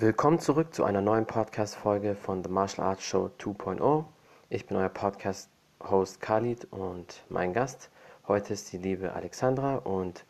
Willkommen 0.00 0.38
zurück 0.38 0.72
zu 0.72 0.84
einer 0.84 1.02
neuen 1.02 1.26
Podcast-Folge 1.26 2.14
von 2.14 2.42
The 2.42 2.48
Martial 2.48 2.86
Arts 2.86 3.04
Show 3.04 3.28
2.0. 3.38 4.06
Ich 4.48 4.64
bin 4.64 4.78
euer 4.78 4.88
Podcast-Host 4.88 6.22
Khalid 6.22 6.66
und 6.70 7.22
mein 7.28 7.52
Gast 7.52 7.90
heute 8.26 8.54
ist 8.54 8.72
die 8.72 8.78
liebe 8.78 9.12
Alexandra 9.12 9.74
und 9.74 10.24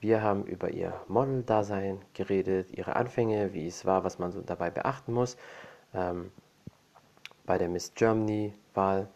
wir 0.00 0.22
haben 0.22 0.44
über 0.44 0.70
ihr 0.70 0.92
Model-Dasein 1.06 2.00
geredet, 2.14 2.72
ihre 2.72 2.96
Anfänge, 2.96 3.54
wie 3.54 3.68
es 3.68 3.84
war, 3.84 4.02
was 4.02 4.18
man 4.18 4.32
so 4.32 4.40
dabei 4.40 4.70
beachten 4.70 5.12
muss 5.12 5.36
ähm, 5.94 6.32
bei 7.44 7.58
der 7.58 7.68
Miss 7.68 7.94
Germany-Wahl, 7.94 9.08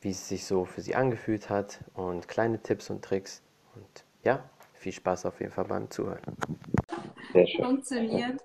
wie 0.00 0.10
es 0.10 0.28
sich 0.28 0.44
so 0.44 0.64
für 0.64 0.80
sie 0.80 0.96
angefühlt 0.96 1.48
hat 1.48 1.78
und 1.94 2.26
kleine 2.26 2.60
Tipps 2.60 2.90
und 2.90 3.04
Tricks. 3.04 3.40
Und 3.76 4.04
ja, 4.24 4.42
viel 4.74 4.90
Spaß 4.90 5.26
auf 5.26 5.38
jeden 5.38 5.52
Fall 5.52 5.66
beim 5.66 5.88
Zuhören. 5.92 6.22
Sehr 7.32 7.46
schön. 7.46 7.64
Funktioniert. 7.64 8.42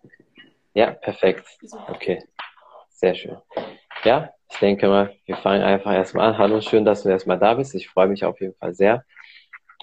Ja, 0.74 0.92
perfekt. 0.92 1.46
Okay, 1.88 2.24
sehr 2.90 3.14
schön. 3.14 3.38
Ja, 4.04 4.34
ich 4.50 4.58
denke 4.60 4.88
mal, 4.88 5.14
wir 5.26 5.36
fangen 5.38 5.64
einfach 5.64 5.94
erstmal 5.94 6.30
an. 6.30 6.38
Hallo, 6.38 6.62
schön, 6.62 6.86
dass 6.86 7.04
du 7.04 7.10
erstmal 7.10 7.40
da 7.40 7.56
bist. 7.56 7.76
Ich 7.76 7.90
freue 7.90 8.08
mich 8.08 8.24
auf 8.24 8.40
jeden 8.40 8.56
Fall 8.56 8.74
sehr. 8.74 9.06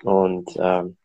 Und 0.02 0.48
ähm, 0.58 0.96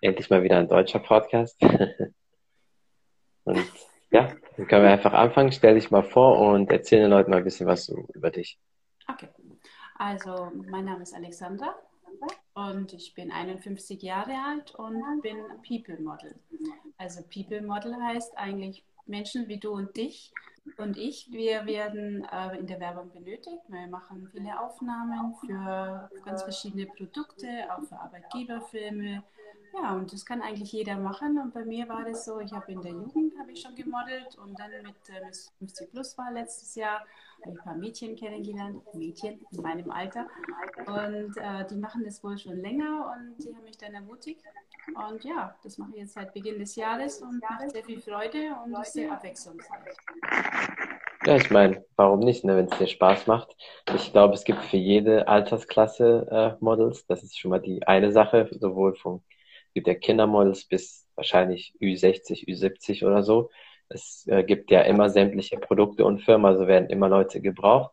endlich 0.00 0.28
mal 0.30 0.42
wieder 0.42 0.58
ein 0.58 0.68
deutscher 0.68 0.98
Podcast. 0.98 1.56
und 3.44 3.72
ja, 4.10 4.32
dann 4.56 4.66
können 4.66 4.84
wir 4.84 4.90
einfach 4.90 5.12
anfangen. 5.12 5.52
Stell 5.52 5.76
dich 5.76 5.90
mal 5.90 6.02
vor 6.02 6.40
und 6.40 6.72
erzähl 6.72 7.00
den 7.00 7.10
Leuten 7.10 7.30
mal 7.30 7.38
ein 7.38 7.44
bisschen 7.44 7.66
was 7.66 7.88
über 7.88 8.30
dich. 8.30 8.58
Okay, 9.06 9.28
also 9.96 10.50
mein 10.68 10.84
Name 10.84 11.02
ist 11.02 11.14
Alexandra 11.14 11.76
und 12.54 12.92
ich 12.92 13.14
bin 13.14 13.30
51 13.30 14.02
Jahre 14.02 14.32
alt 14.32 14.74
und 14.74 15.22
bin 15.22 15.38
People 15.66 16.00
Model. 16.00 16.34
Also 16.96 17.22
People 17.22 17.62
Model 17.62 17.94
heißt 18.02 18.36
eigentlich 18.36 18.84
Menschen 19.08 19.48
wie 19.48 19.58
du 19.58 19.72
und 19.72 19.96
dich 19.96 20.32
und 20.76 20.96
ich, 20.96 21.28
wir 21.30 21.66
werden 21.66 22.24
äh, 22.30 22.58
in 22.58 22.66
der 22.66 22.78
Werbung 22.80 23.10
benötigt. 23.10 23.62
Wir 23.68 23.86
machen 23.86 24.28
viele 24.32 24.60
Aufnahmen 24.60 25.34
für 25.44 26.10
ganz 26.24 26.42
verschiedene 26.42 26.86
Produkte, 26.86 27.46
auch 27.70 27.82
für 27.84 27.98
Arbeitgeberfilme. 27.98 29.22
Ja, 29.74 29.94
und 29.94 30.12
das 30.12 30.24
kann 30.24 30.42
eigentlich 30.42 30.72
jeder 30.72 30.96
machen. 30.96 31.38
Und 31.38 31.54
bei 31.54 31.64
mir 31.64 31.88
war 31.88 32.04
das 32.04 32.24
so, 32.24 32.40
ich 32.40 32.52
habe 32.52 32.72
in 32.72 32.80
der 32.82 32.92
Jugend 32.92 33.38
habe 33.38 33.52
ich 33.52 33.60
schon 33.60 33.74
gemodelt 33.74 34.36
und 34.42 34.58
dann 34.58 34.70
mit 34.82 35.08
äh, 35.08 35.24
Miss 35.26 35.52
50 35.58 35.90
Plus 35.90 36.16
war 36.18 36.32
letztes 36.32 36.74
Jahr, 36.74 37.00
habe 37.42 37.52
ich 37.52 37.58
ein 37.58 37.64
paar 37.64 37.76
Mädchen 37.76 38.16
kennengelernt, 38.16 38.82
Mädchen 38.94 39.40
in 39.50 39.62
meinem 39.62 39.90
Alter. 39.90 40.26
Und 40.86 41.36
äh, 41.36 41.66
die 41.70 41.76
machen 41.76 42.04
das 42.04 42.22
wohl 42.24 42.38
schon 42.38 42.56
länger 42.56 43.14
und 43.14 43.44
die 43.44 43.54
haben 43.54 43.64
mich 43.64 43.78
dann 43.78 43.94
ermutigt, 43.94 44.42
und 44.94 45.24
ja, 45.24 45.54
das 45.62 45.78
mache 45.78 45.90
ich 45.92 46.00
jetzt 46.00 46.14
seit 46.14 46.32
Beginn 46.32 46.58
des 46.58 46.76
Jahres 46.76 47.20
und 47.20 47.40
macht 47.40 47.70
sehr 47.70 47.84
viel 47.84 48.00
Freude 48.00 48.56
und 48.64 48.72
ist 48.80 48.92
sehr 48.92 49.12
abwechslungsreich. 49.12 49.96
Ja, 51.26 51.36
ich 51.36 51.50
meine, 51.50 51.84
warum 51.96 52.20
nicht, 52.20 52.44
ne, 52.44 52.56
wenn 52.56 52.66
es 52.66 52.78
dir 52.78 52.86
Spaß 52.86 53.26
macht? 53.26 53.54
Ich 53.94 54.12
glaube, 54.12 54.34
es 54.34 54.44
gibt 54.44 54.62
für 54.64 54.76
jede 54.76 55.28
Altersklasse 55.28 56.56
äh, 56.60 56.64
Models. 56.64 57.06
Das 57.06 57.22
ist 57.22 57.38
schon 57.38 57.50
mal 57.50 57.60
die 57.60 57.86
eine 57.86 58.12
Sache, 58.12 58.48
sowohl 58.58 58.94
vom 58.94 59.22
gibt 59.78 59.86
ja 59.86 59.94
Kindermodels 59.94 60.64
bis 60.64 61.06
wahrscheinlich 61.14 61.72
Ü60, 61.80 62.48
Ü70 62.48 63.06
oder 63.06 63.22
so. 63.22 63.50
Es 63.88 64.26
äh, 64.26 64.42
gibt 64.42 64.72
ja 64.72 64.82
immer 64.82 65.08
sämtliche 65.08 65.56
Produkte 65.56 66.04
und 66.04 66.20
Firmen, 66.20 66.46
also 66.46 66.66
werden 66.66 66.90
immer 66.90 67.08
Leute 67.08 67.40
gebraucht. 67.40 67.92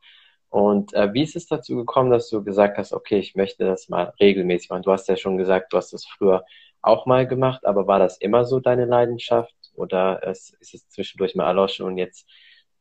Und 0.50 0.94
äh, 0.96 1.14
wie 1.14 1.22
ist 1.22 1.36
es 1.36 1.46
dazu 1.48 1.76
gekommen, 1.76 2.10
dass 2.10 2.30
du 2.30 2.44
gesagt 2.44 2.78
hast, 2.80 2.92
okay, 2.92 3.20
ich 3.20 3.36
möchte 3.36 3.66
das 3.66 3.88
mal 3.88 4.14
regelmäßig 4.20 4.70
machen? 4.70 4.82
Du 4.82 4.92
hast 4.92 5.08
ja 5.08 5.16
schon 5.16 5.38
gesagt, 5.38 5.74
du 5.74 5.78
hast 5.78 5.94
das 5.94 6.06
früher 6.06 6.44
auch 6.82 7.06
mal 7.06 7.28
gemacht, 7.28 7.66
aber 7.66 7.86
war 7.86 8.00
das 8.00 8.18
immer 8.18 8.46
so 8.46 8.60
deine 8.60 8.86
Leidenschaft 8.86 9.56
oder 9.76 10.24
ist, 10.24 10.56
ist 10.60 10.74
es 10.74 10.90
zwischendurch 10.90 11.36
mal 11.36 11.46
erloschen 11.46 11.86
und 11.86 11.98
jetzt 11.98 12.28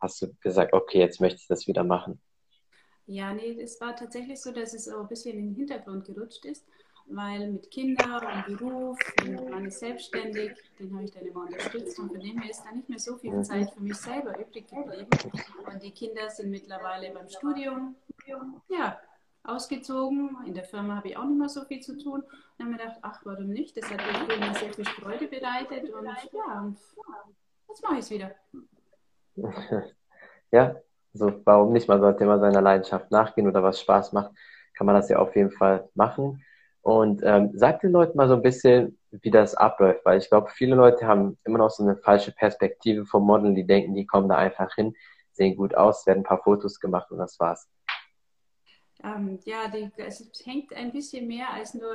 hast 0.01 0.23
du 0.23 0.35
gesagt, 0.41 0.73
okay, 0.73 0.99
jetzt 0.99 1.21
möchte 1.21 1.41
ich 1.41 1.47
das 1.47 1.67
wieder 1.67 1.85
machen? 1.85 2.21
Ja, 3.07 3.35
nee, 3.35 3.61
es 3.61 3.81
war 3.81 3.95
tatsächlich 3.95 4.41
so, 4.41 4.51
dass 4.51 4.73
es 4.73 4.89
auch 4.89 5.01
ein 5.01 5.09
bisschen 5.09 5.39
in 5.39 5.47
den 5.49 5.55
Hintergrund 5.55 6.07
gerutscht 6.07 6.45
ist, 6.47 6.67
weil 7.07 7.51
mit 7.51 7.71
Kindern 7.71 8.23
und 8.25 8.59
Beruf 8.59 8.99
und 9.23 9.51
man 9.51 9.67
ist 9.67 9.81
selbstständig, 9.81 10.53
den 10.79 10.95
habe 10.95 11.05
ich 11.05 11.13
dann 11.13 11.27
immer 11.27 11.43
unterstützt 11.43 11.99
und 11.99 12.09
von 12.09 12.21
dem 12.21 12.39
her 12.39 12.51
ist 12.51 12.65
da 12.65 12.73
nicht 12.73 12.89
mehr 12.89 12.99
so 12.99 13.17
viel 13.17 13.33
mhm. 13.33 13.45
Zeit 13.45 13.71
für 13.71 13.81
mich 13.81 13.97
selber 13.97 14.39
übrig 14.39 14.67
geblieben. 14.67 15.07
Und 15.71 15.83
die 15.83 15.91
Kinder 15.91 16.31
sind 16.31 16.51
mittlerweile 16.51 17.11
beim 17.13 17.29
Studium. 17.29 17.95
Ja, 18.69 18.99
ausgezogen. 19.45 20.39
In 20.47 20.55
der 20.55 20.65
Firma 20.65 20.97
habe 20.97 21.09
ich 21.09 21.17
auch 21.17 21.25
nicht 21.25 21.39
mehr 21.39 21.49
so 21.49 21.65
viel 21.65 21.81
zu 21.81 21.97
tun. 21.99 22.21
Und 22.21 22.27
dann 22.59 22.67
habe 22.69 22.77
ich 22.77 22.83
gedacht, 22.83 22.99
ach, 23.03 23.21
warum 23.25 23.49
nicht? 23.49 23.77
Das 23.77 23.91
hat 23.91 23.99
mir 23.99 24.55
sehr 24.55 24.73
viel 24.73 24.85
Freude 24.85 25.29
bereitet 25.29 25.91
und 25.91 26.07
ja, 26.33 26.61
und 26.61 26.79
jetzt 27.69 27.83
mache 27.83 27.95
ich 27.95 28.01
es 28.01 28.11
wieder. 28.11 28.35
Ja, 30.51 30.77
also 31.13 31.41
warum 31.45 31.73
nicht? 31.73 31.89
Man 31.89 32.01
sollte 32.01 32.23
immer 32.23 32.39
seiner 32.39 32.61
Leidenschaft 32.61 33.11
nachgehen 33.11 33.49
oder 33.49 33.65
was 33.65 33.81
Spaß 33.81 34.13
macht, 34.13 34.31
kann 34.75 34.87
man 34.87 34.95
das 34.95 35.09
ja 35.09 35.19
auf 35.19 35.35
jeden 35.35 35.51
Fall 35.51 35.89
machen. 35.95 36.45
Und 36.85 37.23
ähm, 37.25 37.51
sag 37.55 37.81
den 37.81 37.93
Leuten 37.93 38.19
mal 38.19 38.29
so 38.29 38.35
ein 38.35 38.43
bisschen, 38.43 38.99
wie 39.11 39.31
das 39.31 39.55
abläuft, 39.55 40.05
weil 40.05 40.19
ich 40.19 40.29
glaube, 40.29 40.51
viele 40.51 40.77
Leute 40.77 41.07
haben 41.07 41.39
immer 41.45 41.57
noch 41.57 41.71
so 41.71 41.83
eine 41.83 41.97
falsche 41.97 42.31
Perspektive 42.31 43.07
vom 43.07 43.25
Modeln, 43.25 43.55
die 43.55 43.67
denken, 43.67 43.95
die 43.95 44.05
kommen 44.05 44.29
da 44.29 44.37
einfach 44.37 44.75
hin, 44.75 44.95
sehen 45.33 45.57
gut 45.57 45.75
aus, 45.75 46.07
werden 46.07 46.19
ein 46.19 46.25
paar 46.25 46.43
Fotos 46.43 46.79
gemacht 46.79 47.11
und 47.11 47.17
das 47.17 47.41
war's. 47.41 47.67
Ähm, 49.03 49.39
ja, 49.47 49.69
die, 49.69 49.91
es 49.97 50.31
hängt 50.45 50.75
ein 50.75 50.93
bisschen 50.93 51.27
mehr 51.27 51.51
als 51.55 51.73
nur 51.73 51.95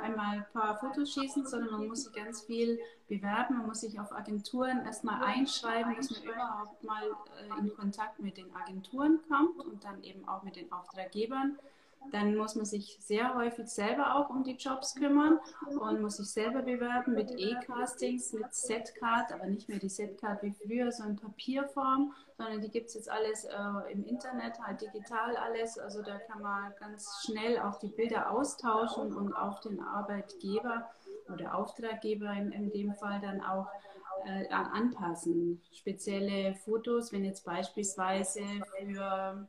einmal 0.00 0.38
ein 0.38 0.46
paar 0.50 0.78
Fotos 0.78 1.12
schießen, 1.12 1.46
sondern 1.46 1.72
man 1.72 1.88
muss 1.88 2.04
sich 2.04 2.14
ganz 2.14 2.40
viel 2.40 2.78
bewerben, 3.08 3.58
man 3.58 3.66
muss 3.66 3.82
sich 3.82 4.00
auf 4.00 4.12
Agenturen 4.12 4.82
erstmal 4.86 5.22
einschreiben, 5.24 5.94
dass 5.94 6.10
man 6.10 6.22
überhaupt 6.22 6.82
mal 6.82 7.02
äh, 7.04 7.60
in 7.60 7.74
Kontakt 7.74 8.18
mit 8.18 8.38
den 8.38 8.54
Agenturen 8.56 9.20
kommt 9.28 9.60
und 9.60 9.84
dann 9.84 10.02
eben 10.02 10.26
auch 10.26 10.42
mit 10.42 10.56
den 10.56 10.72
Auftraggebern. 10.72 11.58
Dann 12.12 12.36
muss 12.36 12.54
man 12.54 12.64
sich 12.64 12.98
sehr 13.00 13.34
häufig 13.34 13.68
selber 13.68 14.16
auch 14.16 14.30
um 14.30 14.44
die 14.44 14.56
Jobs 14.56 14.94
kümmern 14.94 15.38
und 15.78 16.00
muss 16.00 16.16
sich 16.16 16.28
selber 16.28 16.62
bewerben 16.62 17.14
mit 17.14 17.30
E-Castings, 17.30 18.32
mit 18.32 18.54
Setcard, 18.54 19.32
aber 19.32 19.46
nicht 19.46 19.68
mehr 19.68 19.78
die 19.78 19.88
Setcard 19.88 20.42
wie 20.42 20.52
früher, 20.52 20.92
so 20.92 21.04
in 21.04 21.16
Papierform, 21.16 22.12
sondern 22.36 22.60
die 22.60 22.70
gibt 22.70 22.88
es 22.88 22.94
jetzt 22.94 23.10
alles 23.10 23.44
äh, 23.44 23.92
im 23.92 24.04
Internet, 24.04 24.58
halt 24.60 24.80
digital 24.80 25.36
alles. 25.36 25.78
Also 25.78 26.02
da 26.02 26.18
kann 26.18 26.42
man 26.42 26.72
ganz 26.78 27.22
schnell 27.24 27.58
auch 27.58 27.78
die 27.78 27.88
Bilder 27.88 28.30
austauschen 28.30 29.14
und 29.14 29.32
auch 29.32 29.60
den 29.60 29.80
Arbeitgeber 29.80 30.90
oder 31.32 31.54
Auftraggeber 31.54 32.32
in, 32.32 32.52
in 32.52 32.70
dem 32.70 32.94
Fall 32.94 33.20
dann 33.20 33.40
auch 33.40 33.68
äh, 34.24 34.48
anpassen. 34.50 35.62
Spezielle 35.72 36.54
Fotos, 36.54 37.12
wenn 37.12 37.24
jetzt 37.24 37.44
beispielsweise 37.44 38.42
für 38.78 39.46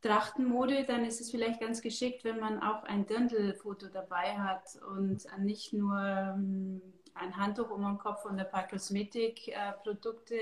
Trachtenmode, 0.00 0.84
dann 0.84 1.04
ist 1.04 1.20
es 1.20 1.30
vielleicht 1.30 1.60
ganz 1.60 1.82
geschickt, 1.82 2.24
wenn 2.24 2.38
man 2.38 2.62
auch 2.62 2.84
ein 2.84 3.06
Dirndl-Foto 3.06 3.88
dabei 3.88 4.38
hat 4.38 4.78
und 4.94 5.26
nicht 5.38 5.72
nur 5.72 5.98
ähm, 5.98 6.80
ein 7.14 7.36
Handtuch 7.36 7.70
um 7.70 7.82
den 7.82 7.98
Kopf 7.98 8.24
und 8.24 8.38
ein 8.38 8.48
paar 8.48 8.68
Kosmetikprodukte 8.68 10.38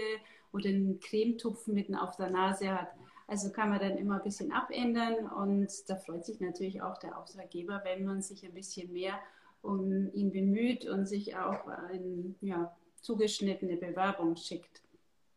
oder 0.52 0.68
einen 0.68 1.00
Cremetupfen 1.00 1.74
mitten 1.74 1.94
auf 1.94 2.16
der 2.16 2.30
Nase 2.30 2.72
hat. 2.72 2.88
Also 3.28 3.50
kann 3.50 3.70
man 3.70 3.80
dann 3.80 3.96
immer 3.96 4.16
ein 4.16 4.22
bisschen 4.22 4.52
abändern 4.52 5.26
und 5.26 5.68
da 5.88 5.96
freut 5.96 6.24
sich 6.24 6.38
natürlich 6.40 6.82
auch 6.82 6.98
der 6.98 7.18
Auftraggeber, 7.18 7.80
wenn 7.84 8.04
man 8.04 8.22
sich 8.22 8.44
ein 8.44 8.54
bisschen 8.54 8.92
mehr 8.92 9.18
um 9.62 10.12
ihn 10.12 10.30
bemüht 10.30 10.86
und 10.86 11.06
sich 11.06 11.36
auch 11.36 11.66
eine 11.66 12.34
ja, 12.40 12.76
zugeschnittene 13.00 13.76
Bewerbung 13.76 14.36
schickt. 14.36 14.82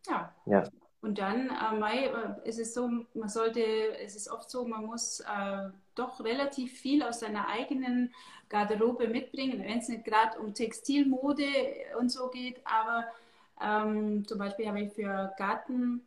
Ja. 0.07 0.35
ja. 0.45 0.63
Und 1.01 1.17
dann, 1.17 1.49
äh, 1.49 1.79
Mai, 1.79 2.07
äh, 2.07 2.47
ist 2.47 2.59
es 2.59 2.73
so, 2.73 2.89
man 3.13 3.29
sollte, 3.29 3.61
es 3.99 4.15
ist 4.15 4.29
oft 4.29 4.49
so, 4.49 4.65
man 4.65 4.85
muss 4.85 5.21
äh, 5.21 5.69
doch 5.95 6.21
relativ 6.23 6.73
viel 6.73 7.01
aus 7.03 7.21
seiner 7.21 7.47
eigenen 7.47 8.13
Garderobe 8.49 9.07
mitbringen, 9.07 9.63
wenn 9.63 9.79
es 9.79 9.87
nicht 9.87 10.03
gerade 10.03 10.37
um 10.39 10.53
Textilmode 10.53 11.47
und 11.99 12.11
so 12.11 12.29
geht, 12.29 12.59
aber 12.65 13.05
ähm, 13.61 14.27
zum 14.27 14.39
Beispiel 14.39 14.67
habe 14.67 14.81
ich 14.81 14.91
für 14.91 15.33
Gartengeräte 15.37 16.03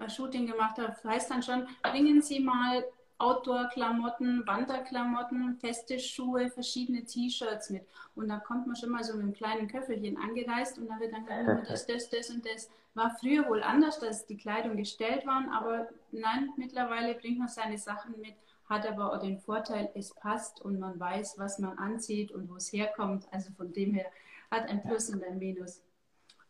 ein 0.00 0.10
Shooting 0.10 0.48
gemacht, 0.48 0.78
das 0.78 1.04
heißt 1.04 1.30
dann 1.30 1.44
schon, 1.44 1.68
bringen 1.82 2.22
Sie 2.22 2.40
mal 2.40 2.84
Outdoor-Klamotten, 3.18 4.46
Wanderklamotten, 4.46 5.56
feste 5.58 5.98
Schuhe, 5.98 6.50
verschiedene 6.50 7.04
T-Shirts 7.04 7.70
mit. 7.70 7.86
Und 8.14 8.28
da 8.28 8.38
kommt 8.38 8.66
man 8.66 8.76
schon 8.76 8.90
mal 8.90 9.04
so 9.04 9.14
mit 9.14 9.22
einem 9.22 9.32
kleinen 9.32 9.68
Köfferchen 9.68 10.16
angereist 10.16 10.78
und 10.78 10.88
da 10.88 10.98
wird 10.98 11.12
dann 11.12 11.26
gesagt, 11.26 11.70
das, 11.70 11.86
das, 11.86 12.10
das 12.10 12.30
und 12.30 12.44
das. 12.46 12.70
War 12.94 13.16
früher 13.18 13.48
wohl 13.48 13.62
anders, 13.62 14.00
dass 14.00 14.26
die 14.26 14.36
Kleidung 14.36 14.76
gestellt 14.76 15.26
waren, 15.26 15.48
aber 15.48 15.88
nein, 16.10 16.50
mittlerweile 16.56 17.14
bringt 17.14 17.38
man 17.38 17.48
seine 17.48 17.78
Sachen 17.78 18.20
mit, 18.20 18.34
hat 18.68 18.86
aber 18.86 19.12
auch 19.12 19.18
den 19.18 19.38
Vorteil, 19.38 19.90
es 19.94 20.12
passt 20.14 20.60
und 20.60 20.78
man 20.78 21.00
weiß, 21.00 21.38
was 21.38 21.58
man 21.58 21.78
anzieht 21.78 22.32
und 22.32 22.50
wo 22.50 22.56
es 22.56 22.72
herkommt. 22.72 23.26
Also 23.30 23.50
von 23.52 23.72
dem 23.72 23.94
her 23.94 24.06
hat 24.50 24.68
ein 24.68 24.82
Plus 24.82 25.08
und 25.08 25.24
ein 25.24 25.38
Minus. 25.38 25.80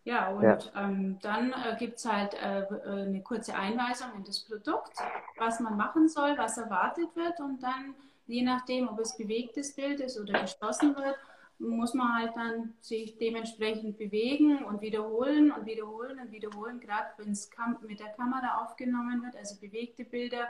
Ja, 0.05 0.31
und 0.31 0.43
ja. 0.43 0.59
Ähm, 0.77 1.19
dann 1.23 1.53
äh, 1.53 1.77
gibt 1.79 1.99
es 1.99 2.05
halt 2.05 2.35
äh, 2.35 2.63
äh, 2.63 3.03
eine 3.07 3.23
kurze 3.23 3.55
Einweisung 3.55 4.09
in 4.17 4.25
das 4.25 4.41
Produkt, 4.41 4.93
was 5.37 5.61
man 5.61 5.77
machen 5.77 6.09
soll, 6.09 6.37
was 6.37 6.59
erwartet 6.59 7.15
wird. 7.15 7.39
Und 7.39 7.63
dann, 7.63 7.95
je 8.27 8.43
nachdem, 8.43 8.89
ob 8.89 8.99
es 8.99 9.17
bewegtes 9.17 9.75
Bild 9.75 10.01
ist 10.01 10.19
oder 10.19 10.41
geschlossen 10.41 10.97
wird, 10.97 11.17
muss 11.61 11.95
man 11.95 12.17
halt 12.17 12.35
dann 12.35 12.75
sich 12.81 13.17
dementsprechend 13.19 13.97
bewegen 13.97 14.65
und 14.65 14.81
wiederholen 14.81 15.53
und 15.53 15.67
wiederholen 15.67 16.19
und 16.19 16.33
wiederholen, 16.33 16.81
gerade 16.81 17.11
wenn 17.19 17.31
es 17.31 17.49
mit 17.87 18.01
der 18.01 18.09
Kamera 18.09 18.65
aufgenommen 18.65 19.23
wird, 19.23 19.37
also 19.37 19.61
bewegte 19.61 20.05
Bilder, 20.05 20.49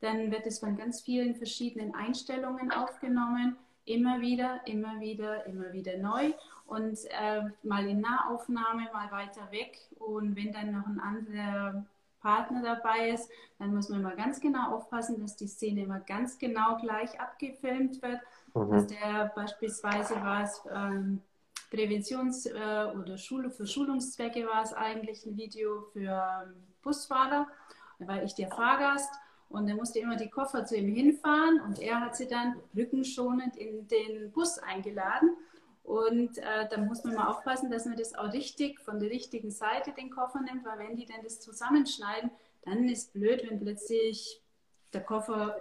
dann 0.00 0.30
wird 0.30 0.46
es 0.46 0.60
von 0.60 0.76
ganz 0.76 1.02
vielen 1.02 1.34
verschiedenen 1.34 1.94
Einstellungen 1.94 2.72
aufgenommen, 2.72 3.56
immer 3.84 4.22
wieder, 4.22 4.66
immer 4.66 5.00
wieder, 5.00 5.44
immer 5.46 5.72
wieder 5.74 5.98
neu 5.98 6.32
und 6.66 6.98
äh, 7.10 7.42
mal 7.62 7.86
in 7.86 8.00
Nahaufnahme, 8.00 8.88
mal 8.92 9.10
weiter 9.10 9.50
weg 9.50 9.78
und 9.98 10.36
wenn 10.36 10.52
dann 10.52 10.72
noch 10.72 10.86
ein 10.86 11.00
anderer 11.00 11.84
Partner 12.20 12.62
dabei 12.62 13.10
ist, 13.10 13.30
dann 13.58 13.74
muss 13.74 13.90
man 13.90 14.02
mal 14.02 14.16
ganz 14.16 14.40
genau 14.40 14.76
aufpassen, 14.76 15.20
dass 15.20 15.36
die 15.36 15.46
Szene 15.46 15.82
immer 15.82 16.00
ganz 16.00 16.38
genau 16.38 16.78
gleich 16.78 17.20
abgefilmt 17.20 18.00
wird 18.00 18.20
Mhm. 18.54 18.70
Dass 18.70 18.86
der 18.86 19.32
beispielsweise 19.34 20.14
war 20.16 20.44
es 20.44 20.62
ähm, 20.72 21.20
Präventions- 21.70 22.46
äh, 22.46 22.96
oder 22.96 23.18
Schule 23.18 23.50
für 23.50 23.66
Schulungszwecke 23.66 24.46
war 24.46 24.62
es 24.62 24.72
eigentlich 24.72 25.26
ein 25.26 25.36
Video 25.36 25.82
für 25.92 26.44
ähm, 26.46 26.54
Busfahrer. 26.82 27.48
Da 27.98 28.08
war 28.08 28.22
ich 28.22 28.34
der 28.34 28.48
Fahrgast 28.48 29.12
und 29.48 29.68
er 29.68 29.74
musste 29.74 29.98
immer 29.98 30.16
die 30.16 30.30
Koffer 30.30 30.64
zu 30.64 30.76
ihm 30.76 30.94
hinfahren 30.94 31.60
und 31.60 31.80
er 31.80 32.00
hat 32.00 32.16
sie 32.16 32.28
dann 32.28 32.56
rückenschonend 32.76 33.56
in 33.56 33.88
den 33.88 34.30
Bus 34.30 34.58
eingeladen. 34.58 35.36
Und 35.84 36.38
äh, 36.38 36.66
da 36.68 36.78
muss 36.78 37.04
man 37.04 37.14
mal 37.14 37.28
aufpassen, 37.28 37.70
dass 37.70 37.84
man 37.84 37.96
das 37.96 38.14
auch 38.14 38.32
richtig 38.32 38.80
von 38.80 38.98
der 38.98 39.10
richtigen 39.10 39.50
Seite 39.50 39.92
den 39.92 40.10
Koffer 40.10 40.40
nimmt, 40.40 40.64
weil 40.64 40.78
wenn 40.78 40.96
die 40.96 41.04
dann 41.04 41.22
das 41.22 41.40
zusammenschneiden, 41.40 42.30
dann 42.62 42.88
ist 42.88 43.12
blöd, 43.12 43.48
wenn 43.48 43.60
plötzlich 43.60 44.40
der 44.94 45.02
Koffer 45.02 45.60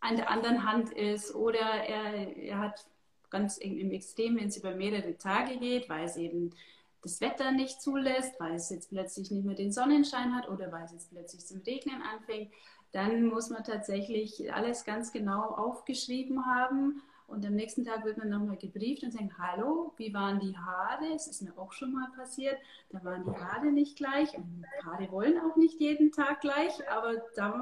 an 0.00 0.16
der 0.16 0.30
anderen 0.30 0.64
Hand 0.64 0.90
ist 0.92 1.34
oder 1.34 1.60
er, 1.60 2.34
er 2.36 2.58
hat 2.58 2.86
ganz 3.28 3.58
im 3.58 3.90
Extrem, 3.90 4.36
wenn 4.36 4.48
es 4.48 4.56
über 4.56 4.74
mehrere 4.74 5.16
Tage 5.18 5.58
geht, 5.58 5.88
weil 5.88 6.06
es 6.06 6.16
eben 6.16 6.54
das 7.02 7.20
Wetter 7.20 7.52
nicht 7.52 7.82
zulässt, 7.82 8.38
weil 8.40 8.54
es 8.54 8.70
jetzt 8.70 8.90
plötzlich 8.90 9.30
nicht 9.30 9.44
mehr 9.44 9.54
den 9.54 9.72
Sonnenschein 9.72 10.34
hat 10.34 10.48
oder 10.48 10.72
weil 10.72 10.84
es 10.84 10.92
jetzt 10.92 11.10
plötzlich 11.10 11.44
zum 11.44 11.60
Regnen 11.60 12.00
anfängt, 12.02 12.50
dann 12.92 13.26
muss 13.26 13.50
man 13.50 13.64
tatsächlich 13.64 14.52
alles 14.52 14.84
ganz 14.84 15.12
genau 15.12 15.42
aufgeschrieben 15.42 16.46
haben 16.46 17.02
und 17.32 17.46
am 17.46 17.54
nächsten 17.54 17.84
Tag 17.84 18.04
wird 18.04 18.18
man 18.18 18.28
nochmal 18.28 18.56
gebrieft 18.56 19.02
und 19.02 19.12
sagen, 19.12 19.32
hallo, 19.38 19.92
wie 19.96 20.12
waren 20.12 20.38
die 20.38 20.56
Haare? 20.56 21.14
Es 21.14 21.26
ist 21.26 21.42
mir 21.42 21.56
auch 21.56 21.72
schon 21.72 21.92
mal 21.92 22.08
passiert, 22.16 22.56
da 22.90 23.02
waren 23.04 23.24
die 23.24 23.30
Haare 23.30 23.72
nicht 23.72 23.96
gleich. 23.96 24.36
Und 24.36 24.64
Haare 24.84 25.10
wollen 25.10 25.38
auch 25.38 25.56
nicht 25.56 25.80
jeden 25.80 26.12
Tag 26.12 26.42
gleich, 26.42 26.72
aber 26.90 27.14
da, 27.34 27.54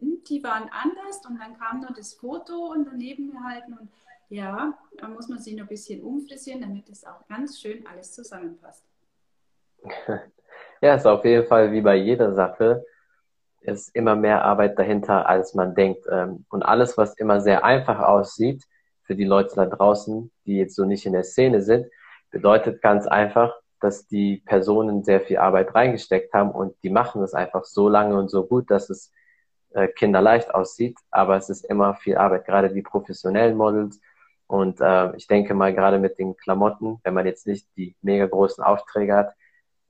die 0.00 0.42
waren 0.42 0.70
anders 0.70 1.20
und 1.28 1.38
dann 1.38 1.58
kam 1.58 1.80
noch 1.80 1.94
das 1.94 2.14
Foto 2.14 2.72
und 2.72 2.86
daneben 2.86 3.30
gehalten 3.30 3.74
und 3.74 3.90
ja, 4.30 4.78
da 4.96 5.08
muss 5.08 5.28
man 5.28 5.40
sich 5.40 5.54
noch 5.54 5.64
ein 5.64 5.68
bisschen 5.68 6.02
umfrisieren, 6.02 6.60
damit 6.60 6.88
es 6.88 7.04
auch 7.04 7.26
ganz 7.28 7.60
schön 7.60 7.86
alles 7.86 8.12
zusammenpasst. 8.12 8.84
Ja, 10.82 10.94
ist 10.94 11.06
auf 11.06 11.26
jeden 11.26 11.46
Fall 11.46 11.72
wie 11.72 11.82
bei 11.82 11.96
jeder 11.96 12.32
Sache 12.32 12.86
ist 13.60 13.94
immer 13.94 14.16
mehr 14.16 14.42
Arbeit 14.44 14.78
dahinter, 14.78 15.28
als 15.28 15.54
man 15.54 15.74
denkt. 15.74 16.06
Ähm, 16.10 16.46
und 16.48 16.62
alles, 16.62 16.96
was 16.96 17.14
immer 17.18 17.42
sehr 17.42 17.64
einfach 17.64 17.98
aussieht, 17.98 18.64
für 19.10 19.16
die 19.16 19.24
Leute 19.24 19.56
da 19.56 19.66
draußen, 19.66 20.30
die 20.46 20.58
jetzt 20.58 20.76
so 20.76 20.84
nicht 20.84 21.04
in 21.04 21.14
der 21.14 21.24
Szene 21.24 21.62
sind, 21.62 21.84
bedeutet 22.30 22.80
ganz 22.80 23.08
einfach, 23.08 23.52
dass 23.80 24.06
die 24.06 24.40
Personen 24.46 25.02
sehr 25.02 25.20
viel 25.20 25.38
Arbeit 25.38 25.74
reingesteckt 25.74 26.32
haben 26.32 26.52
und 26.52 26.76
die 26.84 26.90
machen 26.90 27.20
es 27.24 27.34
einfach 27.34 27.64
so 27.64 27.88
lange 27.88 28.16
und 28.16 28.28
so 28.28 28.46
gut, 28.46 28.70
dass 28.70 28.88
es 28.88 29.12
äh, 29.70 29.88
kinderleicht 29.88 30.54
aussieht, 30.54 30.96
aber 31.10 31.36
es 31.36 31.50
ist 31.50 31.64
immer 31.64 31.96
viel 31.96 32.16
Arbeit, 32.18 32.46
gerade 32.46 32.72
die 32.72 32.82
professionellen 32.82 33.56
Models. 33.56 34.00
Und 34.46 34.80
äh, 34.80 35.16
ich 35.16 35.26
denke 35.26 35.54
mal, 35.54 35.74
gerade 35.74 35.98
mit 35.98 36.16
den 36.20 36.36
Klamotten, 36.36 37.00
wenn 37.02 37.14
man 37.14 37.26
jetzt 37.26 37.48
nicht 37.48 37.66
die 37.76 37.96
mega 38.02 38.26
großen 38.26 38.62
Aufträge 38.62 39.16
hat, 39.16 39.34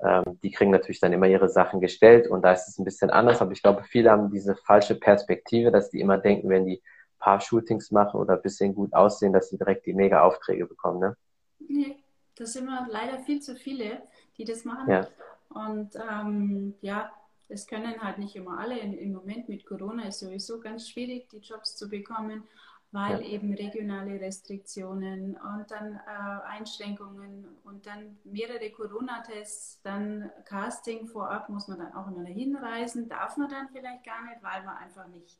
ähm, 0.03 0.41
die 0.43 0.51
kriegen 0.51 0.71
natürlich 0.71 1.01
dann 1.01 1.13
immer 1.13 1.27
ihre 1.27 1.51
Sachen 1.51 1.83
gestellt 1.83 2.27
und 2.27 2.41
da 2.41 2.53
ist 2.53 2.69
es 2.69 2.79
ein 2.79 2.87
bisschen 2.87 3.11
anders. 3.11 3.43
Aber 3.43 3.53
ich 3.53 3.63
glaube, 3.63 3.85
viele 3.85 4.11
haben 4.11 4.31
diese 4.31 4.57
falsche 4.57 4.95
Perspektive, 4.95 5.71
dass 5.71 5.91
die 5.91 6.01
immer 6.01 6.17
denken, 6.17 6.49
wenn 6.49 6.65
die 6.65 6.83
paar 7.21 7.41
Shootings 7.41 7.91
machen 7.93 8.19
oder 8.19 8.35
ein 8.35 8.43
bisschen 8.43 8.75
gut 8.75 8.93
aussehen, 8.93 9.33
dass 9.33 9.51
sie 9.51 9.59
direkt 9.59 9.87
die 9.87 9.93
Mega-Aufträge 9.93 10.67
bekommen, 10.67 10.99
ne? 10.99 11.17
Nee, 11.61 11.97
das 12.35 12.55
sind 12.55 12.65
immer 12.65 12.89
leider 12.91 13.21
viel 13.21 13.41
zu 13.41 13.55
viele, 13.55 14.03
die 14.37 14.45
das 14.45 14.65
machen. 14.65 14.91
Ja. 14.91 15.07
Und 15.51 15.95
ähm, 15.97 16.75
ja, 16.81 17.11
es 17.49 17.67
können 17.67 18.01
halt 18.03 18.19
nicht 18.19 18.35
immer 18.35 18.59
alle. 18.59 18.79
Im 18.79 19.13
Moment 19.13 19.49
mit 19.49 19.67
Corona 19.67 20.09
ist 20.09 20.21
sowieso 20.21 20.61
ganz 20.61 20.89
schwierig, 20.89 21.29
die 21.29 21.39
Jobs 21.39 21.77
zu 21.77 21.89
bekommen, 21.89 22.45
weil 22.93 23.21
ja. 23.21 23.29
eben 23.29 23.53
regionale 23.53 24.21
Restriktionen 24.21 25.37
und 25.37 25.71
dann 25.71 25.95
äh, 25.95 26.47
Einschränkungen 26.47 27.47
und 27.65 27.87
dann 27.87 28.19
mehrere 28.25 28.71
Corona-Tests, 28.71 29.81
dann 29.83 30.31
Casting 30.45 31.07
vorab 31.07 31.49
muss 31.49 31.69
man 31.69 31.79
dann 31.79 31.93
auch 31.93 32.09
immer 32.09 32.25
hinreisen, 32.25 33.09
darf 33.09 33.37
man 33.37 33.49
dann 33.49 33.69
vielleicht 33.69 34.05
gar 34.05 34.25
nicht, 34.25 34.43
weil 34.43 34.65
man 34.65 34.77
einfach 34.79 35.07
nicht 35.09 35.39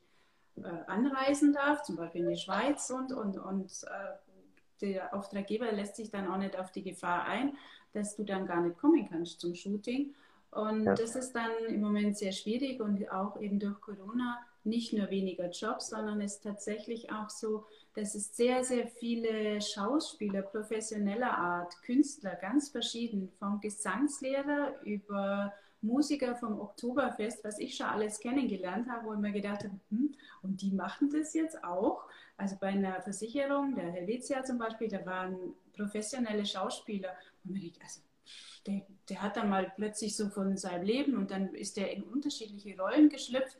anreisen 0.87 1.53
darf, 1.53 1.83
zum 1.83 1.95
Beispiel 1.95 2.21
in 2.21 2.29
die 2.29 2.37
Schweiz 2.37 2.89
und, 2.89 3.13
und, 3.13 3.37
und 3.37 3.71
äh, 3.83 4.31
der 4.81 5.13
Auftraggeber 5.13 5.71
lässt 5.71 5.95
sich 5.95 6.09
dann 6.09 6.27
auch 6.27 6.37
nicht 6.37 6.57
auf 6.57 6.71
die 6.71 6.83
Gefahr 6.83 7.25
ein, 7.25 7.57
dass 7.93 8.15
du 8.15 8.23
dann 8.23 8.45
gar 8.45 8.61
nicht 8.61 8.77
kommen 8.77 9.07
kannst 9.09 9.39
zum 9.39 9.55
Shooting. 9.55 10.13
Und 10.51 10.83
ja. 10.83 10.93
das 10.93 11.15
ist 11.15 11.33
dann 11.33 11.51
im 11.67 11.81
Moment 11.81 12.17
sehr 12.17 12.33
schwierig 12.33 12.81
und 12.81 13.09
auch 13.11 13.39
eben 13.39 13.59
durch 13.59 13.79
Corona 13.79 14.39
nicht 14.63 14.93
nur 14.93 15.09
weniger 15.09 15.49
Jobs, 15.49 15.89
sondern 15.89 16.21
es 16.21 16.35
ist 16.35 16.43
tatsächlich 16.43 17.11
auch 17.11 17.29
so, 17.29 17.65
dass 17.95 18.15
es 18.15 18.35
sehr, 18.35 18.63
sehr 18.63 18.87
viele 18.87 19.59
Schauspieler 19.61 20.41
professioneller 20.41 21.37
Art, 21.37 21.81
Künstler, 21.83 22.35
ganz 22.35 22.69
verschieden, 22.69 23.31
vom 23.39 23.59
Gesangslehrer 23.59 24.81
über 24.83 25.53
Musiker 25.81 26.35
vom 26.35 26.59
Oktoberfest, 26.59 27.43
was 27.43 27.57
ich 27.59 27.75
schon 27.75 27.87
alles 27.87 28.19
kennengelernt 28.19 28.89
habe, 28.89 29.07
wo 29.07 29.13
ich 29.13 29.19
mir 29.19 29.31
gedacht 29.31 29.63
habe, 29.63 29.79
hm, 29.89 30.13
und 30.43 30.61
die 30.61 30.71
machen 30.71 31.09
das 31.09 31.33
jetzt 31.33 31.63
auch. 31.63 32.03
Also 32.37 32.55
bei 32.59 32.67
einer 32.67 33.01
Versicherung, 33.01 33.75
der 33.75 33.91
Helvetia 33.91 34.43
zum 34.43 34.57
Beispiel, 34.57 34.87
da 34.87 35.05
waren 35.05 35.53
professionelle 35.73 36.45
Schauspieler. 36.45 37.09
Und 37.43 37.53
mir 37.53 37.61
denkt, 37.61 37.79
also 37.81 38.01
der, 38.67 38.81
der, 39.09 39.21
hat 39.21 39.37
dann 39.37 39.49
mal 39.49 39.71
plötzlich 39.75 40.15
so 40.15 40.29
von 40.29 40.55
seinem 40.57 40.83
Leben 40.83 41.17
und 41.17 41.31
dann 41.31 41.53
ist 41.55 41.77
er 41.77 41.91
in 41.91 42.03
unterschiedliche 42.03 42.79
Rollen 42.79 43.09
geschlüpft 43.09 43.57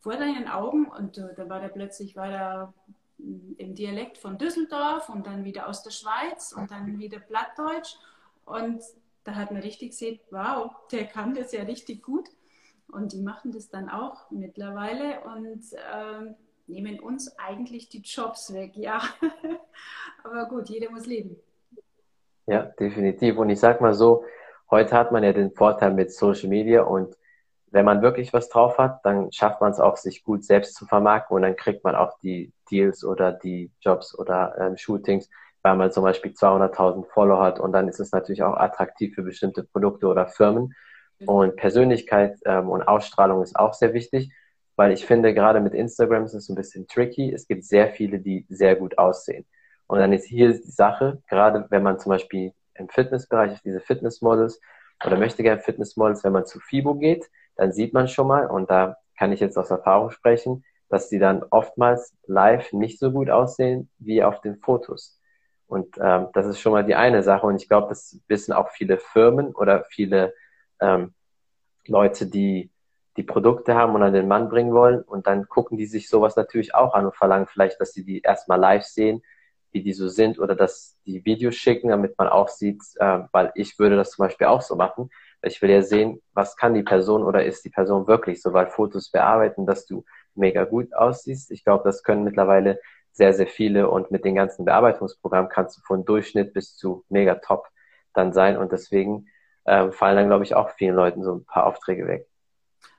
vor 0.00 0.16
deinen 0.16 0.48
Augen 0.48 0.86
und 0.86 1.18
uh, 1.18 1.28
dann 1.36 1.48
war 1.48 1.60
der 1.60 1.68
plötzlich 1.68 2.16
war 2.16 2.28
er 2.28 2.74
hm, 3.18 3.54
im 3.58 3.74
Dialekt 3.74 4.18
von 4.18 4.38
Düsseldorf 4.38 5.08
und 5.08 5.26
dann 5.26 5.44
wieder 5.44 5.68
aus 5.68 5.82
der 5.84 5.90
Schweiz 5.90 6.52
und 6.52 6.70
dann 6.70 6.98
wieder 6.98 7.20
Plattdeutsch 7.20 7.96
und 8.44 8.82
da 9.24 9.34
hat 9.34 9.50
man 9.50 9.62
richtig 9.62 9.90
gesehen, 9.90 10.20
wow, 10.30 10.70
der 10.90 11.06
kann 11.06 11.34
das 11.34 11.52
ja 11.52 11.62
richtig 11.62 12.02
gut. 12.02 12.28
Und 12.88 13.12
die 13.12 13.22
machen 13.22 13.52
das 13.52 13.68
dann 13.68 13.88
auch 13.88 14.30
mittlerweile 14.30 15.20
und 15.20 15.62
ähm, 15.94 16.34
nehmen 16.66 16.98
uns 16.98 17.38
eigentlich 17.38 17.88
die 17.88 18.00
Jobs 18.00 18.52
weg, 18.52 18.72
ja. 18.76 19.00
Aber 20.24 20.46
gut, 20.48 20.68
jeder 20.68 20.90
muss 20.90 21.06
leben. 21.06 21.36
Ja, 22.46 22.62
definitiv. 22.62 23.36
Und 23.36 23.50
ich 23.50 23.60
sag 23.60 23.80
mal 23.80 23.94
so, 23.94 24.24
heute 24.70 24.96
hat 24.96 25.12
man 25.12 25.22
ja 25.22 25.32
den 25.32 25.52
Vorteil 25.52 25.92
mit 25.92 26.12
Social 26.12 26.48
Media 26.48 26.82
und 26.82 27.16
wenn 27.72 27.84
man 27.84 28.02
wirklich 28.02 28.32
was 28.32 28.48
drauf 28.48 28.78
hat, 28.78 29.04
dann 29.04 29.30
schafft 29.30 29.60
man 29.60 29.70
es 29.70 29.78
auch, 29.78 29.96
sich 29.96 30.24
gut 30.24 30.44
selbst 30.44 30.74
zu 30.74 30.86
vermarkten 30.86 31.36
und 31.36 31.42
dann 31.42 31.54
kriegt 31.54 31.84
man 31.84 31.94
auch 31.94 32.18
die 32.18 32.52
Deals 32.70 33.04
oder 33.04 33.32
die 33.32 33.70
Jobs 33.80 34.18
oder 34.18 34.56
ähm, 34.58 34.76
Shootings, 34.76 35.30
weil 35.62 35.76
man 35.76 35.92
zum 35.92 36.04
Beispiel 36.04 36.32
200.000 36.32 37.06
Follower 37.12 37.42
hat 37.42 37.60
und 37.60 37.72
dann 37.72 37.88
ist 37.88 38.00
es 38.00 38.12
natürlich 38.12 38.42
auch 38.42 38.56
attraktiv 38.56 39.14
für 39.14 39.22
bestimmte 39.22 39.64
Produkte 39.64 40.06
oder 40.06 40.26
Firmen. 40.26 40.74
Mhm. 41.18 41.28
Und 41.28 41.56
Persönlichkeit 41.56 42.38
ähm, 42.44 42.68
und 42.68 42.82
Ausstrahlung 42.82 43.42
ist 43.42 43.56
auch 43.56 43.74
sehr 43.74 43.92
wichtig, 43.92 44.32
weil 44.76 44.92
ich 44.92 45.04
finde, 45.04 45.34
gerade 45.34 45.60
mit 45.60 45.74
Instagram 45.74 46.24
ist 46.24 46.34
es 46.34 46.48
ein 46.48 46.54
bisschen 46.54 46.86
tricky. 46.88 47.32
Es 47.32 47.46
gibt 47.46 47.64
sehr 47.64 47.88
viele, 47.90 48.18
die 48.18 48.46
sehr 48.48 48.76
gut 48.76 48.98
aussehen. 48.98 49.44
Und 49.86 49.98
dann 49.98 50.12
ist 50.12 50.24
hier 50.24 50.52
die 50.52 50.70
Sache, 50.70 51.22
gerade 51.28 51.66
wenn 51.70 51.82
man 51.82 51.98
zum 51.98 52.10
Beispiel 52.10 52.52
im 52.74 52.88
Fitnessbereich 52.88 53.52
ist, 53.52 53.64
diese 53.64 53.80
Fitnessmodels 53.80 54.60
oder 55.04 55.18
möchte 55.18 55.42
gerne 55.42 55.60
Fitnessmodels, 55.60 56.24
wenn 56.24 56.32
man 56.32 56.46
zu 56.46 56.60
FIBO 56.60 56.94
geht, 56.94 57.28
dann 57.56 57.72
sieht 57.72 57.92
man 57.92 58.08
schon 58.08 58.26
mal, 58.26 58.46
und 58.46 58.70
da 58.70 58.96
kann 59.18 59.32
ich 59.32 59.40
jetzt 59.40 59.58
aus 59.58 59.70
Erfahrung 59.70 60.10
sprechen, 60.10 60.64
dass 60.88 61.08
die 61.08 61.18
dann 61.18 61.44
oftmals 61.50 62.16
live 62.26 62.72
nicht 62.72 62.98
so 62.98 63.12
gut 63.12 63.30
aussehen 63.30 63.90
wie 63.98 64.22
auf 64.22 64.40
den 64.40 64.56
Fotos. 64.56 65.19
Und 65.70 65.96
ähm, 66.02 66.26
das 66.32 66.46
ist 66.46 66.58
schon 66.58 66.72
mal 66.72 66.84
die 66.84 66.96
eine 66.96 67.22
Sache. 67.22 67.46
Und 67.46 67.62
ich 67.62 67.68
glaube, 67.68 67.88
das 67.88 68.18
wissen 68.26 68.52
auch 68.52 68.70
viele 68.70 68.98
Firmen 68.98 69.54
oder 69.54 69.84
viele 69.84 70.34
ähm, 70.80 71.14
Leute, 71.86 72.26
die 72.26 72.70
die 73.16 73.22
Produkte 73.22 73.74
haben 73.74 73.94
und 73.94 74.02
an 74.02 74.12
den 74.12 74.26
Mann 74.26 74.48
bringen 74.48 74.72
wollen. 74.72 75.00
Und 75.00 75.28
dann 75.28 75.48
gucken 75.48 75.78
die 75.78 75.86
sich 75.86 76.08
sowas 76.08 76.34
natürlich 76.34 76.74
auch 76.74 76.92
an 76.92 77.06
und 77.06 77.16
verlangen 77.16 77.46
vielleicht, 77.46 77.80
dass 77.80 77.92
sie 77.92 78.04
die 78.04 78.20
erstmal 78.20 78.58
live 78.58 78.82
sehen, 78.82 79.22
wie 79.70 79.82
die 79.82 79.92
so 79.92 80.08
sind 80.08 80.40
oder 80.40 80.56
dass 80.56 80.98
die 81.06 81.24
Videos 81.24 81.54
schicken, 81.54 81.90
damit 81.90 82.18
man 82.18 82.26
auch 82.26 82.48
sieht, 82.48 82.82
äh, 82.96 83.20
weil 83.30 83.52
ich 83.54 83.78
würde 83.78 83.94
das 83.94 84.10
zum 84.10 84.24
Beispiel 84.24 84.48
auch 84.48 84.62
so 84.62 84.74
machen. 84.74 85.10
Ich 85.42 85.62
will 85.62 85.70
ja 85.70 85.82
sehen, 85.82 86.20
was 86.34 86.56
kann 86.56 86.74
die 86.74 86.82
Person 86.82 87.22
oder 87.22 87.44
ist 87.44 87.64
die 87.64 87.70
Person 87.70 88.08
wirklich 88.08 88.42
so, 88.42 88.52
weil 88.52 88.66
Fotos 88.66 89.10
bearbeiten, 89.12 89.66
dass 89.66 89.86
du 89.86 90.04
mega 90.34 90.64
gut 90.64 90.92
aussiehst. 90.94 91.52
Ich 91.52 91.64
glaube, 91.64 91.84
das 91.84 92.02
können 92.02 92.24
mittlerweile 92.24 92.80
sehr, 93.12 93.32
sehr 93.32 93.46
viele 93.46 93.90
und 93.90 94.10
mit 94.10 94.24
den 94.24 94.34
ganzen 94.34 94.64
Bearbeitungsprogrammen 94.64 95.50
kannst 95.50 95.78
du 95.78 95.82
von 95.82 96.04
Durchschnitt 96.04 96.52
bis 96.52 96.76
zu 96.76 97.04
mega 97.08 97.36
top 97.36 97.68
dann 98.14 98.32
sein 98.32 98.56
und 98.56 98.72
deswegen 98.72 99.28
äh, 99.64 99.90
fallen 99.90 100.16
dann, 100.16 100.28
glaube 100.28 100.44
ich, 100.44 100.54
auch 100.54 100.70
vielen 100.70 100.94
Leuten 100.96 101.22
so 101.22 101.34
ein 101.34 101.44
paar 101.44 101.66
Aufträge 101.66 102.06
weg. 102.06 102.26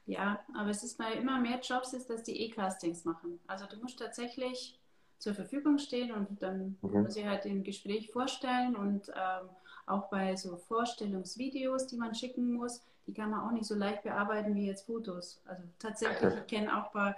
Ja, 0.05 0.39
aber 0.57 0.69
es 0.69 0.83
ist 0.83 0.97
bei 0.97 1.13
immer 1.13 1.39
mehr 1.39 1.59
Jobs, 1.61 1.93
ist, 1.93 2.09
dass 2.09 2.23
die 2.23 2.41
E-Castings 2.41 3.05
machen. 3.05 3.39
Also 3.47 3.65
du 3.65 3.77
musst 3.77 3.99
tatsächlich 3.99 4.79
zur 5.17 5.33
Verfügung 5.35 5.77
stehen 5.77 6.11
und 6.11 6.41
dann 6.41 6.77
mhm. 6.81 7.03
muss 7.03 7.15
ich 7.15 7.25
halt 7.25 7.45
im 7.45 7.63
Gespräch 7.63 8.11
vorstellen 8.11 8.75
und 8.75 9.09
ähm, 9.09 9.49
auch 9.85 10.09
bei 10.09 10.35
so 10.35 10.57
Vorstellungsvideos, 10.57 11.87
die 11.87 11.97
man 11.97 12.15
schicken 12.15 12.53
muss, 12.53 12.81
die 13.07 13.13
kann 13.13 13.29
man 13.29 13.41
auch 13.41 13.51
nicht 13.51 13.65
so 13.65 13.75
leicht 13.75 14.03
bearbeiten 14.03 14.55
wie 14.55 14.67
jetzt 14.67 14.85
Fotos. 14.85 15.41
Also 15.45 15.63
tatsächlich, 15.79 16.33
ich 16.33 16.47
kenne 16.47 16.75
auch 16.75 16.87
ein 16.87 16.91
paar 16.91 17.15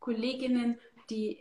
Kolleginnen, 0.00 0.78
die, 1.10 1.38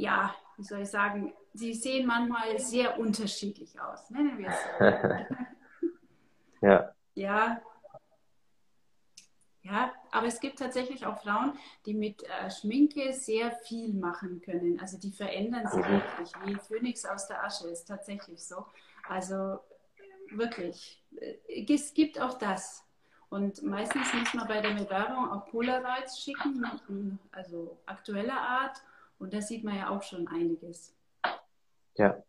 ja, 0.00 0.34
wie 0.56 0.64
soll 0.64 0.82
ich 0.82 0.90
sagen, 0.90 1.32
sie 1.52 1.74
sehen 1.74 2.06
manchmal 2.06 2.58
sehr 2.58 2.98
unterschiedlich 2.98 3.80
aus, 3.80 4.10
nennen 4.10 4.38
wir 4.38 4.48
es 4.48 4.56
so. 4.78 6.66
ja. 6.66 6.94
Ja. 7.14 7.62
Ja, 9.62 9.92
aber 10.10 10.26
es 10.26 10.40
gibt 10.40 10.58
tatsächlich 10.58 11.04
auch 11.04 11.20
Frauen, 11.22 11.52
die 11.84 11.92
mit 11.92 12.22
äh, 12.22 12.50
Schminke 12.50 13.12
sehr 13.12 13.52
viel 13.52 13.92
machen 13.92 14.40
können. 14.40 14.80
Also 14.80 14.98
die 14.98 15.12
verändern 15.12 15.66
sich 15.66 15.84
mhm. 15.84 15.92
wirklich, 15.92 16.32
wie 16.46 16.54
Phönix 16.56 17.04
aus 17.04 17.28
der 17.28 17.44
Asche 17.44 17.68
ist 17.68 17.84
tatsächlich 17.84 18.42
so. 18.42 18.64
Also 19.06 19.60
wirklich, 20.30 21.02
äh, 21.20 21.66
es 21.72 21.92
gibt 21.92 22.18
auch 22.18 22.38
das. 22.38 22.84
Und 23.28 23.62
meistens 23.62 24.12
muss 24.14 24.34
man 24.34 24.48
bei 24.48 24.60
der 24.60 24.74
Bewerbung 24.74 25.30
auch 25.30 25.46
Polaroids 25.46 26.18
schicken, 26.20 27.18
also 27.30 27.78
aktueller 27.86 28.40
Art. 28.40 28.82
Und 29.20 29.34
da 29.34 29.42
sieht 29.42 29.64
man 29.64 29.76
ja 29.76 29.90
auch 29.90 30.02
schon 30.02 30.26
einiges. 30.28 30.96
Ja. 31.96 32.22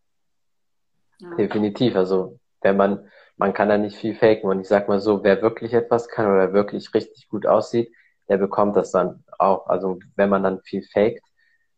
ja. 1.19 1.35
Definitiv. 1.35 1.95
Also 1.95 2.37
wenn 2.61 2.75
man, 2.75 3.09
man 3.37 3.53
kann 3.53 3.69
da 3.69 3.77
nicht 3.77 3.95
viel 3.95 4.13
faken. 4.13 4.49
Und 4.49 4.59
ich 4.59 4.67
sag 4.67 4.89
mal 4.89 4.99
so, 4.99 5.23
wer 5.23 5.41
wirklich 5.41 5.73
etwas 5.73 6.09
kann 6.09 6.27
oder 6.27 6.53
wirklich 6.53 6.93
richtig 6.93 7.29
gut 7.29 7.47
aussieht, 7.47 7.91
der 8.27 8.37
bekommt 8.37 8.75
das 8.75 8.91
dann 8.91 9.23
auch. 9.39 9.67
Also 9.67 9.99
wenn 10.17 10.29
man 10.29 10.43
dann 10.43 10.61
viel 10.61 10.83
faked, 10.83 11.23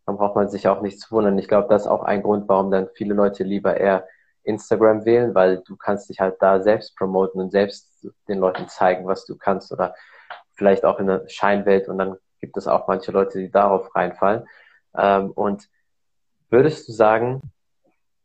dann 0.05 0.17
braucht 0.17 0.36
man 0.36 0.50
sich 0.50 0.67
auch 0.67 0.82
nicht 0.82 1.00
zu 1.00 1.12
wundern. 1.12 1.38
Ich 1.38 1.48
glaube, 1.48 1.67
das 1.70 1.84
ist 1.84 1.88
auch 1.88 2.03
ein 2.03 2.24
Grund, 2.24 2.50
warum 2.50 2.72
dann 2.72 2.89
viele 2.96 3.13
Leute 3.13 3.43
lieber 3.43 3.77
eher 3.77 4.08
Instagram 4.43 5.05
wählen, 5.05 5.36
weil 5.36 5.60
du 5.60 5.77
kannst 5.77 6.10
dich 6.10 6.20
halt 6.20 6.41
da 6.41 6.62
selbst 6.62 6.98
promoten 6.98 7.39
und 7.39 7.51
selbst 7.51 8.05
den 8.27 8.39
Leuten 8.39 8.67
zeigen, 8.67 9.05
was 9.05 9.25
du 9.25 9.38
kannst 9.38 9.72
oder 9.72 9.96
vielleicht 10.53 10.84
auch 10.84 11.00
in 11.00 11.08
der 11.08 11.29
Scheinwelt 11.29 11.88
und 11.88 12.00
dann 12.00 12.17
gibt 12.41 12.58
es 12.58 12.67
auch 12.67 12.88
manche 12.88 13.12
Leute, 13.12 13.39
die 13.39 13.50
darauf 13.50 13.96
reinfallen. 13.96 14.46
Ähm, 14.96 15.32
und 15.32 15.70
würdest 16.50 16.88
du 16.88 16.92
sagen, 16.92 17.52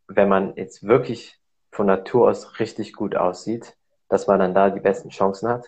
wenn 0.07 0.29
man 0.29 0.55
jetzt 0.57 0.87
wirklich 0.87 1.39
von 1.71 1.87
Natur 1.87 2.29
aus 2.29 2.59
richtig 2.61 2.93
gut 2.95 3.15
aussieht, 3.15 3.77
dass 4.09 4.27
man 4.27 4.41
dann 4.41 4.55
da 4.55 4.71
die 4.71 4.81
besten 4.81 5.11
Chancen 5.11 5.49
hat? 5.49 5.67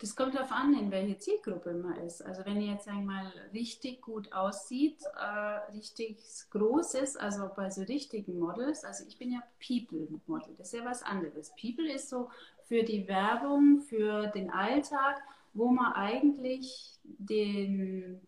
Das 0.00 0.16
kommt 0.16 0.34
darauf 0.34 0.50
an, 0.50 0.72
in 0.72 0.90
welche 0.90 1.18
Zielgruppe 1.18 1.74
man 1.74 1.94
ist. 1.96 2.24
Also 2.24 2.42
wenn 2.46 2.58
ihr 2.58 2.72
jetzt 2.72 2.88
einmal 2.88 3.30
richtig 3.52 4.00
gut 4.00 4.32
aussieht, 4.32 4.96
äh, 5.14 5.72
richtig 5.76 6.18
groß 6.48 6.94
ist, 6.94 7.20
also 7.20 7.50
bei 7.54 7.68
so 7.68 7.82
richtigen 7.82 8.38
Models, 8.38 8.82
also 8.82 9.04
ich 9.06 9.18
bin 9.18 9.30
ja 9.30 9.42
People-Model, 9.66 10.54
das 10.56 10.68
ist 10.72 10.80
ja 10.80 10.86
was 10.86 11.02
anderes. 11.02 11.52
People 11.60 11.92
ist 11.92 12.08
so 12.08 12.30
für 12.64 12.82
die 12.82 13.06
Werbung, 13.08 13.82
für 13.82 14.28
den 14.28 14.50
Alltag, 14.50 15.20
wo 15.52 15.68
man 15.68 15.92
eigentlich 15.92 16.98
den 17.02 18.26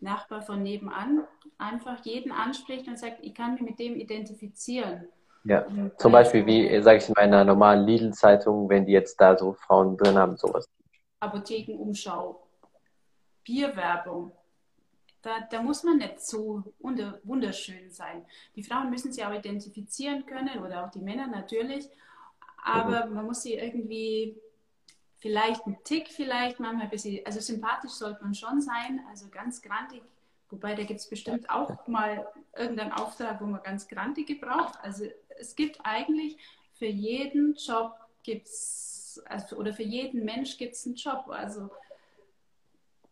Nachbar 0.00 0.42
von 0.42 0.62
nebenan 0.62 1.26
einfach 1.58 2.04
jeden 2.04 2.32
anspricht 2.32 2.88
und 2.88 2.98
sagt, 2.98 3.18
ich 3.22 3.34
kann 3.34 3.54
mich 3.54 3.62
mit 3.62 3.78
dem 3.78 3.96
identifizieren. 3.96 5.08
Ja, 5.44 5.66
und 5.66 5.98
zum 5.98 6.12
Beispiel 6.12 6.44
wie, 6.46 6.82
sage 6.82 6.98
ich 6.98 7.08
in 7.08 7.14
meiner 7.16 7.44
normalen 7.44 7.86
Lidl-Zeitung, 7.86 8.68
wenn 8.68 8.84
die 8.84 8.92
jetzt 8.92 9.20
da 9.20 9.36
so 9.36 9.54
Frauen 9.54 9.96
drin 9.96 10.16
haben, 10.16 10.36
sowas. 10.36 10.66
Apothekenumschau, 11.20 12.46
Bierwerbung. 13.44 14.32
Da, 15.22 15.40
da 15.50 15.60
muss 15.60 15.82
man 15.82 15.98
nicht 15.98 16.20
so 16.20 16.62
wunderschön 16.78 17.90
sein. 17.90 18.24
Die 18.56 18.62
Frauen 18.62 18.88
müssen 18.88 19.12
sich 19.12 19.24
auch 19.24 19.34
identifizieren 19.34 20.24
können 20.24 20.62
oder 20.64 20.84
auch 20.84 20.90
die 20.90 21.00
Männer 21.00 21.26
natürlich. 21.26 21.90
Aber 22.62 23.06
mhm. 23.06 23.14
man 23.14 23.26
muss 23.26 23.42
sie 23.42 23.54
irgendwie 23.54 24.36
vielleicht 25.20 25.66
ein 25.66 25.78
Tick, 25.84 26.08
vielleicht 26.08 26.58
manchmal 26.60 26.84
ein 26.84 26.90
bisschen, 26.90 27.24
also 27.24 27.40
sympathisch 27.40 27.92
sollte 27.92 28.22
man 28.24 28.34
schon 28.34 28.60
sein, 28.60 29.00
also 29.08 29.28
ganz 29.28 29.62
grantig 29.62 30.02
Wobei, 30.50 30.74
da 30.74 30.82
gibt 30.82 31.00
es 31.00 31.08
bestimmt 31.08 31.48
auch 31.48 31.86
mal 31.86 32.26
irgendeinen 32.56 32.92
Auftrag, 32.92 33.40
wo 33.40 33.46
man 33.46 33.62
ganz 33.62 33.86
Grantige 33.86 34.34
braucht. 34.34 34.82
Also 34.82 35.04
es 35.38 35.54
gibt 35.54 35.78
eigentlich 35.84 36.36
für 36.74 36.86
jeden 36.86 37.54
Job 37.54 37.94
gibt's, 38.24 39.22
also, 39.26 39.56
oder 39.56 39.72
für 39.72 39.84
jeden 39.84 40.24
Mensch 40.24 40.58
gibt 40.58 40.74
es 40.74 40.84
einen 40.86 40.96
Job. 40.96 41.26
Also 41.28 41.70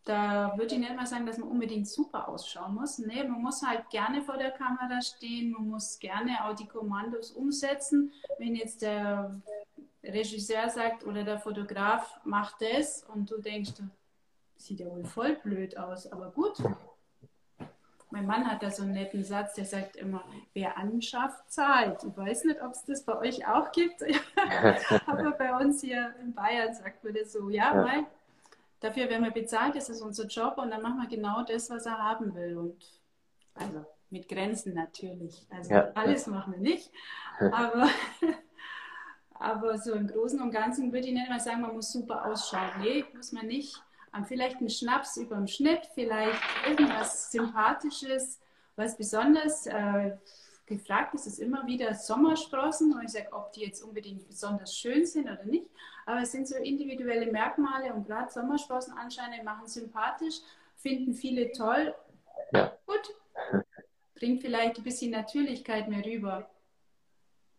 da 0.03 0.57
würde 0.57 0.75
ich 0.75 0.81
nicht 0.81 0.95
mal 0.95 1.07
sagen, 1.07 1.25
dass 1.25 1.37
man 1.37 1.49
unbedingt 1.49 1.87
super 1.87 2.27
ausschauen 2.27 2.75
muss. 2.75 2.97
Nee, 2.97 3.23
man 3.23 3.41
muss 3.41 3.65
halt 3.65 3.89
gerne 3.89 4.21
vor 4.21 4.37
der 4.37 4.51
Kamera 4.51 5.01
stehen, 5.01 5.51
man 5.51 5.69
muss 5.69 5.97
gerne 5.97 6.43
auch 6.43 6.55
die 6.55 6.67
Kommandos 6.67 7.31
umsetzen. 7.31 8.11
Wenn 8.37 8.55
jetzt 8.55 8.81
der 8.81 9.39
Regisseur 10.03 10.69
sagt 10.69 11.05
oder 11.05 11.23
der 11.23 11.39
Fotograf 11.39 12.19
macht 12.23 12.61
das 12.61 13.03
und 13.03 13.29
du 13.29 13.39
denkst, 13.39 13.73
sieht 14.55 14.79
ja 14.79 14.87
wohl 14.87 15.05
voll 15.05 15.35
blöd 15.35 15.77
aus, 15.77 16.11
aber 16.11 16.31
gut, 16.31 16.57
mein 18.11 18.25
Mann 18.25 18.49
hat 18.49 18.63
da 18.63 18.71
so 18.71 18.83
einen 18.83 18.93
netten 18.93 19.23
Satz, 19.23 19.53
der 19.53 19.65
sagt 19.65 19.95
immer, 19.95 20.23
wer 20.53 20.77
anschafft, 20.77 21.51
zahlt. 21.51 22.03
Ich 22.03 22.17
weiß 22.17 22.45
nicht, 22.45 22.61
ob 22.61 22.71
es 22.71 22.83
das 22.83 23.03
bei 23.03 23.15
euch 23.19 23.47
auch 23.47 23.71
gibt, 23.71 24.03
aber 25.05 25.31
bei 25.31 25.55
uns 25.55 25.81
hier 25.81 26.15
in 26.21 26.33
Bayern 26.33 26.73
sagt 26.73 27.03
man 27.03 27.13
das 27.13 27.31
so, 27.33 27.49
ja. 27.49 27.75
Weil 27.75 28.05
dafür 28.79 29.09
werden 29.09 29.25
wir 29.25 29.31
bezahlt, 29.31 29.75
das 29.75 29.89
ist 29.89 30.01
unser 30.01 30.25
Job 30.25 30.57
und 30.57 30.71
dann 30.71 30.81
machen 30.81 30.97
wir 30.97 31.07
genau 31.07 31.43
das, 31.43 31.69
was 31.69 31.85
er 31.85 31.99
haben 31.99 32.33
will. 32.33 32.57
Und 32.57 32.83
also 33.53 33.85
mit 34.09 34.27
Grenzen 34.27 34.73
natürlich. 34.73 35.45
Also 35.51 35.71
ja. 35.71 35.91
alles 35.93 36.25
machen 36.25 36.53
wir 36.53 36.61
nicht, 36.61 36.91
aber, 37.39 37.89
aber 39.39 39.77
so 39.77 39.93
im 39.93 40.07
Großen 40.07 40.39
und 40.39 40.51
Ganzen 40.51 40.91
würde 40.93 41.07
ich 41.07 41.13
nicht 41.13 41.29
mal 41.29 41.39
sagen, 41.39 41.61
man 41.61 41.73
muss 41.73 41.91
super 41.91 42.25
ausschauen. 42.25 42.69
Nee, 42.81 43.05
muss 43.15 43.31
man 43.31 43.47
nicht 43.47 43.81
vielleicht 44.25 44.57
einen 44.57 44.69
Schnaps 44.69 45.17
über 45.17 45.35
dem 45.35 45.47
Schnitt, 45.47 45.87
vielleicht 45.93 46.39
irgendwas 46.67 47.31
Sympathisches, 47.31 48.39
was 48.75 48.97
besonders 48.97 49.67
äh, 49.67 50.15
gefragt 50.65 51.13
ist, 51.15 51.25
ist 51.25 51.39
immer 51.39 51.65
wieder 51.67 51.93
Sommersprossen. 51.93 52.93
Und 52.93 53.03
ich 53.03 53.11
sage, 53.11 53.31
ob 53.31 53.51
die 53.53 53.61
jetzt 53.61 53.83
unbedingt 53.83 54.27
besonders 54.27 54.77
schön 54.77 55.05
sind 55.05 55.25
oder 55.25 55.43
nicht. 55.45 55.69
Aber 56.05 56.21
es 56.21 56.31
sind 56.31 56.47
so 56.47 56.55
individuelle 56.55 57.31
Merkmale 57.31 57.93
und 57.93 58.07
gerade 58.07 58.31
Sommersprossen 58.31 58.93
anscheinend 58.97 59.43
machen 59.43 59.67
sympathisch, 59.67 60.39
finden 60.75 61.13
viele 61.13 61.51
toll. 61.51 61.93
Ja. 62.53 62.73
Gut. 62.85 63.65
Bringt 64.15 64.41
vielleicht 64.41 64.77
ein 64.77 64.83
bisschen 64.83 65.11
Natürlichkeit 65.11 65.87
mehr 65.87 66.05
rüber. 66.05 66.49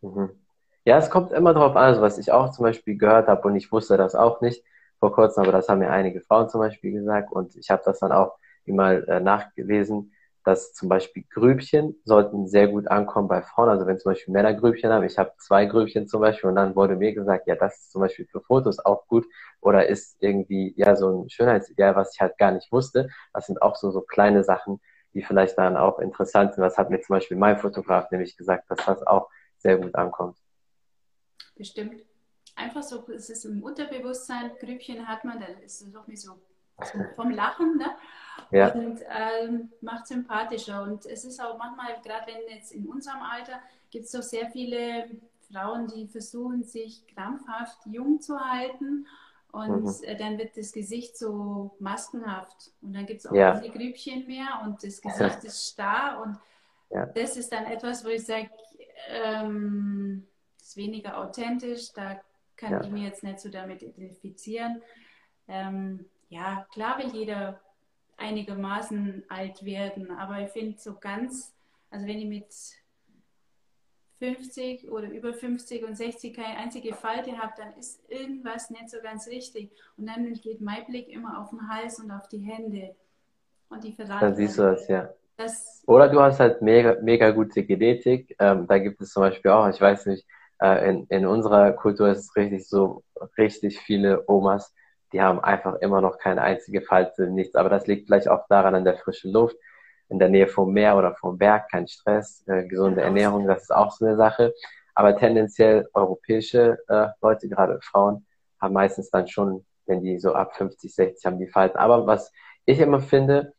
Mhm. 0.00 0.39
Ja, 0.84 0.98
es 0.98 1.10
kommt 1.10 1.32
immer 1.32 1.52
darauf 1.54 1.76
an, 1.76 1.84
also 1.84 2.00
was 2.02 2.18
ich 2.18 2.32
auch 2.32 2.50
zum 2.52 2.64
Beispiel 2.64 2.96
gehört 2.96 3.28
habe 3.28 3.46
und 3.46 3.56
ich 3.56 3.70
wusste 3.70 3.96
das 3.96 4.14
auch 4.14 4.40
nicht 4.40 4.64
vor 4.98 5.12
kurzem, 5.12 5.42
aber 5.44 5.52
das 5.52 5.68
haben 5.68 5.78
mir 5.80 5.90
einige 5.90 6.20
Frauen 6.22 6.48
zum 6.48 6.60
Beispiel 6.60 6.92
gesagt 6.92 7.32
und 7.32 7.54
ich 7.56 7.70
habe 7.70 7.82
das 7.84 7.98
dann 8.00 8.12
auch 8.12 8.36
mal 8.66 9.04
äh, 9.08 9.20
nachgelesen, 9.20 10.12
dass 10.44 10.72
zum 10.72 10.88
Beispiel 10.88 11.24
Grübchen 11.30 11.96
sollten 12.04 12.46
sehr 12.46 12.68
gut 12.68 12.86
ankommen 12.88 13.26
bei 13.28 13.42
Frauen. 13.42 13.68
Also 13.68 13.86
wenn 13.86 13.98
zum 13.98 14.12
Beispiel 14.12 14.32
Männer 14.32 14.54
Grübchen 14.54 14.90
haben, 14.92 15.04
ich 15.04 15.18
habe 15.18 15.32
zwei 15.38 15.66
Grübchen 15.66 16.06
zum 16.08 16.20
Beispiel 16.20 16.48
und 16.50 16.56
dann 16.56 16.76
wurde 16.76 16.96
mir 16.96 17.12
gesagt, 17.14 17.46
ja, 17.48 17.56
das 17.56 17.74
ist 17.80 17.90
zum 17.92 18.00
Beispiel 18.02 18.26
für 18.26 18.40
Fotos 18.40 18.78
auch 18.84 19.06
gut 19.08 19.26
oder 19.60 19.86
ist 19.88 20.16
irgendwie 20.20 20.72
ja 20.76 20.94
so 20.96 21.24
ein 21.24 21.30
Schönheitsideal, 21.30 21.96
was 21.96 22.14
ich 22.14 22.20
halt 22.20 22.38
gar 22.38 22.52
nicht 22.52 22.70
wusste. 22.72 23.08
Das 23.34 23.46
sind 23.46 23.60
auch 23.60 23.76
so 23.76 23.90
so 23.90 24.00
kleine 24.02 24.44
Sachen, 24.44 24.80
die 25.14 25.22
vielleicht 25.22 25.58
dann 25.58 25.76
auch 25.76 25.98
interessant 25.98 26.54
sind. 26.54 26.62
Das 26.62 26.78
hat 26.78 26.90
mir 26.90 27.00
zum 27.00 27.14
Beispiel 27.16 27.36
mein 27.36 27.58
Fotograf 27.58 28.10
nämlich 28.10 28.36
gesagt, 28.36 28.70
dass 28.70 28.84
das 28.86 29.06
auch 29.06 29.28
sehr 29.58 29.76
gut 29.78 29.94
ankommt. 29.96 30.36
Bestimmt 31.60 32.02
einfach 32.56 32.82
so, 32.82 33.06
es 33.14 33.28
ist 33.28 33.44
im 33.44 33.62
Unterbewusstsein, 33.62 34.52
Grübchen 34.58 35.06
hat 35.06 35.26
man, 35.26 35.40
dann 35.40 35.58
ist 35.62 35.82
es 35.82 35.92
doch 35.92 36.06
nicht 36.06 36.22
so, 36.22 36.38
so 36.82 36.98
vom 37.14 37.30
Lachen, 37.30 37.76
ne? 37.76 37.90
Ja. 38.50 38.72
Und 38.72 39.00
ähm, 39.10 39.70
macht 39.82 40.06
sympathischer. 40.06 40.82
Und 40.82 41.04
es 41.04 41.26
ist 41.26 41.38
auch 41.38 41.58
manchmal, 41.58 42.00
gerade 42.02 42.32
wenn 42.32 42.56
jetzt 42.56 42.72
in 42.72 42.86
unserem 42.86 43.20
Alter, 43.20 43.60
gibt 43.90 44.06
es 44.06 44.12
doch 44.12 44.22
sehr 44.22 44.50
viele 44.50 45.10
Frauen, 45.52 45.86
die 45.88 46.06
versuchen, 46.06 46.64
sich 46.64 47.06
krampfhaft 47.08 47.84
jung 47.84 48.22
zu 48.22 48.40
halten. 48.40 49.06
Und 49.52 49.82
mhm. 49.82 50.04
äh, 50.04 50.16
dann 50.16 50.38
wird 50.38 50.56
das 50.56 50.72
Gesicht 50.72 51.18
so 51.18 51.76
maskenhaft. 51.78 52.70
Und 52.80 52.94
dann 52.94 53.04
gibt 53.04 53.20
es 53.20 53.26
auch 53.26 53.34
ja. 53.34 53.52
keine 53.52 53.68
Grübchen 53.68 54.26
mehr 54.26 54.62
und 54.64 54.82
das 54.82 55.02
Gesicht 55.02 55.44
ist 55.44 55.68
starr. 55.68 56.22
Und 56.22 56.38
ja. 56.88 57.04
das 57.04 57.36
ist 57.36 57.52
dann 57.52 57.66
etwas, 57.66 58.02
wo 58.02 58.08
ich 58.08 58.24
sage, 58.24 58.48
ähm, 59.10 60.26
ist 60.70 60.76
weniger 60.76 61.18
authentisch, 61.18 61.92
da 61.94 62.20
kann 62.56 62.72
ja. 62.72 62.80
ich 62.82 62.90
mir 62.90 63.08
jetzt 63.08 63.24
nicht 63.24 63.40
so 63.40 63.48
damit 63.48 63.82
identifizieren. 63.82 64.82
Ähm, 65.48 66.06
ja, 66.28 66.66
klar 66.72 66.98
will 66.98 67.12
jeder 67.12 67.60
einigermaßen 68.16 69.24
alt 69.28 69.64
werden. 69.64 70.12
Aber 70.12 70.38
ich 70.40 70.50
finde 70.50 70.78
so 70.78 70.94
ganz, 70.94 71.52
also 71.90 72.06
wenn 72.06 72.18
ich 72.18 72.26
mit 72.26 72.54
50 74.20 74.90
oder 74.90 75.08
über 75.10 75.32
50 75.32 75.84
und 75.84 75.96
60 75.96 76.36
keine 76.36 76.58
einzige 76.58 76.94
Falte 76.94 77.36
habe, 77.38 77.52
dann 77.56 77.74
ist 77.78 78.08
irgendwas 78.08 78.70
nicht 78.70 78.90
so 78.90 78.98
ganz 79.02 79.26
richtig. 79.26 79.72
Und 79.96 80.06
dann 80.06 80.32
geht 80.34 80.60
mein 80.60 80.84
Blick 80.86 81.08
immer 81.08 81.40
auf 81.40 81.50
den 81.50 81.68
Hals 81.68 81.98
und 81.98 82.12
auf 82.12 82.28
die 82.28 82.38
Hände. 82.38 82.94
Und 83.70 83.82
die 83.82 83.92
verraten. 83.92 84.20
Dann 84.20 84.36
siehst 84.36 84.58
du 84.58 84.62
das, 84.62 84.86
ja. 84.88 85.12
Das 85.36 85.82
oder 85.86 86.08
du 86.08 86.20
hast 86.20 86.38
halt 86.38 86.60
mega, 86.60 86.98
mega 87.00 87.30
gute 87.30 87.64
Genetik. 87.64 88.36
Ähm, 88.38 88.66
da 88.66 88.78
gibt 88.78 89.00
es 89.00 89.10
zum 89.12 89.22
Beispiel 89.22 89.50
auch, 89.50 89.66
ich 89.68 89.80
weiß 89.80 90.06
nicht, 90.06 90.26
äh, 90.60 90.90
in, 90.90 91.06
in 91.08 91.26
unserer 91.26 91.72
Kultur 91.72 92.08
ist 92.08 92.18
es 92.18 92.36
richtig 92.36 92.68
so, 92.68 93.02
richtig 93.38 93.80
viele 93.80 94.24
Omas, 94.28 94.74
die 95.12 95.20
haben 95.20 95.40
einfach 95.40 95.76
immer 95.76 96.00
noch 96.00 96.18
keine 96.18 96.42
einzige 96.42 96.82
Falte, 96.82 97.28
nichts. 97.28 97.56
Aber 97.56 97.68
das 97.68 97.86
liegt 97.86 98.06
vielleicht 98.06 98.28
auch 98.28 98.46
daran 98.48 98.74
an 98.74 98.84
der 98.84 98.96
frischen 98.96 99.32
Luft 99.32 99.56
in 100.08 100.18
der 100.18 100.28
Nähe 100.28 100.48
vom 100.48 100.72
Meer 100.72 100.96
oder 100.96 101.14
vom 101.14 101.38
Berg, 101.38 101.70
kein 101.70 101.86
Stress, 101.88 102.44
äh, 102.46 102.64
gesunde 102.66 103.02
Ernährung, 103.02 103.46
das 103.46 103.62
ist 103.62 103.70
auch 103.70 103.92
so 103.92 104.04
eine 104.04 104.16
Sache. 104.16 104.52
Aber 104.94 105.16
tendenziell 105.16 105.88
europäische 105.94 106.78
äh, 106.88 107.08
Leute, 107.22 107.48
gerade 107.48 107.78
Frauen, 107.80 108.26
haben 108.60 108.74
meistens 108.74 109.10
dann 109.10 109.28
schon, 109.28 109.64
wenn 109.86 110.02
die 110.02 110.18
so 110.18 110.34
ab 110.34 110.56
50, 110.56 110.92
60 110.94 111.26
haben, 111.26 111.38
die 111.38 111.46
Falten. 111.46 111.78
Aber 111.78 112.06
was 112.06 112.32
ich 112.66 112.80
immer 112.80 113.00
finde, 113.00 113.54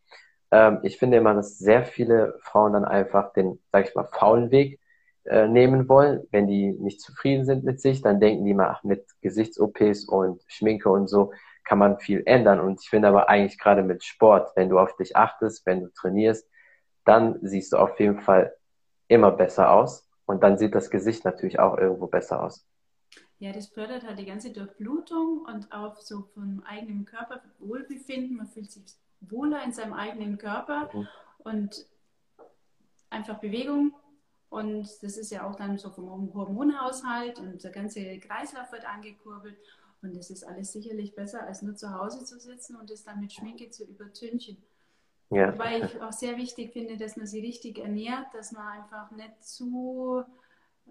ähm, 0.52 0.80
ich 0.84 0.98
finde 0.98 1.18
immer, 1.18 1.34
dass 1.34 1.58
sehr 1.58 1.86
viele 1.86 2.38
Frauen 2.42 2.74
dann 2.74 2.86
einfach 2.86 3.32
den, 3.34 3.60
sag 3.72 3.88
ich 3.88 3.96
mal, 3.96 4.08
faulen 4.08 4.52
Weg 4.52 4.81
äh, 5.26 5.48
nehmen 5.48 5.88
wollen. 5.88 6.28
Wenn 6.32 6.48
die 6.48 6.72
nicht 6.72 7.02
zufrieden 7.02 7.46
sind 7.46 7.64
mit 7.64 7.80
sich, 7.80 8.02
dann 8.02 8.20
denken 8.20 8.46
die 8.46 8.54
mal, 8.54 8.70
ach, 8.70 8.84
mit 8.84 9.06
Gesichts-OPs 9.22 10.06
und 10.06 10.42
Schminke 10.48 10.90
und 10.90 11.08
so, 11.08 11.32
kann 11.64 11.78
man 11.78 12.00
viel 12.00 12.24
ändern. 12.26 12.60
Und 12.60 12.82
ich 12.82 12.90
finde 12.90 13.08
aber 13.08 13.30
eigentlich 13.30 13.60
gerade 13.60 13.84
mit 13.84 14.04
Sport, 14.04 14.52
wenn 14.56 14.70
du 14.70 14.80
auf 14.80 14.96
dich 14.96 15.16
achtest, 15.16 15.66
wenn 15.66 15.82
du 15.82 15.92
trainierst, 15.94 16.50
dann 17.06 17.40
siehst 17.42 17.74
du 17.74 17.78
auf 17.78 18.00
jeden 18.00 18.20
Fall 18.20 18.56
immer 19.08 19.32
besser 19.32 19.72
aus. 19.72 20.08
Und 20.26 20.44
dann 20.44 20.58
sieht 20.58 20.76
das 20.76 20.90
Gesicht 20.90 21.26
natürlich 21.26 21.60
auch 21.60 21.78
irgendwo 21.78 22.08
besser 22.08 22.44
aus. 22.44 22.66
Ja, 23.40 23.52
das 23.52 23.68
fördert 23.68 24.06
halt 24.06 24.20
die 24.20 24.26
ganze 24.26 24.52
Durchblutung 24.52 25.46
und 25.52 25.72
auch 25.72 25.98
so 25.98 26.24
vom 26.34 26.64
eigenen 26.66 27.06
Körper 27.06 27.42
Wohlbefinden. 27.60 28.38
Man 28.38 28.48
fühlt 28.48 28.72
sich 28.72 28.84
wohler 29.20 29.64
in 29.64 29.74
seinem 29.74 29.94
eigenen 29.94 30.38
Körper 30.38 30.90
mhm. 30.94 31.08
und 31.40 31.86
einfach 33.10 33.40
Bewegung. 33.40 33.94
Und 34.52 35.02
das 35.02 35.16
ist 35.16 35.32
ja 35.32 35.50
auch 35.50 35.56
dann 35.56 35.78
so 35.78 35.90
vom 35.90 36.34
Hormonhaushalt 36.34 37.40
und 37.40 37.64
der 37.64 37.72
ganze 37.72 38.20
Kreislauf 38.20 38.70
wird 38.74 38.86
angekurbelt. 38.86 39.56
Und 40.02 40.14
das 40.14 40.30
ist 40.30 40.44
alles 40.44 40.74
sicherlich 40.74 41.16
besser, 41.16 41.48
als 41.48 41.62
nur 41.62 41.76
zu 41.78 41.98
Hause 41.98 42.26
zu 42.26 42.38
sitzen 42.38 42.76
und 42.76 42.92
es 42.92 43.06
dann 43.06 43.22
mit 43.22 43.32
Schminke 43.32 43.70
zu 43.70 43.86
übertünchen. 43.86 44.58
Ja. 45.30 45.54
Wobei 45.54 45.80
ich 45.80 46.02
auch 46.02 46.12
sehr 46.12 46.36
wichtig 46.36 46.74
finde, 46.74 46.98
dass 46.98 47.16
man 47.16 47.28
sie 47.28 47.40
richtig 47.40 47.80
ernährt, 47.80 48.26
dass 48.34 48.52
man 48.52 48.68
einfach 48.68 49.10
nicht 49.12 49.42
zu 49.42 50.26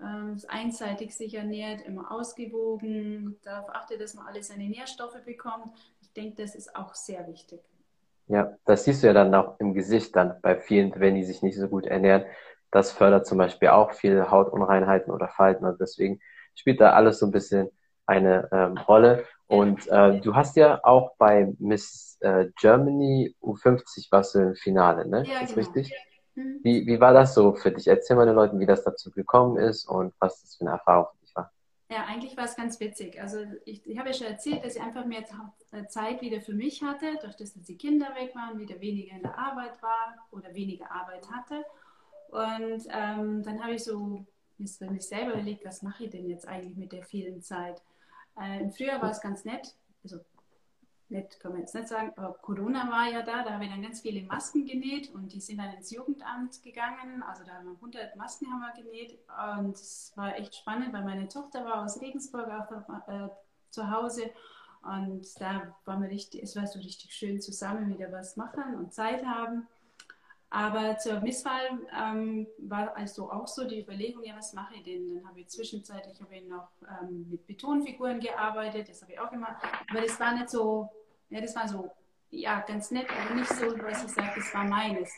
ähm, 0.03 0.39
einseitig 0.49 1.15
sich 1.15 1.35
ernährt, 1.35 1.83
immer 1.83 2.11
ausgewogen, 2.11 3.39
darauf 3.43 3.69
achtet, 3.69 4.01
dass 4.01 4.15
man 4.15 4.27
alle 4.27 4.43
seine 4.43 4.71
Nährstoffe 4.71 5.23
bekommt. 5.27 5.77
Ich 6.01 6.11
denke, 6.15 6.41
das 6.41 6.55
ist 6.55 6.75
auch 6.75 6.95
sehr 6.95 7.29
wichtig. 7.29 7.61
Ja, 8.29 8.57
das 8.65 8.85
siehst 8.85 9.03
du 9.03 9.09
ja 9.09 9.13
dann 9.13 9.35
auch 9.35 9.61
im 9.61 9.75
Gesicht 9.75 10.17
dann 10.17 10.41
bei 10.41 10.57
vielen, 10.57 10.99
wenn 10.99 11.17
die 11.17 11.25
sich 11.25 11.43
nicht 11.43 11.59
so 11.59 11.69
gut 11.69 11.85
ernähren. 11.85 12.25
Das 12.71 12.93
fördert 12.93 13.27
zum 13.27 13.39
Beispiel 13.39 13.69
auch 13.69 13.93
viele 13.93 14.31
Hautunreinheiten 14.31 15.13
oder 15.13 15.29
Falten. 15.29 15.65
Und 15.65 15.81
deswegen 15.81 16.21
spielt 16.55 16.81
da 16.81 16.93
alles 16.93 17.19
so 17.19 17.27
ein 17.27 17.33
bisschen 17.33 17.71
eine 18.07 18.49
ähm, 18.53 18.77
Rolle. 18.79 19.25
Und 19.47 19.89
äh, 19.89 20.21
du 20.21 20.35
hast 20.35 20.57
ja 20.57 20.81
auch 20.85 21.17
bei 21.19 21.53
Miss 21.59 22.19
äh, 22.21 22.47
Germany 22.61 23.35
U50 23.43 24.11
warst 24.11 24.35
du 24.35 24.41
im 24.41 24.55
Finale, 24.55 25.09
ne? 25.09 25.25
Ja, 25.27 25.41
ist 25.41 25.55
genau. 25.55 25.55
richtig? 25.55 25.93
Mhm. 26.35 26.61
Wie, 26.63 26.87
wie 26.87 27.01
war 27.01 27.13
das 27.13 27.35
so 27.35 27.55
für 27.55 27.73
dich? 27.73 27.89
Erzähl 27.89 28.17
mal 28.17 28.27
den 28.27 28.35
Leuten, 28.37 28.61
wie 28.61 28.67
das 28.67 28.85
dazu 28.85 29.11
gekommen 29.11 29.57
ist 29.57 29.87
und 29.89 30.15
was 30.21 30.41
das 30.43 30.57
für 30.57 30.63
eine 30.63 30.71
Erfahrung 30.71 31.07
für 31.13 31.25
dich 31.25 31.35
war. 31.35 31.53
Ja, 31.91 32.05
eigentlich 32.07 32.37
war 32.37 32.45
es 32.45 32.55
ganz 32.55 32.79
witzig. 32.79 33.21
Also 33.21 33.45
ich, 33.65 33.85
ich 33.85 33.99
habe 33.99 34.11
ja 34.11 34.15
schon 34.15 34.29
erzählt, 34.29 34.65
dass 34.65 34.77
ich 34.77 34.83
einfach 34.83 35.05
mehr 35.05 35.25
äh, 35.73 35.87
Zeit 35.87 36.21
wieder 36.21 36.41
für 36.41 36.55
mich 36.55 36.83
hatte, 36.83 37.19
durch 37.21 37.35
das, 37.35 37.55
dass 37.55 37.65
die 37.65 37.77
Kinder 37.77 38.15
weg 38.15 38.35
waren, 38.37 38.61
wieder 38.61 38.81
weniger 38.81 39.17
in 39.17 39.23
der 39.23 39.37
Arbeit 39.37 39.83
war 39.83 40.29
oder 40.31 40.55
weniger 40.55 40.91
Arbeit 40.93 41.29
hatte. 41.31 41.65
Und 42.31 42.87
ähm, 42.91 43.43
dann 43.43 43.63
habe 43.63 43.75
ich 43.75 43.85
so 43.85 44.25
für 44.57 44.91
mich 44.91 45.07
selber 45.07 45.33
überlegt, 45.33 45.65
was 45.65 45.83
mache 45.83 46.05
ich 46.05 46.11
denn 46.11 46.29
jetzt 46.29 46.47
eigentlich 46.47 46.77
mit 46.77 46.93
der 46.93 47.03
vielen 47.03 47.43
Zeit? 47.43 47.83
Äh, 48.39 48.61
Im 48.61 48.73
Frühjahr 48.73 49.01
war 49.01 49.11
es 49.11 49.21
ganz 49.21 49.45
nett, 49.45 49.75
also 50.05 50.21
nett 51.09 51.41
kann 51.41 51.53
man 51.53 51.63
jetzt 51.63 51.75
nicht 51.75 51.89
sagen, 51.89 52.13
aber 52.17 52.35
Corona 52.35 52.91
war 52.91 53.11
ja 53.11 53.23
da, 53.23 53.43
da 53.43 53.55
habe 53.55 53.65
ich 53.65 53.71
dann 53.71 53.83
ganz 53.83 54.01
viele 54.01 54.23
Masken 54.23 54.65
genäht 54.65 55.13
und 55.13 55.33
die 55.33 55.41
sind 55.41 55.59
dann 55.59 55.75
ins 55.75 55.91
Jugendamt 55.91 56.63
gegangen, 56.63 57.23
also 57.23 57.43
da 57.45 57.55
haben 57.55 57.67
wir 57.67 57.75
100 57.75 58.17
Masken 58.17 58.47
haben 58.53 58.61
wir 58.61 58.83
genäht 58.83 59.19
und 59.59 59.75
es 59.75 60.13
war 60.15 60.37
echt 60.37 60.55
spannend, 60.55 60.93
weil 60.93 61.05
meine 61.05 61.27
Tochter 61.29 61.65
war 61.65 61.85
aus 61.85 62.01
Regensburg 62.01 62.49
auch 62.49 63.09
äh, 63.09 63.29
zu 63.71 63.91
Hause 63.91 64.31
und 64.83 65.27
da 65.41 65.75
war 65.85 65.99
mir 65.99 66.11
richtig, 66.11 66.43
es 66.43 66.57
war 66.57 66.67
so 66.67 66.79
richtig 66.79 67.13
schön 67.13 67.41
zusammen 67.41 67.89
wieder 67.89 68.13
was 68.13 68.37
machen 68.37 68.77
und 68.77 68.95
Zeit 68.95 69.25
haben. 69.27 69.67
Aber 70.53 70.99
zur 70.99 71.21
Misswahl 71.21 71.79
ähm, 71.97 72.49
war 72.59 72.97
also 72.97 73.31
auch 73.31 73.47
so 73.47 73.69
die 73.69 73.81
Überlegung, 73.81 74.25
ja, 74.25 74.37
was 74.37 74.53
mache 74.53 74.75
ich 74.75 74.83
denn? 74.83 75.15
Dann 75.15 75.29
habe 75.29 75.41
ich 75.41 75.49
zwischenzeitlich 75.49 76.21
habe 76.21 76.35
ich 76.35 76.49
noch 76.49 76.69
ähm, 77.01 77.29
mit 77.31 77.47
Betonfiguren 77.47 78.19
gearbeitet, 78.19 78.89
das 78.89 79.01
habe 79.01 79.13
ich 79.13 79.21
auch 79.21 79.31
gemacht. 79.31 79.63
Aber 79.89 80.01
das 80.01 80.19
war 80.19 80.35
nicht 80.35 80.51
so, 80.51 80.91
ja, 81.29 81.41
das 81.41 81.55
war 81.55 81.69
so, 81.69 81.89
ja, 82.31 82.61
ganz 82.67 82.91
nett, 82.91 83.07
aber 83.11 83.37
nicht 83.37 83.49
so, 83.49 83.67
was 83.81 84.05
ich 84.05 84.11
sage, 84.11 84.33
das 84.35 84.53
war 84.53 84.65
meines. 84.65 85.13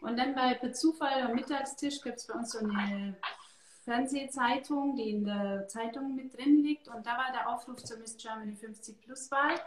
Und 0.00 0.18
dann 0.18 0.34
bei 0.34 0.54
per 0.54 0.72
Zufall 0.72 1.22
am 1.22 1.34
Mittagstisch 1.34 2.00
gibt 2.00 2.16
es 2.16 2.26
bei 2.26 2.34
uns 2.34 2.52
so 2.52 2.58
eine 2.58 3.14
Fernsehzeitung, 3.84 4.96
die 4.96 5.10
in 5.10 5.24
der 5.24 5.68
Zeitung 5.68 6.14
mit 6.14 6.34
drin 6.34 6.62
liegt. 6.62 6.88
Und 6.88 7.06
da 7.06 7.18
war 7.18 7.32
der 7.32 7.50
Aufruf 7.50 7.84
zur 7.84 7.98
Miss 7.98 8.16
Germany 8.16 8.56
50 8.56 9.02
Plus 9.02 9.30
Wahl. 9.30 9.60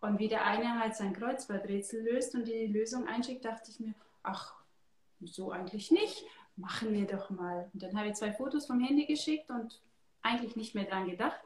Und 0.00 0.20
wie 0.20 0.28
der 0.28 0.44
eine 0.44 0.78
halt 0.78 0.94
sein 0.94 1.12
Kreuzworträtsel 1.12 2.02
löst 2.02 2.36
und 2.36 2.46
die 2.46 2.66
Lösung 2.66 3.08
einschickt, 3.08 3.44
dachte 3.44 3.70
ich 3.70 3.80
mir, 3.80 3.94
ach, 4.28 4.54
wieso 5.20 5.50
eigentlich 5.50 5.90
nicht? 5.90 6.24
Machen 6.56 6.92
wir 6.92 7.06
doch 7.06 7.30
mal. 7.30 7.70
Und 7.72 7.82
dann 7.82 7.96
habe 7.96 8.08
ich 8.08 8.14
zwei 8.14 8.32
Fotos 8.32 8.66
vom 8.66 8.80
Handy 8.80 9.06
geschickt 9.06 9.50
und 9.50 9.80
eigentlich 10.22 10.56
nicht 10.56 10.74
mehr 10.74 10.84
dran 10.84 11.08
gedacht. 11.08 11.40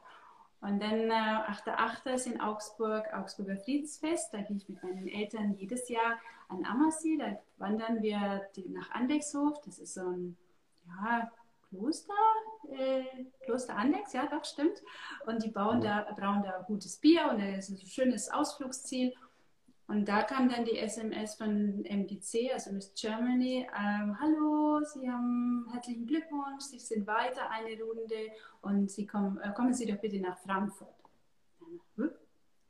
Und 0.61 0.81
dann 0.81 1.11
äh, 1.11 1.13
8.8. 1.13 2.15
ist 2.15 2.27
in 2.27 2.41
Augsburg 2.41 3.13
Augsburger 3.13 3.57
Friedensfest. 3.57 4.33
Da 4.33 4.43
gehe 4.43 4.57
ich 4.57 4.69
mit 4.69 4.83
meinen 4.83 5.09
Eltern 5.09 5.55
jedes 5.55 5.89
Jahr 5.89 6.19
an 6.49 6.65
Ammersee. 6.65 7.17
Da 7.19 7.39
wandern 7.59 8.01
wir 8.03 8.49
nach 8.69 8.91
Andexhof. 8.93 9.61
Das 9.63 9.79
ist 9.79 9.95
so 9.95 10.03
ein 10.03 10.37
ja, 10.87 11.31
Kloster, 11.69 12.13
äh, 12.71 13.25
Kloster 13.45 13.77
Andex, 13.77 14.13
ja, 14.13 14.27
doch, 14.27 14.45
stimmt. 14.45 14.83
Und 15.27 15.43
die 15.43 15.51
bauen 15.51 15.81
da, 15.81 16.07
brauen 16.17 16.43
da 16.43 16.63
gutes 16.67 16.99
Bier 16.99 17.29
und 17.31 17.41
das 17.41 17.69
ist 17.69 17.83
ein 17.83 17.87
schönes 17.87 18.31
Ausflugsziel. 18.31 19.15
Und 19.89 20.07
da 20.07 20.23
kam 20.23 20.49
dann 20.49 20.65
die 20.65 20.79
SMS 20.79 21.35
von 21.35 21.85
MGC, 21.85 22.53
also 22.53 22.73
Miss 22.73 22.93
Germany. 22.95 23.67
Ähm, 23.79 24.19
Hallo, 24.21 24.81
Sie 24.85 25.11
haben 25.11 25.67
herzlichen 25.73 26.07
Glückwunsch, 26.07 26.65
Sie 26.65 26.79
sind 26.79 27.07
weiter 27.07 27.51
eine 27.51 27.83
Runde 27.83 28.31
und 28.63 28.91
Sie 28.91 29.07
kommen, 29.07 29.39
äh, 29.39 29.53
kommen 29.55 29.75
Sie 29.75 29.87
doch 29.87 30.01
bitte 30.01 30.21
nach 30.21 30.39
Frankfurt. 30.39 30.89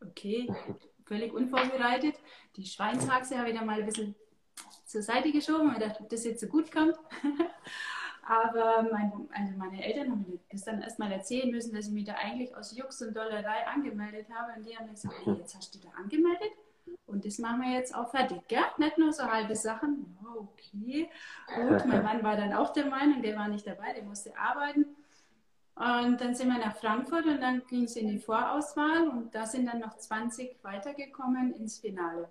Okay, 0.01 0.53
völlig 1.07 1.33
unvorbereitet. 1.33 2.17
Die 2.57 2.67
Schweinshaxe 2.67 3.39
habe 3.39 3.51
ich 3.51 3.57
dann 3.57 3.67
mal 3.67 3.79
ein 3.79 3.87
bisschen 3.87 4.15
zur 4.85 5.03
Seite 5.03 5.33
geschoben, 5.33 5.69
weil 5.69 5.81
ich 5.81 5.89
dachte, 5.89 6.03
ob 6.03 6.09
das 6.09 6.25
jetzt 6.25 6.41
so 6.41 6.47
gut 6.47 6.71
kommt. 6.73 6.97
Aber 8.25 8.89
mein, 8.91 9.13
also 9.33 9.57
meine 9.57 9.85
Eltern 9.85 10.11
haben 10.11 10.25
mir 10.29 10.39
das 10.51 10.65
dann 10.65 10.81
erstmal 10.81 11.11
erzählen 11.11 11.51
müssen, 11.51 11.75
dass 11.75 11.89
ich 11.89 11.93
mich 11.93 12.05
da 12.05 12.15
eigentlich 12.15 12.55
aus 12.55 12.77
Jux 12.77 13.03
und 13.03 13.17
Dollerei 13.17 13.67
angemeldet 13.67 14.27
habe. 14.33 14.53
Und 14.57 14.67
die 14.67 14.77
haben 14.77 14.91
gesagt, 14.91 15.15
hey, 15.25 15.35
jetzt 15.35 15.57
hast 15.57 15.75
du 15.75 15.79
dich 15.79 15.91
da 15.91 15.97
angemeldet? 15.97 16.53
Und 17.07 17.25
das 17.25 17.39
machen 17.39 17.61
wir 17.61 17.73
jetzt 17.73 17.95
auch 17.95 18.11
fertig, 18.11 18.47
gell? 18.49 18.65
Nicht 18.79 18.99
nur 18.99 19.13
so 19.13 19.25
halbe 19.25 19.55
Sachen. 19.55 20.17
Oh, 20.25 20.49
okay, 20.53 21.11
gut. 21.55 21.85
Mein 21.87 22.03
Mann 22.03 22.23
war 22.23 22.37
dann 22.37 22.53
auch 22.53 22.73
der 22.73 22.87
Meinung, 22.87 23.23
der 23.23 23.37
war 23.37 23.49
nicht 23.49 23.67
dabei, 23.67 23.93
der 23.93 24.03
musste 24.03 24.37
arbeiten. 24.37 24.87
Und 25.75 26.21
dann 26.21 26.35
sind 26.35 26.49
wir 26.49 26.59
nach 26.59 26.77
Frankfurt 26.77 27.27
und 27.27 27.41
dann 27.41 27.67
ging 27.67 27.85
es 27.85 27.97
in 27.97 28.09
die 28.09 28.19
Vorauswahl 28.19 29.09
und 29.09 29.35
da 29.35 29.47
sind 29.47 29.67
dann 29.67 29.81
noch 29.81 29.97
20 29.97 30.63
weitergekommen 30.63 31.55
ins 31.55 31.79
Finale. 31.79 32.29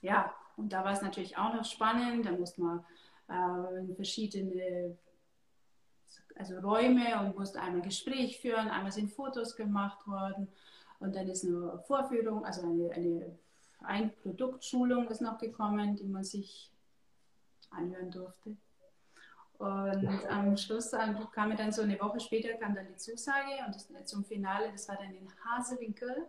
Ja, 0.00 0.34
und 0.56 0.72
da 0.72 0.84
war 0.84 0.92
es 0.92 1.02
natürlich 1.02 1.36
auch 1.36 1.52
noch 1.52 1.64
spannend. 1.64 2.24
Da 2.24 2.32
musste 2.32 2.62
man 2.62 2.84
äh, 3.28 3.80
in 3.80 3.94
verschiedene 3.94 4.96
also 6.36 6.58
Räume 6.58 7.20
und 7.20 7.38
musste 7.38 7.60
einmal 7.60 7.82
Gespräch 7.82 8.40
führen, 8.40 8.68
einmal 8.68 8.92
sind 8.92 9.12
Fotos 9.12 9.56
gemacht 9.56 10.06
worden 10.06 10.48
und 10.98 11.14
dann 11.14 11.28
ist 11.28 11.44
eine 11.44 11.78
Vorführung, 11.86 12.44
also 12.44 12.62
eine, 12.62 12.90
eine 12.92 13.38
ein 13.86 14.12
Produktschulung 14.22 15.08
ist 15.08 15.20
noch 15.20 15.38
gekommen, 15.38 15.96
die 15.96 16.06
man 16.06 16.24
sich 16.24 16.70
anhören 17.70 18.10
durfte. 18.10 18.56
Und 19.58 20.26
am 20.28 20.56
Schluss 20.56 20.90
kam 21.32 21.56
dann 21.56 21.72
so 21.72 21.82
eine 21.82 22.00
Woche 22.00 22.20
später 22.20 22.54
kam 22.54 22.74
dann 22.74 22.86
die 22.88 22.96
Zusage 22.96 23.64
und 23.66 23.74
das, 23.74 23.88
zum 24.06 24.24
Finale, 24.24 24.70
das 24.72 24.88
war 24.88 24.96
dann 24.96 25.14
in 25.14 25.28
Hasewinkel. 25.44 26.26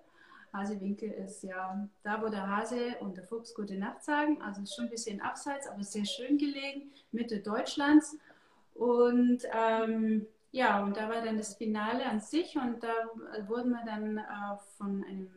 Hasewinkel 0.54 1.12
ist 1.12 1.44
ja 1.44 1.88
da, 2.04 2.22
wo 2.22 2.30
der 2.30 2.48
Hase 2.48 2.96
und 3.00 3.18
der 3.18 3.26
Fuchs 3.26 3.54
gute 3.54 3.76
Nacht 3.76 4.04
sagen. 4.04 4.42
Also 4.42 4.66
schon 4.66 4.86
ein 4.86 4.92
bisschen 4.92 5.22
abseits, 5.22 5.68
aber 5.68 5.84
sehr 5.84 6.06
schön 6.06 6.38
gelegen, 6.38 6.92
Mitte 7.12 7.40
Deutschlands. 7.40 8.18
Und 8.76 9.40
ähm, 9.54 10.28
ja, 10.52 10.84
und 10.84 10.96
da 10.96 11.10
war 11.10 11.22
dann 11.22 11.38
das 11.38 11.56
Finale 11.56 12.06
an 12.06 12.20
sich 12.20 12.56
und 12.56 12.84
da 12.84 12.94
wurden 13.48 13.72
wir 13.72 13.84
dann 13.86 14.18
äh, 14.18 14.22
von 14.78 15.04
einem, 15.04 15.30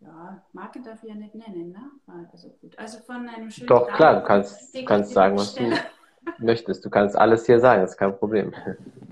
ja, 0.00 0.42
Marke 0.52 0.80
darf 0.80 1.02
ich 1.02 1.08
ja 1.08 1.14
nicht 1.14 1.34
nennen, 1.34 1.72
ne? 1.72 1.90
Also 2.30 2.50
gut, 2.60 2.78
also 2.78 3.00
von 3.00 3.28
einem 3.28 3.50
schönen. 3.50 3.68
Doch, 3.68 3.88
klar, 3.88 4.20
du 4.20 4.26
kannst, 4.26 4.74
kannst 4.86 5.12
sagen, 5.12 5.36
was 5.36 5.54
du 5.54 5.70
möchtest. 6.38 6.84
Du 6.84 6.90
kannst 6.90 7.16
alles 7.16 7.46
hier 7.46 7.60
sagen, 7.60 7.82
das 7.82 7.92
ist 7.92 7.96
kein 7.96 8.16
Problem. 8.16 8.54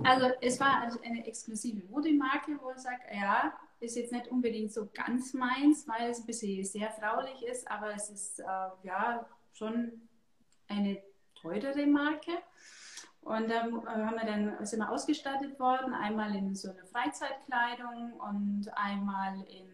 Also 0.04 0.26
es 0.40 0.60
war 0.60 0.82
also 0.82 0.98
eine 1.02 1.26
exklusive 1.26 1.86
Modemarke, 1.88 2.52
wo 2.60 2.68
er 2.68 2.78
sagt, 2.78 3.02
ja, 3.12 3.52
ist 3.80 3.96
jetzt 3.96 4.12
nicht 4.12 4.28
unbedingt 4.28 4.72
so 4.72 4.88
ganz 4.92 5.34
meins, 5.34 5.86
weil 5.88 6.10
es 6.10 6.20
ein 6.20 6.26
bisschen 6.26 6.64
sehr 6.64 6.90
fraulich 6.90 7.44
ist, 7.46 7.70
aber 7.70 7.94
es 7.94 8.10
ist 8.10 8.40
äh, 8.40 8.44
ja 8.82 9.26
schon 9.52 10.08
eine 10.68 11.02
teurere 11.40 11.86
Marke. 11.86 12.32
Und 13.26 13.50
da 13.50 13.66
ähm, 13.66 13.82
haben 13.88 14.14
wir 14.14 14.24
dann, 14.24 14.64
sind 14.64 14.78
wir 14.78 14.88
ausgestattet 14.88 15.58
worden, 15.58 15.92
einmal 15.92 16.32
in 16.36 16.54
so 16.54 16.70
einer 16.70 16.86
Freizeitkleidung 16.86 18.12
und 18.20 18.68
einmal 18.76 19.34
in 19.48 19.68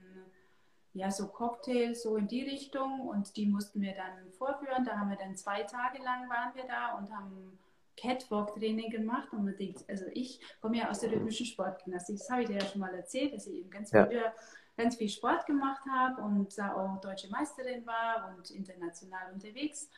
ja, 0.94 1.10
so 1.10 1.28
Cocktails, 1.28 2.02
so 2.02 2.16
in 2.16 2.28
die 2.28 2.44
Richtung. 2.44 3.00
Und 3.00 3.36
die 3.36 3.44
mussten 3.44 3.82
wir 3.82 3.94
dann 3.94 4.32
vorführen. 4.32 4.86
Da 4.86 4.98
haben 4.98 5.10
wir 5.10 5.18
dann 5.18 5.36
zwei 5.36 5.64
Tage 5.64 6.02
lang 6.02 6.30
waren 6.30 6.54
wir 6.54 6.64
da 6.64 6.96
und 6.96 7.14
haben 7.14 7.58
Catwalk-Training 7.98 8.90
gemacht. 8.90 9.28
Und 9.32 9.44
man 9.44 9.56
denkt, 9.58 9.84
also 9.86 10.06
ich 10.14 10.40
komme 10.62 10.78
ja 10.78 10.88
aus 10.88 11.00
der 11.00 11.12
rhythmischen 11.12 11.44
Sportgymnastik. 11.44 12.16
Das 12.16 12.30
habe 12.30 12.42
ich 12.42 12.48
dir 12.48 12.56
ja 12.56 12.64
schon 12.64 12.80
mal 12.80 12.94
erzählt, 12.94 13.34
dass 13.34 13.46
ich 13.46 13.56
eben 13.56 13.70
ganz 13.70 13.90
ja. 13.90 14.06
früher 14.06 14.32
ganz 14.78 14.96
viel 14.96 15.10
Sport 15.10 15.44
gemacht 15.44 15.82
habe 15.90 16.22
und 16.22 16.56
da 16.56 16.74
auch 16.74 17.00
deutsche 17.02 17.28
Meisterin 17.28 17.86
war 17.86 18.34
und 18.34 18.50
international 18.50 19.30
unterwegs. 19.30 19.90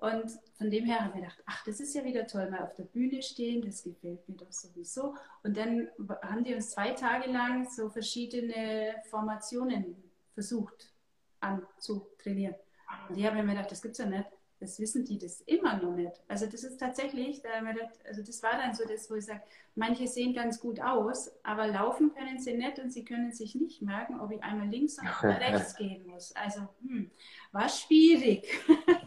Und 0.00 0.30
von 0.56 0.70
dem 0.70 0.84
her 0.84 1.00
haben 1.00 1.14
wir 1.14 1.22
gedacht, 1.22 1.42
ach, 1.46 1.64
das 1.64 1.80
ist 1.80 1.94
ja 1.94 2.04
wieder 2.04 2.26
toll, 2.26 2.50
mal 2.50 2.62
auf 2.62 2.74
der 2.74 2.84
Bühne 2.84 3.22
stehen, 3.22 3.62
das 3.62 3.82
gefällt 3.82 4.28
mir 4.28 4.36
doch 4.36 4.52
sowieso. 4.52 5.14
Und 5.42 5.56
dann 5.56 5.88
haben 6.22 6.44
die 6.44 6.54
uns 6.54 6.70
zwei 6.70 6.90
Tage 6.90 7.30
lang 7.30 7.68
so 7.68 7.88
verschiedene 7.88 8.94
Formationen 9.10 9.96
versucht 10.34 10.92
anzutrainieren. 11.40 12.54
Und 13.08 13.18
ich 13.18 13.26
habe 13.26 13.42
mir 13.42 13.54
gedacht, 13.54 13.70
das 13.70 13.82
gibt 13.82 13.92
es 13.92 13.98
ja 13.98 14.06
nicht 14.06 14.26
das 14.60 14.80
wissen 14.80 15.04
die 15.04 15.18
das 15.18 15.40
immer 15.42 15.76
noch 15.76 15.94
nicht. 15.94 16.12
Also 16.26 16.46
das 16.46 16.64
ist 16.64 16.78
tatsächlich, 16.78 17.42
also 18.04 18.22
das 18.22 18.42
war 18.42 18.52
dann 18.52 18.74
so 18.74 18.84
das, 18.86 19.08
wo 19.10 19.14
ich 19.14 19.26
sage, 19.26 19.42
manche 19.74 20.06
sehen 20.08 20.34
ganz 20.34 20.58
gut 20.58 20.80
aus, 20.80 21.30
aber 21.44 21.68
laufen 21.68 22.12
können 22.14 22.40
sie 22.40 22.54
nicht 22.54 22.78
und 22.78 22.92
sie 22.92 23.04
können 23.04 23.32
sich 23.32 23.54
nicht 23.54 23.82
merken, 23.82 24.20
ob 24.20 24.32
ich 24.32 24.42
einmal 24.42 24.68
links 24.68 24.98
oder 24.98 25.40
rechts 25.40 25.76
gehen 25.76 26.06
muss. 26.06 26.34
Also 26.34 26.62
hm, 26.86 27.10
war 27.52 27.68
schwierig. 27.68 28.48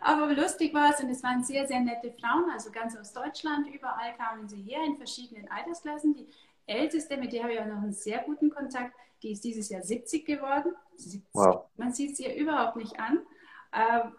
aber 0.00 0.32
lustig 0.34 0.74
war 0.74 0.90
es 0.90 1.00
und 1.00 1.10
es 1.10 1.22
waren 1.22 1.42
sehr, 1.42 1.66
sehr 1.66 1.80
nette 1.80 2.12
Frauen, 2.12 2.50
also 2.52 2.70
ganz 2.70 2.96
aus 2.96 3.12
Deutschland, 3.12 3.68
überall 3.68 4.14
kamen 4.16 4.48
sie 4.48 4.62
her 4.62 4.80
in 4.86 4.96
verschiedenen 4.96 5.50
Altersklassen. 5.50 6.14
Die 6.14 6.26
älteste, 6.66 7.16
mit 7.16 7.32
der 7.32 7.44
habe 7.44 7.54
ich 7.54 7.60
auch 7.60 7.66
noch 7.66 7.82
einen 7.82 7.92
sehr 7.92 8.20
guten 8.20 8.50
Kontakt, 8.50 8.94
die 9.22 9.32
ist 9.32 9.44
dieses 9.44 9.68
Jahr 9.70 9.82
70 9.82 10.26
geworden. 10.26 10.72
70. 10.96 11.22
Wow. 11.32 11.64
Man 11.76 11.92
sieht 11.92 12.16
sie 12.16 12.24
ja 12.24 12.34
überhaupt 12.34 12.76
nicht 12.76 12.98
an. 13.00 13.20
Ähm, 13.72 14.12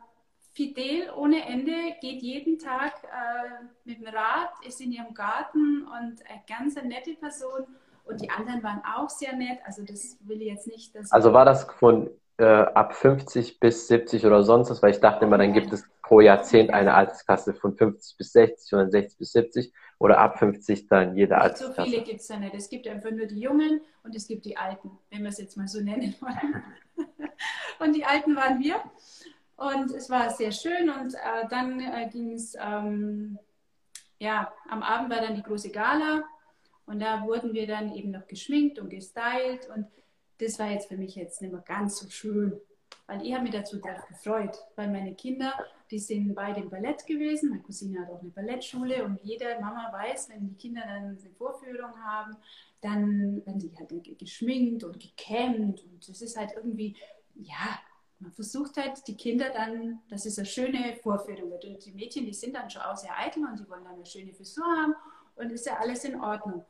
fidel 0.53 1.11
ohne 1.15 1.45
Ende, 1.45 1.95
geht 2.01 2.21
jeden 2.21 2.57
Tag 2.57 3.03
äh, 3.03 3.65
mit 3.83 3.99
dem 3.99 4.07
Rad, 4.07 4.49
ist 4.65 4.81
in 4.81 4.91
ihrem 4.91 5.13
Garten 5.13 5.83
und 5.83 6.25
eine 6.27 6.41
ganz 6.47 6.75
nette 6.75 7.13
Person. 7.13 7.67
Und 8.05 8.21
die 8.21 8.29
anderen 8.29 8.63
waren 8.63 8.81
auch 8.85 9.09
sehr 9.09 9.35
nett. 9.35 9.59
Also 9.65 9.83
das 9.83 10.17
will 10.21 10.41
ich 10.41 10.47
jetzt 10.47 10.67
nicht. 10.67 10.95
also 11.11 11.33
war 11.33 11.45
das 11.45 11.65
von 11.79 12.09
äh, 12.37 12.43
ab 12.43 12.95
50 12.95 13.59
bis 13.59 13.87
70 13.87 14.25
oder 14.25 14.43
sonst 14.43 14.69
was? 14.69 14.81
Weil 14.81 14.91
ich 14.91 14.99
dachte 14.99 15.25
immer, 15.25 15.37
dann 15.37 15.53
gibt 15.53 15.71
es 15.73 15.85
pro 16.01 16.21
Jahrzehnt 16.21 16.71
eine 16.71 16.93
Altersklasse 16.93 17.53
von 17.53 17.75
50 17.75 18.17
bis 18.17 18.31
60 18.33 18.73
oder 18.73 18.89
60 18.89 19.17
bis 19.17 19.31
70 19.31 19.73
oder 19.97 20.19
ab 20.19 20.37
50 20.39 20.87
dann 20.87 21.15
jede 21.15 21.37
Altersklasse. 21.37 21.81
So 21.81 21.83
viele 21.83 22.03
gibt 22.03 22.21
es 22.21 22.27
da 22.27 22.37
nicht. 22.37 22.53
Es 22.53 22.69
gibt 22.69 22.87
einfach 22.87 23.11
nur 23.11 23.25
die 23.25 23.39
Jungen 23.39 23.81
und 24.03 24.15
es 24.15 24.27
gibt 24.27 24.45
die 24.45 24.57
Alten, 24.57 24.91
wenn 25.09 25.21
wir 25.21 25.29
es 25.29 25.37
jetzt 25.37 25.57
mal 25.57 25.67
so 25.67 25.81
nennen 25.81 26.13
wollen. 26.19 26.63
und 27.79 27.95
die 27.95 28.05
Alten 28.05 28.35
waren 28.35 28.59
wir. 28.59 28.75
Und 29.57 29.91
es 29.91 30.09
war 30.09 30.29
sehr 30.31 30.51
schön 30.51 30.89
und 30.89 31.13
äh, 31.13 31.47
dann 31.49 31.79
äh, 31.79 32.09
ging 32.11 32.33
es, 32.33 32.55
ähm, 32.59 33.39
ja, 34.19 34.53
am 34.69 34.83
Abend 34.83 35.09
war 35.09 35.21
dann 35.21 35.35
die 35.35 35.43
große 35.43 35.71
Gala 35.71 36.23
und 36.85 37.01
da 37.01 37.23
wurden 37.23 37.53
wir 37.53 37.65
dann 37.65 37.93
eben 37.93 38.11
noch 38.11 38.27
geschminkt 38.27 38.79
und 38.79 38.89
gestylt 38.89 39.69
und 39.73 39.87
das 40.39 40.59
war 40.59 40.69
jetzt 40.69 40.87
für 40.87 40.97
mich 40.97 41.15
jetzt 41.15 41.41
nicht 41.41 41.51
mehr 41.51 41.61
ganz 41.61 41.97
so 41.99 42.09
schön, 42.09 42.59
weil 43.07 43.25
ich 43.25 43.33
habe 43.33 43.43
mich 43.43 43.53
dazu 43.53 43.79
gefreut, 43.79 44.57
weil 44.75 44.89
meine 44.91 45.13
Kinder, 45.13 45.53
die 45.91 45.99
sind 45.99 46.33
beide 46.33 46.61
im 46.61 46.69
Ballett 46.69 47.05
gewesen, 47.05 47.49
meine 47.49 47.61
Cousine 47.61 48.01
hat 48.01 48.09
auch 48.09 48.21
eine 48.21 48.31
Ballettschule 48.31 49.05
und 49.05 49.19
jede 49.23 49.59
Mama 49.61 49.91
weiß, 49.93 50.29
wenn 50.29 50.47
die 50.47 50.55
Kinder 50.55 50.81
dann 50.81 51.17
eine 51.17 51.29
Vorführung 51.37 51.95
haben, 52.03 52.35
dann 52.81 53.45
werden 53.45 53.59
sie 53.59 53.71
halt 53.77 54.19
geschminkt 54.19 54.83
und 54.83 54.99
gekämmt 54.99 55.83
und 55.83 56.07
das 56.07 56.21
ist 56.21 56.37
halt 56.37 56.51
irgendwie, 56.55 56.95
ja, 57.35 57.79
man 58.19 58.31
versucht 58.31 58.77
halt 58.77 59.07
die 59.07 59.17
Kinder 59.17 59.49
dann, 59.49 60.01
dass 60.09 60.25
es 60.25 60.37
eine 60.37 60.45
schöne 60.45 60.95
Vorführung 61.03 61.51
wird. 61.51 61.65
Und 61.65 61.85
die 61.85 61.91
Mädchen, 61.91 62.25
die 62.25 62.33
sind 62.33 62.55
dann 62.55 62.69
schon 62.69 62.81
auch 62.81 62.95
sehr 62.95 63.17
eitel 63.17 63.43
und 63.43 63.59
die 63.59 63.69
wollen 63.69 63.83
dann 63.83 63.95
eine 63.95 64.05
schöne 64.05 64.33
Frisur 64.33 64.65
haben 64.65 64.95
und 65.35 65.51
ist 65.51 65.65
ja 65.65 65.77
alles 65.77 66.03
in 66.05 66.19
Ordnung. 66.19 66.65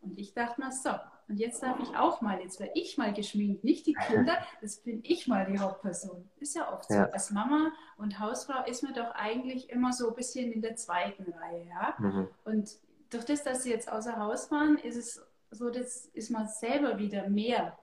Und 0.00 0.16
ich 0.18 0.32
dachte 0.32 0.60
mir, 0.60 0.70
so, 0.70 0.90
und 1.28 1.38
jetzt 1.38 1.62
darf 1.62 1.78
ich 1.80 1.96
auch 1.96 2.20
mal, 2.20 2.40
jetzt 2.40 2.60
werde 2.60 2.72
ich 2.74 2.98
mal 2.98 3.12
geschminkt, 3.12 3.64
nicht 3.64 3.86
die 3.86 3.94
Kinder, 3.94 4.38
das 4.60 4.76
bin 4.78 5.00
ich 5.02 5.26
mal 5.26 5.46
die 5.46 5.58
Hauptperson. 5.58 6.28
Ist 6.38 6.54
ja 6.54 6.72
oft 6.72 6.88
so. 6.88 6.94
Ja. 6.94 7.10
Als 7.10 7.30
Mama 7.30 7.72
und 7.96 8.20
Hausfrau 8.20 8.64
ist 8.66 8.82
man 8.82 8.94
doch 8.94 9.12
eigentlich 9.14 9.70
immer 9.70 9.92
so 9.92 10.08
ein 10.10 10.14
bisschen 10.14 10.52
in 10.52 10.62
der 10.62 10.76
zweiten 10.76 11.32
Reihe. 11.32 11.66
Ja? 11.66 11.94
Mhm. 11.98 12.28
Und 12.44 12.70
durch 13.10 13.24
das, 13.24 13.42
dass 13.42 13.62
sie 13.62 13.70
jetzt 13.70 13.90
außer 13.90 14.18
Haus 14.18 14.50
waren, 14.50 14.78
ist 14.78 14.96
es 14.96 15.22
so, 15.50 15.70
dass 15.70 16.06
ist 16.06 16.30
man 16.30 16.46
selber 16.48 16.98
wieder 16.98 17.28
mehr 17.28 17.76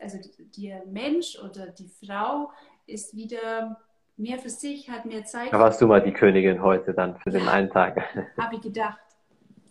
also 0.00 0.18
der 0.56 0.86
Mensch 0.86 1.38
oder 1.38 1.66
die 1.66 1.88
Frau 1.88 2.50
ist 2.86 3.14
wieder 3.14 3.78
mehr 4.16 4.38
für 4.38 4.48
sich, 4.48 4.88
hat 4.90 5.04
mehr 5.04 5.24
Zeit. 5.24 5.52
Da 5.52 5.58
warst 5.58 5.80
du 5.80 5.86
mal 5.86 6.02
die 6.02 6.12
Königin 6.12 6.62
heute 6.62 6.94
dann 6.94 7.18
für 7.18 7.30
den 7.30 7.48
einen 7.48 7.70
Tag. 7.70 8.00
Habe 8.38 8.54
ich 8.56 8.62
gedacht. 8.62 8.98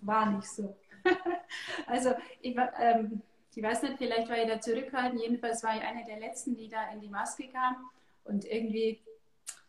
War 0.02 0.30
nicht 0.30 0.48
so. 0.48 0.78
also, 1.88 2.14
ich, 2.42 2.56
ähm, 2.80 3.22
ich 3.54 3.64
weiß 3.64 3.84
nicht, 3.84 3.98
vielleicht 3.98 4.30
war 4.30 4.38
ich 4.38 4.48
da 4.48 4.60
zurückhaltend. 4.60 5.22
Jedenfalls 5.22 5.64
war 5.64 5.76
ich 5.76 5.84
eine 5.84 6.04
der 6.04 6.20
letzten, 6.20 6.56
die 6.56 6.70
da 6.70 6.92
in 6.92 7.00
die 7.00 7.10
Maske 7.10 7.48
kam. 7.48 7.90
Und 8.24 8.46
irgendwie, 8.46 9.00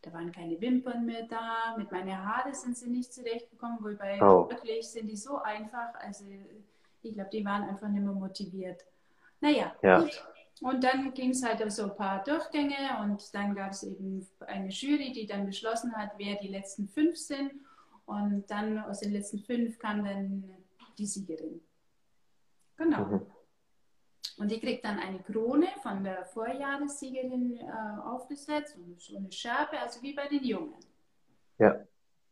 da 0.03 0.13
waren 0.13 0.33
keine 0.33 0.61
Wimpern 0.61 1.07
mehr 1.07 1.23
da. 1.25 1.75
Mit 1.77 1.91
meinen 1.93 2.17
Haaren 2.17 2.55
sind 2.55 2.77
sie 2.77 2.89
nicht 2.89 3.13
zurechtgekommen. 3.13 3.79
Wobei 3.81 4.21
oh. 4.23 4.49
wirklich 4.51 4.89
sind 4.89 5.09
die 5.09 5.17
so 5.17 5.39
einfach. 5.39 5.95
Also, 6.01 6.25
ich 7.03 7.15
glaube, 7.15 7.31
die 7.31 7.45
waren 7.45 7.63
einfach 7.65 7.89
nicht 7.89 8.03
mehr 8.03 8.13
motiviert. 8.13 8.85
Naja, 9.41 9.75
ja. 9.83 10.01
gut. 10.01 10.23
Und 10.63 10.83
dann 10.83 11.13
ging 11.13 11.31
es 11.31 11.45
halt 11.45 11.63
auf 11.63 11.71
so 11.71 11.85
ein 11.85 11.97
paar 11.97 12.25
Durchgänge 12.25 12.99
und 13.03 13.35
dann 13.35 13.55
gab 13.55 13.73
es 13.73 13.83
eben 13.83 14.27
eine 14.47 14.69
Jury, 14.69 15.13
die 15.13 15.27
dann 15.27 15.45
beschlossen 15.45 15.95
hat, 15.95 16.13
wer 16.17 16.37
die 16.37 16.49
letzten 16.49 16.89
fünf 16.89 17.17
sind. 17.17 17.53
Und 18.07 18.51
dann 18.51 18.79
aus 18.79 19.01
den 19.01 19.13
letzten 19.13 19.41
fünf 19.41 19.79
kam 19.79 20.05
dann 20.05 20.45
die 20.99 21.07
Siegerin. 21.07 21.61
Genau. 22.77 23.05
Mhm. 23.05 23.27
Und 24.39 24.51
die 24.51 24.61
kriegt 24.61 24.85
dann 24.85 24.99
eine 24.99 25.21
Krone 25.21 25.69
von 25.83 26.05
der 26.05 26.25
Vorjahressiegerin 26.27 27.59
äh, 27.59 28.01
aufgesetzt 28.05 28.77
und 28.77 29.01
so 29.01 29.17
eine 29.17 29.33
Schärpe, 29.33 29.79
also 29.79 30.03
wie 30.03 30.13
bei 30.13 30.29
den 30.29 30.45
Jungen. 30.45 30.75
Ja. 31.59 31.81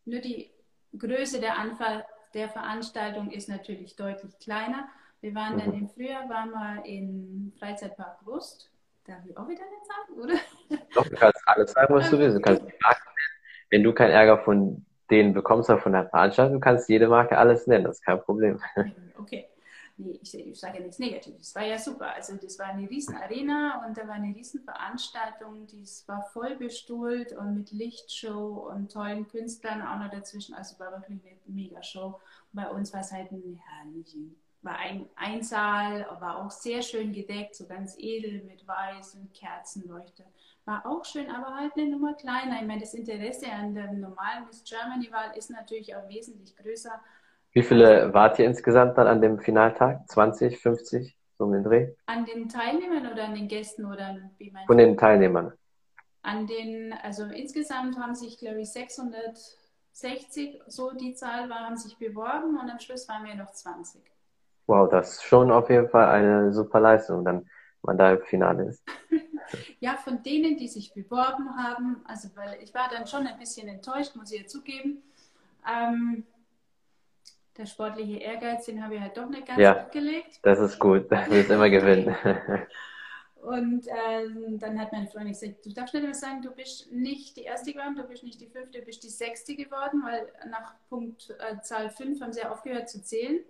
Nur 0.04 0.20
die 0.20 0.50
Größe 0.98 1.40
der, 1.40 1.58
Anfall 1.58 2.04
der 2.34 2.50
Veranstaltung 2.50 3.30
ist 3.30 3.48
natürlich 3.48 3.96
deutlich 3.96 4.38
kleiner. 4.38 4.88
Wir 5.20 5.34
waren 5.34 5.58
dann 5.58 5.68
mhm. 5.68 5.78
im 5.78 5.88
Frühjahr, 5.88 6.28
waren 6.28 6.50
wir 6.50 6.84
im 6.84 7.52
Freizeitpark 7.58 8.18
Rust. 8.26 8.70
Darf 9.06 9.24
ich 9.24 9.36
auch 9.36 9.48
wieder 9.48 9.62
nicht 9.64 9.86
sagen, 9.86 10.20
oder? 10.20 10.34
Doch, 10.94 11.08
du 11.08 11.16
kannst 11.16 11.42
alles 11.46 11.72
sagen, 11.72 11.94
was 11.94 12.10
du 12.10 12.18
willst. 12.18 12.36
Du 12.36 12.40
kannst. 12.40 12.62
Wenn 13.70 13.82
du 13.82 13.92
keinen 13.92 14.10
Ärger 14.10 14.38
von 14.38 14.84
denen 15.14 15.32
bekommst 15.32 15.70
oder 15.70 15.78
von 15.78 15.92
der 15.92 16.08
Veranstaltung, 16.08 16.60
kannst 16.60 16.88
jede 16.88 17.08
Marke 17.08 17.38
alles 17.38 17.66
nennen. 17.66 17.84
Das 17.84 17.96
ist 17.96 18.04
kein 18.04 18.20
Problem. 18.20 18.60
Okay. 19.16 19.48
Nee, 19.96 20.18
ich, 20.20 20.36
ich 20.36 20.58
sage 20.58 20.80
nichts 20.80 20.98
Negatives. 20.98 21.48
Es 21.48 21.54
war 21.54 21.64
ja 21.64 21.78
super. 21.78 22.12
Also 22.14 22.34
das 22.36 22.58
war 22.58 22.66
eine 22.66 22.90
riesen 22.90 23.14
Arena 23.14 23.86
und 23.86 23.96
da 23.96 24.08
war 24.08 24.14
eine 24.14 24.34
riesen 24.34 24.60
Veranstaltung. 24.64 25.68
Die 25.68 25.84
war 26.06 26.22
voll 26.32 26.56
bestuhlt 26.56 27.32
und 27.32 27.54
mit 27.54 27.70
Lichtshow 27.70 28.68
und 28.72 28.92
tollen 28.92 29.28
Künstlern 29.28 29.82
auch 29.82 29.98
noch 30.00 30.10
dazwischen. 30.10 30.54
Also 30.54 30.78
war 30.80 30.90
wirklich 30.90 31.20
eine 31.24 31.36
mega 31.46 31.80
Show. 31.82 32.20
bei 32.52 32.68
uns 32.68 32.92
war 32.92 33.00
es 33.00 33.12
halt 33.12 33.30
ein, 33.30 33.60
ein 33.82 34.04
war 34.64 34.78
ein, 34.78 35.06
ein 35.14 35.42
Saal, 35.42 36.06
war 36.20 36.44
auch 36.44 36.50
sehr 36.50 36.82
schön 36.82 37.12
gedeckt, 37.12 37.54
so 37.54 37.66
ganz 37.66 37.96
edel 37.98 38.42
mit 38.44 38.66
Weiß 38.66 39.14
und 39.14 39.32
Kerzenleuchter. 39.34 40.24
War 40.66 40.86
auch 40.86 41.04
schön, 41.04 41.30
aber 41.30 41.54
halt 41.54 41.72
eine 41.76 41.90
Nummer 41.90 42.14
kleiner. 42.14 42.56
Ich 42.60 42.66
meine, 42.66 42.80
das 42.80 42.94
Interesse 42.94 43.50
an 43.52 43.74
der 43.74 43.92
normalen 43.92 44.46
Miss 44.46 44.64
Germany-Wahl 44.64 45.36
ist 45.36 45.50
natürlich 45.50 45.94
auch 45.94 46.08
wesentlich 46.08 46.56
größer. 46.56 47.00
Wie 47.52 47.62
viele 47.62 48.12
wart 48.14 48.38
ihr 48.38 48.46
insgesamt 48.46 48.96
dann 48.96 49.06
an 49.06 49.20
dem 49.20 49.38
Finaltag? 49.38 50.08
20, 50.08 50.58
50? 50.58 51.16
so 51.38 51.44
um 51.44 51.52
den 51.52 51.64
Dreh? 51.64 51.92
An 52.06 52.24
den 52.24 52.48
Teilnehmern 52.48 53.12
oder 53.12 53.24
an 53.24 53.34
den 53.34 53.48
Gästen 53.48 53.84
oder 53.84 54.16
wie 54.38 54.50
meinst 54.50 54.66
Von 54.66 54.78
den 54.78 54.96
Teilnehmern. 54.96 55.52
An 56.22 56.46
den, 56.46 56.94
also 57.02 57.24
insgesamt 57.24 57.98
haben 57.98 58.14
sich, 58.14 58.38
glaube 58.38 58.60
ich, 58.62 58.72
660, 58.72 60.62
so 60.66 60.92
die 60.92 61.14
Zahl 61.14 61.50
war, 61.50 61.60
haben 61.60 61.76
sich 61.76 61.98
beworben 61.98 62.58
und 62.58 62.70
am 62.70 62.78
Schluss 62.78 63.08
waren 63.08 63.24
wir 63.24 63.34
noch 63.34 63.52
20. 63.52 64.00
Wow, 64.66 64.88
das 64.88 65.14
ist 65.14 65.24
schon 65.24 65.52
auf 65.52 65.68
jeden 65.68 65.90
Fall 65.90 66.08
eine 66.08 66.52
super 66.54 66.80
Leistung, 66.80 67.24
dann 67.24 67.46
man 67.84 67.98
da 67.98 68.12
im 68.12 68.22
Finale 68.22 68.68
ist. 68.68 68.82
ja, 69.80 69.96
von 69.96 70.22
denen, 70.22 70.56
die 70.56 70.68
sich 70.68 70.92
beworben 70.92 71.56
haben, 71.56 72.02
also 72.04 72.28
weil 72.34 72.58
ich 72.62 72.74
war 72.74 72.88
dann 72.90 73.06
schon 73.06 73.26
ein 73.26 73.38
bisschen 73.38 73.68
enttäuscht, 73.68 74.16
muss 74.16 74.32
ich 74.32 74.42
ja 74.42 74.46
zugeben. 74.46 75.02
Ähm, 75.68 76.24
der 77.56 77.66
sportliche 77.66 78.18
Ehrgeiz, 78.18 78.66
den 78.66 78.82
habe 78.82 78.96
ich 78.96 79.00
halt 79.00 79.16
doch 79.16 79.28
nicht 79.28 79.46
ganz 79.46 79.60
ja, 79.60 79.72
abgelegt. 79.72 80.40
Das 80.42 80.58
ist 80.58 80.78
gut, 80.78 81.10
du 81.10 81.16
willst 81.28 81.50
immer 81.50 81.70
gewinnen. 81.70 82.14
Und 83.44 83.86
ähm, 83.88 84.58
dann 84.58 84.80
hat 84.80 84.90
mein 84.90 85.06
Freund 85.06 85.28
gesagt, 85.28 85.66
du 85.66 85.70
darfst 85.74 85.92
nicht 85.92 86.02
immer 86.02 86.14
sagen, 86.14 86.40
du 86.40 86.50
bist 86.50 86.90
nicht 86.90 87.36
die 87.36 87.42
erste 87.42 87.74
geworden, 87.74 87.94
du 87.94 88.02
bist 88.04 88.24
nicht 88.24 88.40
die 88.40 88.46
fünfte, 88.46 88.78
du 88.78 88.84
bist 88.86 89.04
die 89.04 89.10
sechste 89.10 89.54
geworden, 89.54 90.02
weil 90.02 90.32
nach 90.50 90.74
Punkt 90.88 91.28
äh, 91.38 91.60
Zahl 91.60 91.90
5 91.90 92.22
haben 92.22 92.32
sie 92.32 92.40
ja 92.40 92.50
aufgehört 92.50 92.88
zu 92.88 93.02
zählen. 93.02 93.40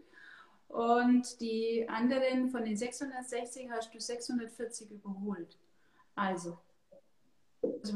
Und 0.75 1.41
die 1.41 1.89
anderen 1.89 2.51
von 2.51 2.65
den 2.65 2.77
660 2.77 3.71
hast 3.71 3.95
du 3.95 4.01
640 4.01 4.91
überholt. 4.91 5.57
Also, 6.17 6.59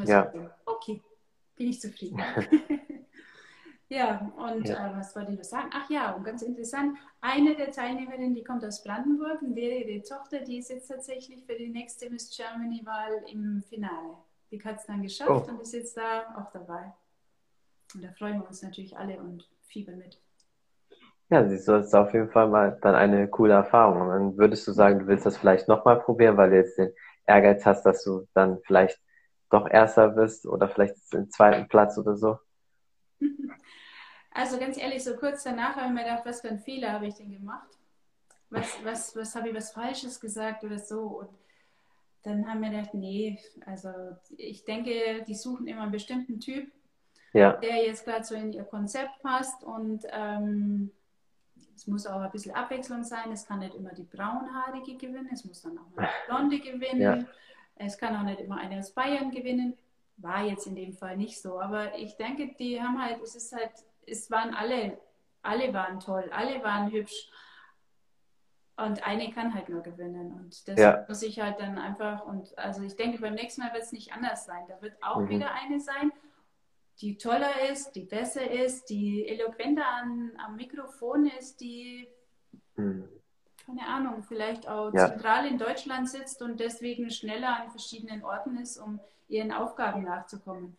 ja. 0.07 0.33
okay, 0.65 1.03
bin 1.57 1.71
ich 1.71 1.81
zufrieden. 1.81 2.23
Ja, 3.91 4.31
und 4.37 4.69
ja. 4.69 4.91
Äh, 4.91 4.97
was 4.99 5.17
wollte 5.17 5.33
ich 5.33 5.39
noch 5.39 5.45
sagen? 5.45 5.71
Ach 5.73 5.89
ja, 5.89 6.13
und 6.13 6.23
ganz 6.23 6.43
interessant, 6.43 6.99
eine 7.23 7.57
der 7.57 7.73
Teilnehmerinnen, 7.73 8.35
die 8.35 8.45
kommt 8.45 8.63
aus 8.65 8.85
Brandenburg 8.85 9.41
und 9.41 9.57
ihre 9.57 10.03
Tochter, 10.03 10.41
die 10.41 10.59
ist 10.59 10.69
jetzt 10.69 10.89
tatsächlich 10.89 11.45
für 11.47 11.55
die 11.55 11.69
nächste 11.69 12.11
Miss 12.11 12.37
Germany-Wahl 12.37 13.25
im 13.29 13.63
Finale. 13.63 14.19
Die 14.51 14.63
hat 14.63 14.81
es 14.81 14.87
dann 14.87 15.03
geschafft 15.03 15.47
oh. 15.49 15.51
und 15.51 15.63
ist 15.63 15.73
jetzt 15.73 15.97
da 15.97 16.37
auch 16.37 16.53
dabei. 16.53 16.93
Und 17.95 18.05
da 18.05 18.13
freuen 18.13 18.41
wir 18.41 18.47
uns 18.47 18.63
natürlich 18.63 18.97
alle 18.97 19.19
und 19.19 19.49
fiebern 19.63 19.97
mit. 19.97 20.19
Ja, 21.31 21.47
sie 21.47 21.57
ist 21.57 21.95
auf 21.95 22.15
jeden 22.15 22.31
Fall 22.31 22.49
mal 22.49 22.79
dann 22.81 22.95
eine 22.95 23.29
coole 23.29 23.53
Erfahrung. 23.53 24.01
Und 24.01 24.09
dann 24.09 24.39
würdest 24.39 24.67
du 24.67 24.73
sagen, 24.73 25.01
du 25.01 25.07
willst 25.07 25.27
das 25.27 25.37
vielleicht 25.37 25.69
nochmal 25.69 26.01
probieren, 26.01 26.37
weil 26.39 26.51
du 26.51 26.57
jetzt 26.57 26.79
den 26.79 26.93
Ehrgeiz 27.27 27.67
hast, 27.67 27.85
dass 27.85 28.03
du 28.03 28.27
dann 28.33 28.59
vielleicht 28.65 28.99
doch 29.51 29.69
Erster 29.69 30.09
bist 30.09 30.47
oder 30.47 30.69
vielleicht 30.69 30.95
den 31.13 31.31
zweiten 31.31 31.69
Platz 31.69 31.99
oder 31.99 32.17
so? 32.17 32.39
Also 34.31 34.59
ganz 34.59 34.79
ehrlich, 34.79 35.03
so 35.03 35.17
kurz 35.17 35.43
danach 35.43 35.75
habe 35.75 35.87
ich 35.89 35.93
mir 35.93 36.05
gedacht, 36.05 36.25
was 36.25 36.41
für 36.41 36.49
einen 36.49 36.61
Fehler 36.61 36.93
habe 36.93 37.07
ich 37.07 37.15
denn 37.15 37.33
gemacht? 37.33 37.69
Was, 38.51 38.79
was, 38.85 39.17
was 39.17 39.35
habe 39.35 39.49
ich 39.49 39.55
was 39.55 39.73
Falsches 39.73 40.21
gesagt 40.21 40.63
oder 40.63 40.79
so? 40.79 41.21
Und 41.21 41.29
dann 42.23 42.47
haben 42.49 42.61
wir 42.61 42.71
gedacht, 42.71 42.95
nee, 42.95 43.39
also 43.67 43.91
ich 44.37 44.65
denke, 44.65 45.25
die 45.27 45.35
suchen 45.35 45.67
immer 45.67 45.83
einen 45.83 45.93
bestimmten 45.93 46.41
Typ, 46.41 46.71
ja. 47.33 47.55
der 47.55 47.85
jetzt 47.85 48.05
gerade 48.05 48.25
so 48.25 48.35
in 48.35 48.53
ihr 48.53 48.65
Konzept 48.65 49.21
passt 49.23 49.65
und 49.65 50.05
ähm, 50.13 50.93
es 51.79 51.87
muss 51.87 52.07
auch 52.09 52.21
ein 52.21 52.31
bisschen 52.33 52.57
Abwechslung 52.57 53.05
sein. 53.05 53.31
Es 53.31 53.47
kann 53.47 53.61
nicht 53.61 53.77
immer 53.77 53.95
die 53.95 54.03
braunhaarige 54.03 54.97
gewinnen, 54.97 55.29
es 55.33 55.45
muss 55.45 55.63
dann 55.63 55.79
auch 55.79 55.95
mal 55.95 56.09
die 56.09 56.29
blonde 56.29 56.59
gewinnen. 56.73 57.01
Ja. 57.01 57.25
Es 57.77 57.97
kann 57.97 58.17
auch 58.17 58.25
nicht 58.25 58.41
immer 58.41 58.59
eine 58.59 58.81
aus 58.81 58.91
Bayern 58.91 59.31
gewinnen. 59.31 59.79
War 60.17 60.43
jetzt 60.43 60.67
in 60.67 60.75
dem 60.75 60.93
Fall 60.93 61.17
nicht 61.17 61.41
so. 61.41 61.61
Aber 61.61 61.97
ich 61.97 62.17
denke, 62.17 62.57
die 62.59 62.83
haben 62.83 63.01
halt, 63.01 63.23
es 63.23 63.37
ist 63.37 63.55
halt 63.55 63.71
es 64.11 64.31
waren 64.31 64.55
alle, 64.55 64.99
alle 65.43 65.73
waren 65.73 66.01
toll, 66.01 66.29
alle 66.33 66.63
waren 66.63 66.91
hübsch. 66.91 67.31
Und 68.77 69.05
eine 69.05 69.33
kann 69.33 69.55
halt 69.55 69.69
nur 69.69 69.83
gewinnen. 69.83 70.33
Und 70.33 70.69
das 70.69 70.79
ja. 70.79 71.05
muss 71.09 71.23
ich 71.23 71.41
halt 71.41 71.59
dann 71.59 71.79
einfach, 71.79 72.25
und 72.25 72.57
also 72.57 72.83
ich 72.83 72.95
denke, 72.95 73.21
beim 73.21 73.35
nächsten 73.35 73.63
Mal 73.63 73.73
wird 73.73 73.83
es 73.83 73.93
nicht 73.93 74.13
anders 74.13 74.47
sein. 74.47 74.65
Da 74.69 74.81
wird 74.81 75.03
auch 75.03 75.21
mhm. 75.21 75.29
wieder 75.31 75.53
eine 75.53 75.81
sein, 75.81 76.13
die 77.01 77.17
toller 77.17 77.71
ist, 77.71 77.93
die 77.93 78.05
besser 78.05 78.51
ist, 78.51 78.91
die 78.91 79.27
eloquenter 79.29 79.87
an, 79.87 80.33
am 80.45 80.57
Mikrofon 80.57 81.31
ist, 81.39 81.61
die, 81.61 82.09
mhm. 82.77 83.09
keine 83.67 83.87
Ahnung, 83.87 84.23
vielleicht 84.23 84.69
auch 84.69 84.93
ja. 84.93 85.09
zentral 85.09 85.47
in 85.47 85.59
Deutschland 85.59 86.09
sitzt 86.09 86.43
und 86.43 86.59
deswegen 86.61 87.11
schneller 87.11 87.61
an 87.61 87.71
verschiedenen 87.71 88.25
Orten 88.25 88.57
ist, 88.59 88.79
um 88.79 89.01
ihren 89.29 89.53
Aufgaben 89.53 90.05
nachzukommen 90.05 90.77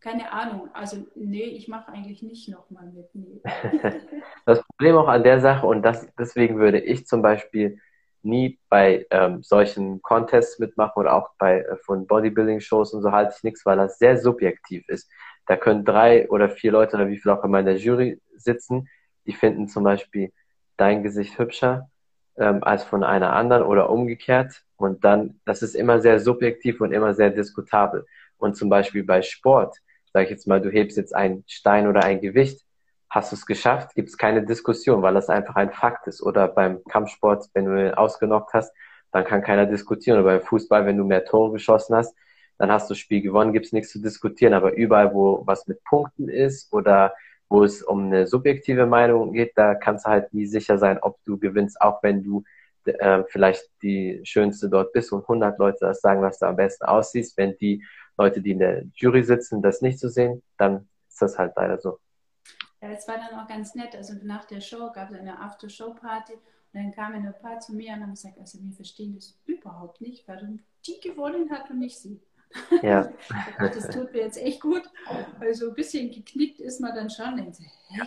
keine 0.00 0.32
Ahnung. 0.32 0.70
Also 0.74 1.06
nee, 1.14 1.44
ich 1.44 1.68
mache 1.68 1.92
eigentlich 1.92 2.22
nicht 2.22 2.48
nochmal 2.48 2.86
mit. 2.86 3.08
Nee. 3.14 3.40
das 4.46 4.62
Problem 4.62 4.96
auch 4.96 5.08
an 5.08 5.22
der 5.22 5.40
Sache, 5.40 5.66
und 5.66 5.82
das, 5.82 6.08
deswegen 6.18 6.58
würde 6.58 6.78
ich 6.78 7.06
zum 7.06 7.22
Beispiel 7.22 7.80
nie 8.22 8.58
bei 8.68 9.06
ähm, 9.10 9.42
solchen 9.42 10.02
Contests 10.02 10.58
mitmachen 10.58 11.00
oder 11.00 11.14
auch 11.14 11.30
bei 11.38 11.60
äh, 11.60 11.76
von 11.76 12.06
Bodybuilding-Shows 12.06 12.92
und 12.92 13.02
so 13.02 13.12
halte 13.12 13.34
ich 13.36 13.44
nichts, 13.44 13.64
weil 13.64 13.76
das 13.76 13.98
sehr 13.98 14.18
subjektiv 14.18 14.88
ist. 14.88 15.10
Da 15.48 15.56
können 15.56 15.84
drei 15.84 16.28
oder 16.28 16.50
vier 16.50 16.72
Leute 16.72 16.96
oder 16.96 17.08
wie 17.08 17.18
viel 17.18 17.32
auch 17.32 17.42
immer 17.42 17.58
in 17.58 17.66
der 17.66 17.78
Jury 17.78 18.20
sitzen, 18.36 18.88
die 19.26 19.32
finden 19.32 19.66
zum 19.66 19.82
Beispiel 19.82 20.30
dein 20.76 21.02
Gesicht 21.02 21.38
hübscher 21.38 21.88
ähm, 22.36 22.62
als 22.62 22.84
von 22.84 23.02
einer 23.02 23.32
anderen 23.32 23.62
oder 23.62 23.90
umgekehrt. 23.90 24.62
Und 24.76 25.04
dann, 25.04 25.40
das 25.46 25.62
ist 25.62 25.74
immer 25.74 26.00
sehr 26.00 26.20
subjektiv 26.20 26.80
und 26.82 26.92
immer 26.92 27.14
sehr 27.14 27.30
diskutabel. 27.30 28.06
Und 28.36 28.56
zum 28.56 28.68
Beispiel 28.68 29.04
bei 29.04 29.22
Sport, 29.22 29.78
sag 30.12 30.24
ich 30.24 30.30
jetzt 30.30 30.46
mal, 30.46 30.60
du 30.60 30.70
hebst 30.70 30.98
jetzt 30.98 31.14
einen 31.14 31.44
Stein 31.46 31.88
oder 31.88 32.04
ein 32.04 32.20
Gewicht, 32.20 32.60
hast 33.08 33.32
du 33.32 33.36
es 33.36 33.46
geschafft, 33.46 33.94
gibt 33.94 34.10
es 34.10 34.18
keine 34.18 34.44
Diskussion, 34.44 35.00
weil 35.00 35.14
das 35.14 35.30
einfach 35.30 35.56
ein 35.56 35.72
Fakt 35.72 36.06
ist. 36.06 36.22
Oder 36.22 36.46
beim 36.46 36.84
Kampfsport, 36.84 37.46
wenn 37.54 37.64
du 37.64 37.86
ihn 37.86 37.94
ausgenockt 37.94 38.52
hast, 38.52 38.70
dann 39.12 39.24
kann 39.24 39.42
keiner 39.42 39.64
diskutieren. 39.64 40.20
Oder 40.20 40.38
beim 40.38 40.42
Fußball, 40.42 40.84
wenn 40.84 40.98
du 40.98 41.04
mehr 41.04 41.24
Tore 41.24 41.52
geschossen 41.52 41.96
hast, 41.96 42.14
dann 42.58 42.70
hast 42.70 42.90
du 42.90 42.94
das 42.94 42.98
Spiel 42.98 43.22
gewonnen, 43.22 43.52
gibt 43.52 43.66
es 43.66 43.72
nichts 43.72 43.90
zu 43.90 44.00
diskutieren. 44.00 44.52
Aber 44.52 44.74
überall, 44.74 45.14
wo 45.14 45.42
was 45.46 45.66
mit 45.66 45.82
Punkten 45.84 46.28
ist 46.28 46.72
oder 46.72 47.14
wo 47.48 47.64
es 47.64 47.82
um 47.82 48.06
eine 48.06 48.26
subjektive 48.26 48.86
Meinung 48.86 49.32
geht, 49.32 49.52
da 49.56 49.74
kannst 49.74 50.04
du 50.04 50.10
halt 50.10 50.34
nie 50.34 50.46
sicher 50.46 50.76
sein, 50.78 50.98
ob 51.00 51.18
du 51.24 51.38
gewinnst, 51.38 51.80
auch 51.80 52.02
wenn 52.02 52.22
du 52.22 52.44
äh, 52.84 53.24
vielleicht 53.28 53.70
die 53.82 54.20
Schönste 54.24 54.68
dort 54.68 54.92
bist 54.92 55.12
und 55.12 55.22
100 55.22 55.58
Leute 55.58 55.78
das 55.80 56.00
sagen, 56.00 56.22
was 56.22 56.38
du 56.38 56.46
am 56.46 56.56
besten 56.56 56.84
aussiehst. 56.84 57.36
Wenn 57.36 57.56
die 57.58 57.84
Leute, 58.16 58.42
die 58.42 58.50
in 58.52 58.58
der 58.58 58.84
Jury 58.94 59.22
sitzen, 59.22 59.62
das 59.62 59.80
nicht 59.80 59.98
so 59.98 60.08
sehen, 60.08 60.42
dann 60.56 60.88
ist 61.08 61.22
das 61.22 61.38
halt 61.38 61.52
leider 61.56 61.78
so. 61.78 61.98
Ja, 62.80 62.90
es 62.90 63.08
war 63.08 63.16
dann 63.16 63.38
auch 63.38 63.48
ganz 63.48 63.74
nett. 63.74 63.94
Also 63.96 64.14
nach 64.22 64.44
der 64.44 64.60
Show 64.60 64.90
gab 64.92 65.10
es 65.10 65.18
eine 65.18 65.38
After-Show-Party 65.40 66.34
und 66.34 66.40
dann 66.72 66.92
kamen 66.92 67.26
ein 67.26 67.34
paar 67.40 67.58
zu 67.60 67.74
mir 67.74 67.92
und 67.94 68.02
haben 68.02 68.10
gesagt, 68.10 68.38
also 68.38 68.58
wir 68.62 68.72
verstehen 68.72 69.14
das 69.14 69.38
überhaupt 69.46 70.00
nicht, 70.00 70.26
warum 70.28 70.60
die 70.86 71.00
gewonnen 71.00 71.50
hat 71.50 71.70
und 71.70 71.80
nicht 71.80 71.98
sie. 71.98 72.20
Ja. 72.82 73.10
das 73.58 73.88
tut 73.88 74.12
mir 74.12 74.22
jetzt 74.22 74.40
echt 74.40 74.60
gut. 74.60 74.82
Also 75.40 75.68
ein 75.68 75.74
bisschen 75.74 76.10
geknickt 76.10 76.60
ist 76.60 76.80
man 76.80 76.94
dann 76.94 77.10
schon. 77.10 77.38
Und 77.40 77.54
so, 77.54 77.64
hä, 77.64 78.02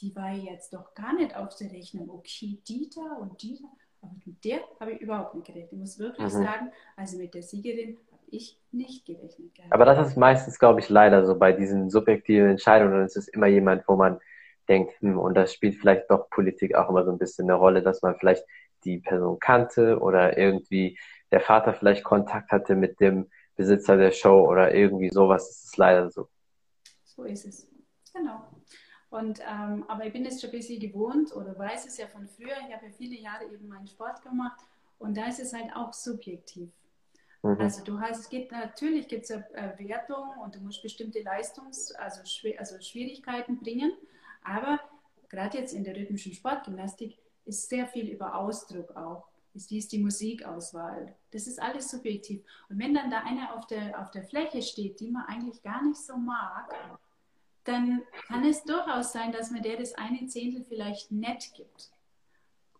die 0.00 0.14
war 0.14 0.32
jetzt 0.32 0.72
doch 0.72 0.94
gar 0.94 1.14
nicht 1.14 1.36
auf 1.36 1.56
der 1.56 1.70
Rechnung. 1.72 2.10
Okay, 2.10 2.58
die 2.68 2.90
da 2.94 3.16
und 3.16 3.42
die 3.42 3.58
da. 3.60 3.68
Aber 4.02 4.14
mit 4.24 4.44
der 4.44 4.60
habe 4.80 4.92
ich 4.92 5.00
überhaupt 5.00 5.34
nicht 5.34 5.46
gerechnet. 5.46 5.72
Ich 5.72 5.78
muss 5.78 5.98
wirklich 5.98 6.32
mhm. 6.32 6.44
sagen, 6.44 6.72
also 6.96 7.16
mit 7.18 7.34
der 7.34 7.42
Siegerin 7.42 7.96
ich 8.30 8.58
nicht 8.72 9.06
gerechnet 9.06 9.54
gehabt. 9.54 9.72
Aber 9.72 9.84
das 9.84 10.08
ist 10.08 10.16
meistens, 10.16 10.58
glaube 10.58 10.80
ich, 10.80 10.88
leider 10.88 11.24
so 11.24 11.38
bei 11.38 11.52
diesen 11.52 11.90
subjektiven 11.90 12.50
Entscheidungen. 12.50 13.02
Es 13.02 13.16
ist 13.16 13.28
immer 13.28 13.46
jemand, 13.46 13.86
wo 13.86 13.96
man 13.96 14.20
denkt, 14.68 15.00
hm, 15.00 15.18
und 15.18 15.34
das 15.34 15.52
spielt 15.52 15.76
vielleicht 15.76 16.10
doch 16.10 16.28
Politik 16.30 16.74
auch 16.74 16.88
immer 16.88 17.04
so 17.04 17.12
ein 17.12 17.18
bisschen 17.18 17.48
eine 17.48 17.58
Rolle, 17.58 17.82
dass 17.82 18.02
man 18.02 18.16
vielleicht 18.16 18.44
die 18.84 18.98
Person 18.98 19.38
kannte 19.38 19.98
oder 20.00 20.36
irgendwie 20.36 20.98
der 21.30 21.40
Vater 21.40 21.74
vielleicht 21.74 22.04
Kontakt 22.04 22.50
hatte 22.50 22.74
mit 22.74 23.00
dem 23.00 23.30
Besitzer 23.56 23.96
der 23.96 24.10
Show 24.10 24.48
oder 24.48 24.74
irgendwie 24.74 25.10
sowas. 25.10 25.48
Das 25.48 25.64
ist 25.64 25.76
leider 25.76 26.10
so. 26.10 26.28
So 27.04 27.24
ist 27.24 27.46
es. 27.46 27.68
Genau. 28.12 28.44
Und, 29.10 29.40
ähm, 29.40 29.84
aber 29.88 30.06
ich 30.06 30.12
bin 30.12 30.26
es 30.26 30.40
schon 30.40 30.50
ein 30.50 30.56
bisschen 30.56 30.80
gewohnt 30.80 31.34
oder 31.36 31.56
weiß 31.56 31.86
es 31.86 31.98
ja 31.98 32.08
von 32.08 32.26
früher. 32.28 32.56
Ich 32.66 32.74
habe 32.74 32.86
ja 32.86 32.92
viele 32.96 33.16
Jahre 33.16 33.44
eben 33.44 33.68
meinen 33.68 33.86
Sport 33.86 34.22
gemacht 34.22 34.60
und 34.98 35.16
da 35.16 35.26
ist 35.28 35.38
es 35.38 35.52
halt 35.52 35.70
auch 35.74 35.92
subjektiv. 35.92 36.70
Mhm. 37.42 37.60
Also 37.60 37.84
du 37.84 38.00
hast, 38.00 38.20
es 38.20 38.28
geht 38.28 38.50
natürlich 38.50 39.06
gibt 39.06 39.24
es 39.24 39.28
ja 39.28 39.36
äh, 39.52 39.78
Wertung 39.78 40.30
und 40.42 40.56
du 40.56 40.60
musst 40.60 40.82
bestimmte 40.82 41.20
Leistungs-, 41.20 41.92
also, 41.92 42.22
also 42.58 42.80
Schwierigkeiten 42.80 43.60
bringen, 43.60 43.92
aber 44.42 44.80
gerade 45.28 45.58
jetzt 45.58 45.74
in 45.74 45.84
der 45.84 45.94
rhythmischen 45.94 46.32
Sportgymnastik 46.32 47.18
ist 47.44 47.68
sehr 47.68 47.86
viel 47.86 48.08
über 48.08 48.34
Ausdruck 48.34 48.96
auch. 48.96 49.28
Ist, 49.54 49.70
wie 49.70 49.78
ist 49.78 49.92
die 49.92 49.98
Musikauswahl? 49.98 51.14
Das 51.30 51.46
ist 51.46 51.62
alles 51.62 51.90
subjektiv. 51.90 52.42
Und 52.68 52.78
wenn 52.78 52.92
dann 52.92 53.10
da 53.10 53.20
einer 53.20 53.56
auf 53.56 53.66
der, 53.66 54.00
auf 54.00 54.10
der 54.10 54.24
Fläche 54.24 54.62
steht, 54.62 54.98
die 55.00 55.10
man 55.10 55.26
eigentlich 55.26 55.62
gar 55.62 55.82
nicht 55.84 56.00
so 56.00 56.16
mag, 56.16 56.74
dann 57.62 58.02
kann 58.26 58.44
es 58.44 58.64
durchaus 58.64 59.12
sein, 59.12 59.32
dass 59.32 59.50
man 59.50 59.62
der 59.62 59.78
das 59.78 59.94
eine 59.94 60.26
Zehntel 60.26 60.64
vielleicht 60.64 61.10
nett 61.10 61.52
gibt. 61.54 61.90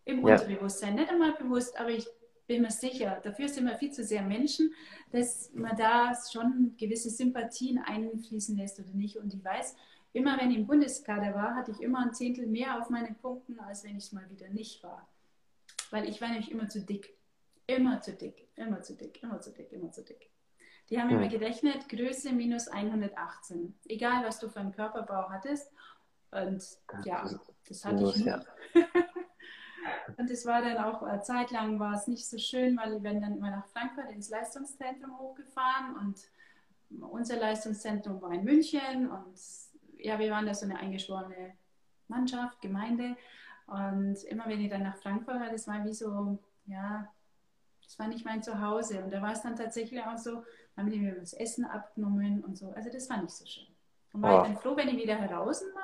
Im 0.05 0.27
ja. 0.27 0.35
Unterbewusstsein. 0.35 0.97
Nicht 0.97 1.11
einmal 1.11 1.33
bewusst, 1.33 1.79
aber 1.79 1.91
ich 1.91 2.07
bin 2.47 2.63
mir 2.63 2.71
sicher, 2.71 3.21
dafür 3.23 3.49
sind 3.49 3.67
wir 3.67 3.79
viel 3.79 3.91
zu 3.91 4.05
sehr 4.05 4.23
Menschen, 4.23 4.75
dass 5.13 5.51
man 5.55 5.77
da 5.77 6.13
schon 6.31 6.75
gewisse 6.77 7.09
Sympathien 7.09 7.79
einfließen 7.79 8.57
lässt 8.57 8.79
oder 8.79 8.91
nicht. 8.91 9.17
Und 9.17 9.33
ich 9.33 9.43
weiß, 9.43 9.77
immer 10.13 10.39
wenn 10.39 10.51
ich 10.51 10.59
im 10.59 10.67
Bundeskader 10.67 11.35
war, 11.35 11.55
hatte 11.55 11.71
ich 11.71 11.81
immer 11.81 12.01
ein 12.01 12.13
Zehntel 12.13 12.47
mehr 12.47 12.81
auf 12.81 12.91
meinen 12.91 13.15
Punkten, 13.15 13.59
als 13.61 13.85
wenn 13.85 13.97
ich 13.97 14.05
es 14.05 14.13
mal 14.13 14.29
wieder 14.29 14.49
nicht 14.49 14.83
war. 14.83 15.09
Weil 15.95 16.09
ich 16.09 16.21
war 16.21 16.29
nämlich 16.29 16.51
immer 16.51 16.69
zu 16.69 16.81
dick. 16.81 17.17
Immer 17.69 18.01
zu 18.01 18.13
dick, 18.15 18.49
immer 18.57 18.83
zu 18.83 18.97
dick, 18.97 19.23
immer 19.23 19.41
zu 19.41 19.53
dick, 19.53 19.71
immer 19.73 19.93
zu 19.93 20.03
dick. 20.03 20.29
Die 20.91 21.01
haben 21.01 21.09
hm. 21.09 21.19
immer 21.19 21.29
gerechnet, 21.29 21.89
Größe 21.89 22.33
minus 22.33 22.67
118. 22.67 23.79
Egal, 23.87 24.25
was 24.25 24.41
du 24.41 24.49
für 24.49 24.59
einen 24.59 24.73
Körperbau 24.73 25.31
hattest. 25.31 25.73
Und 26.33 26.65
ja, 27.05 27.31
das 27.69 27.85
hatte 27.85 28.03
ich 28.05 28.17
nicht. 28.17 28.47
Und 30.19 30.31
es 30.31 30.45
war 30.45 30.63
dann 30.63 30.79
auch, 30.79 31.07
äh, 31.07 31.23
zeitlang 31.23 31.79
war 31.79 31.95
es 31.95 32.09
nicht 32.09 32.27
so 32.27 32.39
schön, 32.39 32.77
weil 32.77 32.91
wir 32.91 33.03
werden 33.05 33.23
dann 33.23 33.37
immer 33.37 33.51
nach 33.51 33.67
Frankfurt 33.69 34.11
ins 34.11 34.31
Leistungszentrum 34.31 35.17
hochgefahren 35.19 35.97
und 35.97 36.19
unser 37.11 37.37
Leistungszentrum 37.37 38.21
war 38.21 38.33
in 38.33 38.45
München 38.45 39.11
und 39.11 39.39
ja, 39.99 40.19
wir 40.19 40.31
waren 40.31 40.47
da 40.47 40.55
so 40.55 40.65
eine 40.65 40.79
eingeschworene 40.79 41.55
Mannschaft, 42.09 42.61
Gemeinde. 42.63 43.17
Und 43.67 44.23
immer 44.25 44.47
wenn 44.47 44.61
ich 44.61 44.71
dann 44.71 44.83
nach 44.83 44.97
Frankfurt 44.97 45.41
war, 45.41 45.51
das 45.51 45.67
war 45.67 45.85
wie 45.85 45.93
so, 45.93 46.39
ja, 46.67 47.09
das 47.83 47.99
war 47.99 48.09
nicht 48.09 48.25
mein 48.25 48.43
Zuhause. 48.43 49.03
Und 49.03 49.13
da 49.13 49.23
war 49.23 49.33
es 49.33 49.43
dann 49.43 49.57
tatsächlich 49.57 50.03
auch 50.03 50.19
so, 50.19 50.45
haben 50.77 50.91
die 50.91 50.99
mir 50.99 51.15
das 51.15 51.33
Essen 51.33 51.65
abgenommen 51.65 52.43
und 52.43 52.57
so. 52.57 52.71
Also 52.73 52.91
das 52.91 53.09
war 53.09 53.23
nicht 53.23 53.35
so 53.35 53.47
schön. 53.47 53.67
Und 54.13 54.23
war 54.23 54.41
oh. 54.41 54.43
ich 54.43 54.49
dann 54.49 54.57
froh, 54.57 54.77
wenn 54.77 54.89
ich 54.89 54.97
wieder 54.97 55.17
heraus 55.17 55.63
war. 55.75 55.83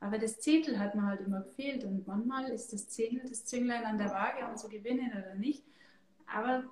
Aber 0.00 0.18
das 0.18 0.40
Zehntel 0.40 0.78
hat 0.78 0.94
mir 0.94 1.02
halt 1.02 1.20
immer 1.20 1.40
gefehlt. 1.40 1.84
Und 1.84 2.06
manchmal 2.06 2.48
ist 2.50 2.72
das 2.72 2.88
Zehntel 2.88 3.28
das 3.28 3.44
Zünglein 3.44 3.84
an 3.84 3.98
der 3.98 4.10
Waage, 4.10 4.46
um 4.46 4.56
zu 4.56 4.68
gewinnen 4.68 5.10
oder 5.10 5.34
nicht. 5.34 5.64
Aber 6.32 6.64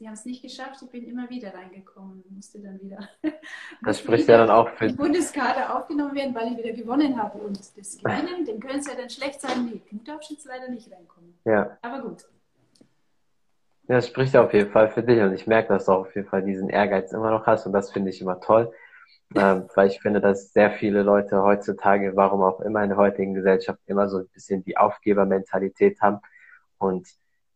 sie 0.00 0.06
haben 0.06 0.14
es 0.14 0.24
nicht 0.24 0.42
geschafft. 0.42 0.80
Ich 0.82 0.88
bin 0.88 1.06
immer 1.06 1.28
wieder 1.28 1.52
reingekommen 1.52 2.22
und 2.22 2.34
musste 2.34 2.58
dann 2.58 2.80
wieder. 2.80 3.08
Das 3.82 3.98
spricht 3.98 4.28
ja 4.28 4.38
dann 4.38 4.50
auch 4.50 4.68
für. 4.70 4.88
Die 4.88 4.94
Bundeskader 4.94 5.76
aufgenommen 5.76 6.14
werden, 6.14 6.34
weil 6.34 6.52
ich 6.52 6.58
wieder 6.58 6.72
gewonnen 6.72 7.22
habe. 7.22 7.38
Und 7.38 7.58
das 7.58 7.98
Gewinnen, 8.02 8.44
den 8.44 8.60
können 8.60 8.82
sie 8.82 8.90
ja 8.90 8.96
dann 8.96 9.10
schlecht 9.10 9.40
sagen, 9.40 9.66
nee, 9.66 9.80
du 9.90 9.98
darfst 10.04 10.30
jetzt 10.30 10.46
leider 10.46 10.68
nicht 10.68 10.90
reinkommen. 10.90 11.38
Ja. 11.44 11.78
Aber 11.82 12.02
gut. 12.02 12.24
Ja, 13.88 13.96
das 13.96 14.06
spricht 14.06 14.34
ja 14.34 14.44
auf 14.44 14.52
jeden 14.54 14.70
Fall 14.70 14.88
für 14.88 15.02
dich. 15.02 15.20
Und 15.20 15.34
ich 15.34 15.46
merke, 15.46 15.68
dass 15.68 15.84
du 15.86 15.92
auf 15.92 16.14
jeden 16.14 16.28
Fall 16.28 16.42
diesen 16.42 16.68
Ehrgeiz 16.68 17.12
immer 17.12 17.30
noch 17.30 17.46
hast. 17.46 17.66
Und 17.66 17.72
das 17.72 17.92
finde 17.92 18.10
ich 18.10 18.20
immer 18.20 18.40
toll. 18.40 18.72
Ähm, 19.34 19.68
weil 19.74 19.88
ich 19.88 20.00
finde, 20.00 20.20
dass 20.20 20.52
sehr 20.52 20.70
viele 20.70 21.02
Leute 21.02 21.42
heutzutage, 21.42 22.16
warum 22.16 22.42
auch 22.42 22.60
immer 22.60 22.82
in 22.82 22.88
der 22.88 22.98
heutigen 22.98 23.34
Gesellschaft, 23.34 23.80
immer 23.86 24.08
so 24.08 24.18
ein 24.18 24.28
bisschen 24.28 24.64
die 24.64 24.78
Aufgebermentalität 24.78 26.00
haben 26.00 26.20
und 26.78 27.06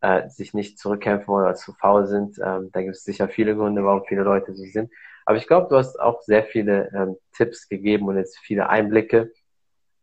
äh, 0.05 0.29
sich 0.29 0.53
nicht 0.53 0.79
zurückkämpfen 0.79 1.33
oder 1.33 1.55
zu 1.55 1.73
faul 1.73 2.07
sind. 2.07 2.38
Ähm, 2.38 2.71
da 2.73 2.83
gibt 2.83 2.97
es 2.97 3.05
sicher 3.05 3.29
viele 3.29 3.57
Gründe, 3.57 3.85
warum 3.85 4.05
viele 4.05 4.23
Leute 4.23 4.55
so 4.55 4.62
sind. 4.64 4.93
Aber 5.25 5.38
ich 5.38 5.47
glaube, 5.47 5.69
du 5.71 5.77
hast 5.77 5.99
auch 5.99 6.21
sehr 6.21 6.45
viele 6.45 6.90
ähm, 6.93 7.17
Tipps 7.33 7.69
gegeben 7.69 8.07
und 8.09 8.19
jetzt 8.19 8.38
viele 8.38 8.69
Einblicke, 8.69 9.33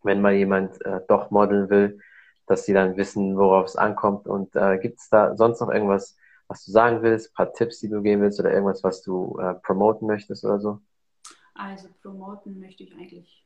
wenn 0.02 0.22
mal 0.22 0.34
jemand 0.34 0.84
äh, 0.84 1.02
doch 1.08 1.30
modeln 1.30 1.70
will, 1.70 2.00
dass 2.48 2.66
sie 2.66 2.74
dann 2.74 2.98
wissen, 2.98 3.38
worauf 3.38 3.68
es 3.68 3.76
ankommt. 3.76 4.28
Und 4.28 4.56
äh, 4.56 4.80
gibt 4.80 5.00
es 5.00 5.10
da 5.10 5.36
sonst 5.36 5.62
noch 5.62 5.70
irgendwas, 5.70 6.18
was 6.48 6.66
du 6.66 6.72
sagen 6.72 7.04
willst, 7.04 7.30
ein 7.30 7.36
paar 7.36 7.54
Tipps, 7.54 7.80
die 7.80 7.90
du 7.90 8.02
geben 8.02 8.24
willst 8.24 8.40
oder 8.40 8.52
irgendwas, 8.52 8.84
was 8.84 9.04
du 9.04 9.38
äh, 9.40 9.54
promoten 9.54 10.08
möchtest 10.08 10.44
oder 10.44 10.60
so? 10.60 10.80
Also 11.54 11.90
promoten 12.02 12.60
möchte 12.60 12.84
ich 12.84 12.94
eigentlich. 12.94 13.46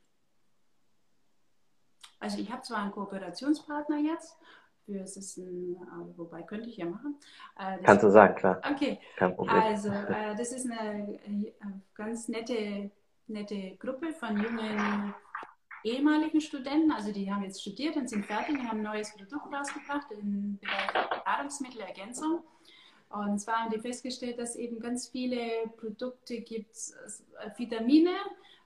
Also 2.19 2.39
ich 2.39 2.49
habe 2.49 2.61
zwar 2.61 2.77
einen 2.77 2.93
Kooperationspartner 2.93 3.97
jetzt, 3.97 4.37
für 4.85 5.41
ein, 5.41 5.75
äh, 5.75 6.17
wobei 6.17 6.43
könnte 6.43 6.69
ich 6.69 6.77
ja 6.77 6.85
machen. 6.85 7.15
Äh, 7.57 7.77
Kannst 7.83 8.03
du 8.03 8.09
sagen, 8.11 8.35
klar. 8.35 8.61
Okay. 8.71 8.99
Kein 9.17 9.35
Problem. 9.35 9.57
Also 9.57 9.89
äh, 9.89 10.35
das 10.37 10.51
ist 10.51 10.69
eine 10.69 11.19
äh, 11.25 11.53
ganz 11.93 12.27
nette, 12.27 12.91
nette 13.27 13.75
Gruppe 13.77 14.11
von 14.13 14.37
jungen 14.37 15.13
ehemaligen 15.85 16.41
Studenten, 16.41 16.91
also 16.91 17.11
die 17.11 17.31
haben 17.31 17.43
jetzt 17.43 17.61
studiert 17.61 17.95
und 17.95 18.09
sind 18.09 18.25
fertig, 18.25 18.57
die 18.59 18.67
haben 18.67 18.79
ein 18.79 18.83
neues 18.83 19.15
Produkt 19.15 19.53
rausgebracht 19.53 20.11
im 20.11 20.57
Bereich 20.57 21.09
Nahrungsmittelergänzung. 21.25 22.43
Und 23.09 23.39
zwar 23.39 23.57
haben 23.57 23.71
die 23.71 23.79
festgestellt, 23.79 24.39
dass 24.39 24.55
eben 24.55 24.79
ganz 24.79 25.07
viele 25.07 25.37
Produkte 25.77 26.41
gibt, 26.41 26.75
äh, 26.75 27.49
Vitamine, 27.55 28.15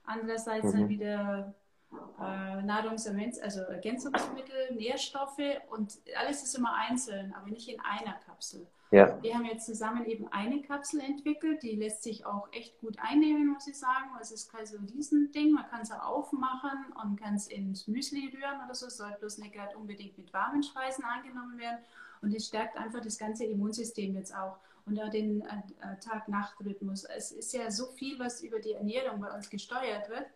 andererseits 0.04 0.72
mhm. 0.72 0.78
dann 0.78 0.88
wieder 0.88 1.54
äh, 1.92 2.62
Nahrungsergänzungsmittel, 2.62 3.42
also 3.42 3.60
Ergänzungsmittel, 3.72 4.74
Nährstoffe 4.74 5.38
und 5.70 5.98
alles 6.18 6.42
ist 6.42 6.56
immer 6.56 6.74
einzeln, 6.74 7.34
aber 7.36 7.50
nicht 7.50 7.68
in 7.68 7.80
einer 7.80 8.14
Kapsel. 8.26 8.66
Ja. 8.92 9.22
Wir 9.22 9.34
haben 9.34 9.44
jetzt 9.44 9.66
zusammen 9.66 10.04
eben 10.04 10.26
eine 10.32 10.62
Kapsel 10.62 11.00
entwickelt, 11.00 11.62
die 11.62 11.76
lässt 11.76 12.02
sich 12.02 12.26
auch 12.26 12.48
echt 12.52 12.78
gut 12.80 12.98
einnehmen, 12.98 13.46
muss 13.48 13.68
ich 13.68 13.78
sagen. 13.78 14.10
Es 14.20 14.32
ist 14.32 14.50
kein 14.50 14.66
so 14.66 14.78
diesen 14.78 15.30
Ding, 15.30 15.52
man 15.52 15.68
kann 15.68 15.82
es 15.82 15.92
aufmachen 15.92 16.86
und 17.00 17.20
kann 17.20 17.36
es 17.36 17.46
ins 17.46 17.86
Müsli 17.86 18.32
rühren 18.34 18.64
oder 18.64 18.74
so, 18.74 18.86
es 18.86 18.96
soll 18.96 19.12
bloß 19.20 19.38
nicht 19.38 19.54
gerade 19.54 19.76
unbedingt 19.78 20.18
mit 20.18 20.32
warmen 20.32 20.64
Speisen 20.64 21.04
angenommen 21.04 21.58
werden. 21.58 21.78
Und 22.20 22.34
es 22.34 22.48
stärkt 22.48 22.76
einfach 22.76 23.00
das 23.00 23.16
ganze 23.16 23.44
Immunsystem 23.44 24.14
jetzt 24.14 24.34
auch 24.34 24.58
und 24.86 25.00
auch 25.00 25.08
den 25.08 25.42
äh, 25.42 25.46
äh, 25.80 25.98
Tag-Nacht-Rhythmus. 26.00 27.04
Es 27.04 27.30
ist 27.30 27.52
ja 27.52 27.70
so 27.70 27.86
viel, 27.86 28.18
was 28.18 28.42
über 28.42 28.58
die 28.58 28.72
Ernährung 28.72 29.20
bei 29.20 29.30
uns 29.32 29.48
gesteuert 29.48 30.08
wird. 30.08 30.26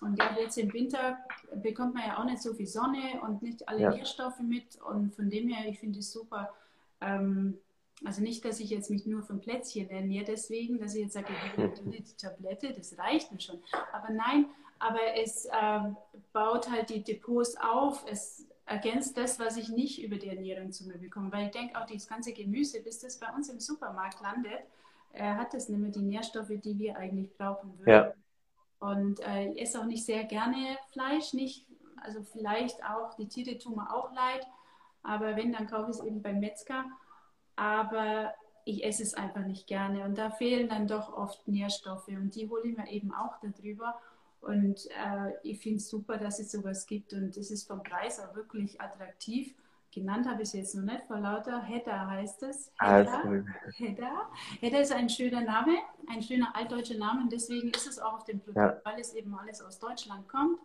Und 0.00 0.18
ja, 0.18 0.36
jetzt 0.38 0.58
im 0.58 0.72
Winter 0.72 1.18
bekommt 1.62 1.94
man 1.94 2.04
ja 2.06 2.18
auch 2.18 2.24
nicht 2.24 2.42
so 2.42 2.54
viel 2.54 2.66
Sonne 2.66 3.20
und 3.22 3.42
nicht 3.42 3.68
alle 3.68 3.80
ja. 3.80 3.90
Nährstoffe 3.90 4.40
mit. 4.40 4.76
Und 4.82 5.14
von 5.14 5.30
dem 5.30 5.48
her, 5.48 5.68
ich 5.68 5.78
finde 5.78 5.98
es 6.00 6.12
super. 6.12 6.52
Ähm, 7.00 7.58
also 8.04 8.22
nicht, 8.22 8.44
dass 8.44 8.60
ich 8.60 8.70
jetzt 8.70 8.90
mich 8.90 9.06
nur 9.06 9.22
von 9.22 9.40
Plätzchen 9.40 9.90
ernähre, 9.90 10.24
deswegen, 10.24 10.78
dass 10.78 10.94
ich 10.94 11.02
jetzt 11.02 11.14
sage, 11.14 11.26
die 11.84 12.04
Tablette, 12.16 12.72
das 12.72 12.96
reicht 12.98 13.32
mir 13.32 13.40
schon. 13.40 13.58
Aber 13.92 14.10
nein, 14.10 14.46
aber 14.78 15.00
es 15.16 15.46
äh, 15.46 15.80
baut 16.32 16.70
halt 16.70 16.90
die 16.90 17.02
Depots 17.02 17.56
auf, 17.56 18.04
es 18.08 18.46
ergänzt 18.66 19.16
das, 19.16 19.40
was 19.40 19.56
ich 19.56 19.70
nicht 19.70 20.02
über 20.02 20.16
die 20.16 20.28
Ernährung 20.28 20.70
zu 20.70 20.86
mir 20.86 20.98
bekomme. 20.98 21.32
Weil 21.32 21.46
ich 21.46 21.52
denke 21.52 21.78
auch, 21.80 21.86
das 21.86 22.06
ganze 22.06 22.32
Gemüse, 22.32 22.80
bis 22.80 23.00
das 23.00 23.18
bei 23.18 23.32
uns 23.34 23.48
im 23.48 23.58
Supermarkt 23.58 24.20
landet, 24.20 24.60
äh, 25.12 25.22
hat 25.22 25.54
das 25.54 25.68
nicht 25.68 25.80
mehr 25.80 25.90
die 25.90 26.02
Nährstoffe, 26.02 26.52
die 26.62 26.78
wir 26.78 26.96
eigentlich 26.96 27.36
brauchen 27.36 27.76
würden. 27.78 27.90
Ja. 27.90 28.12
Und 28.80 29.20
äh, 29.20 29.50
ich 29.50 29.62
esse 29.62 29.80
auch 29.80 29.86
nicht 29.86 30.04
sehr 30.04 30.24
gerne 30.24 30.78
Fleisch, 30.92 31.32
nicht, 31.32 31.66
also 31.96 32.22
vielleicht 32.22 32.84
auch, 32.84 33.14
die 33.14 33.28
Tiere 33.28 33.58
tun 33.58 33.76
mir 33.76 33.92
auch 33.92 34.12
leid, 34.12 34.46
aber 35.02 35.36
wenn, 35.36 35.52
dann 35.52 35.66
kaufe 35.66 35.90
ich 35.90 35.96
es 35.96 36.04
eben 36.04 36.22
beim 36.22 36.40
Metzger. 36.40 36.84
Aber 37.56 38.32
ich 38.64 38.84
esse 38.84 39.02
es 39.02 39.14
einfach 39.14 39.46
nicht 39.46 39.66
gerne. 39.66 40.04
Und 40.04 40.18
da 40.18 40.30
fehlen 40.30 40.68
dann 40.68 40.86
doch 40.86 41.12
oft 41.12 41.48
Nährstoffe 41.48 42.08
und 42.08 42.34
die 42.34 42.48
hole 42.48 42.68
ich 42.68 42.76
mir 42.76 42.90
eben 42.90 43.12
auch 43.14 43.36
darüber. 43.40 43.98
Und 44.40 44.86
äh, 44.90 45.32
ich 45.42 45.60
finde 45.60 45.78
es 45.78 45.88
super, 45.88 46.18
dass 46.18 46.38
es 46.38 46.52
sowas 46.52 46.86
gibt 46.86 47.12
und 47.12 47.36
es 47.36 47.50
ist 47.50 47.66
vom 47.66 47.82
Preis 47.82 48.20
auch 48.20 48.34
wirklich 48.34 48.80
attraktiv. 48.80 49.54
Genannt 49.90 50.28
habe 50.28 50.42
ich 50.42 50.48
es 50.48 50.52
jetzt 50.54 50.74
noch 50.74 50.84
nicht, 50.84 51.04
vor 51.06 51.18
lauter 51.18 51.62
Hedda 51.62 52.08
heißt 52.08 52.42
es. 52.42 52.70
Hedda. 52.78 53.22
Hedda. 53.74 54.30
Hedda 54.60 54.78
ist 54.78 54.92
ein 54.92 55.08
schöner 55.08 55.40
Name, 55.40 55.76
ein 56.08 56.22
schöner 56.22 56.54
altdeutscher 56.54 56.98
Name 56.98 57.22
und 57.22 57.32
deswegen 57.32 57.70
ist 57.70 57.86
es 57.86 57.98
auch 57.98 58.14
auf 58.14 58.24
dem 58.24 58.40
Produkt, 58.40 58.56
ja. 58.58 58.80
weil 58.84 59.00
es 59.00 59.14
eben 59.14 59.34
alles 59.34 59.62
aus 59.62 59.78
Deutschland 59.78 60.28
kommt. 60.28 60.58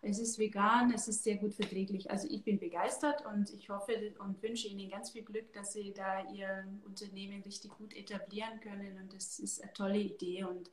Es 0.00 0.20
ist 0.20 0.38
vegan, 0.38 0.92
es 0.92 1.08
ist 1.08 1.24
sehr 1.24 1.36
gut 1.36 1.54
verträglich. 1.54 2.08
Also 2.08 2.28
ich 2.30 2.44
bin 2.44 2.60
begeistert 2.60 3.24
und 3.26 3.50
ich 3.50 3.68
hoffe 3.68 3.92
und 4.20 4.40
wünsche 4.42 4.68
Ihnen 4.68 4.88
ganz 4.88 5.10
viel 5.10 5.24
Glück, 5.24 5.52
dass 5.52 5.72
Sie 5.72 5.92
da 5.92 6.30
Ihr 6.30 6.68
Unternehmen 6.86 7.42
richtig 7.42 7.72
gut 7.72 7.94
etablieren 7.96 8.60
können 8.60 8.96
und 9.02 9.12
das 9.12 9.40
ist 9.40 9.60
eine 9.60 9.72
tolle 9.72 9.98
Idee 9.98 10.44
und 10.44 10.70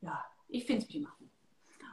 ja, 0.00 0.24
ich 0.46 0.64
finde 0.64 0.82
es 0.82 0.88
prima. 0.88 1.12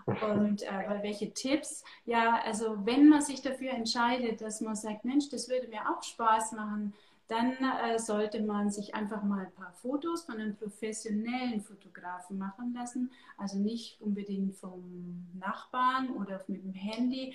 Und 0.05 0.61
äh, 0.63 1.01
welche 1.01 1.33
Tipps? 1.33 1.83
Ja, 2.05 2.39
also 2.43 2.85
wenn 2.85 3.09
man 3.09 3.21
sich 3.21 3.41
dafür 3.41 3.71
entscheidet, 3.71 4.41
dass 4.41 4.61
man 4.61 4.75
sagt, 4.75 5.03
Mensch, 5.03 5.29
das 5.29 5.49
würde 5.49 5.67
mir 5.67 5.81
auch 5.89 6.03
Spaß 6.03 6.51
machen, 6.51 6.93
dann 7.27 7.53
äh, 7.53 7.97
sollte 7.97 8.43
man 8.43 8.69
sich 8.69 8.93
einfach 8.93 9.23
mal 9.23 9.45
ein 9.45 9.53
paar 9.53 9.73
Fotos 9.73 10.25
von 10.25 10.35
einem 10.35 10.55
professionellen 10.55 11.59
Fotografen 11.59 12.37
machen 12.37 12.73
lassen. 12.75 13.11
Also 13.37 13.57
nicht 13.57 13.99
unbedingt 13.99 14.55
vom 14.55 15.25
Nachbarn 15.33 16.11
oder 16.11 16.43
mit 16.47 16.63
dem 16.63 16.73
Handy. 16.73 17.33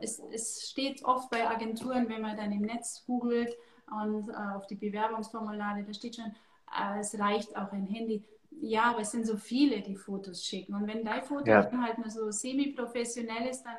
Es, 0.00 0.22
es 0.32 0.70
steht 0.70 1.04
oft 1.04 1.28
bei 1.28 1.46
Agenturen, 1.46 2.08
wenn 2.08 2.22
man 2.22 2.38
dann 2.38 2.52
im 2.52 2.62
Netz 2.62 3.04
googelt 3.06 3.54
und 3.90 4.30
äh, 4.30 4.56
auf 4.56 4.66
die 4.66 4.76
Bewerbungsformulare, 4.76 5.84
da 5.84 5.92
steht 5.92 6.16
schon, 6.16 6.34
äh, 6.74 7.00
es 7.00 7.18
reicht 7.18 7.54
auch 7.54 7.72
ein 7.72 7.86
Handy 7.86 8.24
ja, 8.50 8.84
aber 8.84 9.00
es 9.00 9.12
sind 9.12 9.26
so 9.26 9.36
viele, 9.36 9.80
die 9.82 9.96
Fotos 9.96 10.44
schicken. 10.44 10.74
Und 10.74 10.86
wenn 10.86 11.04
dein 11.04 11.22
Foto 11.22 11.50
ja. 11.50 11.70
halt 11.80 11.98
nur 11.98 12.10
so 12.10 12.30
semi-professionell 12.30 13.48
ist, 13.48 13.62
dann 13.62 13.76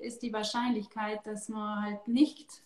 ist 0.00 0.22
die 0.22 0.32
Wahrscheinlichkeit, 0.32 1.26
dass 1.26 1.48
man 1.48 1.84
halt 1.84 2.08
nicht 2.08 2.62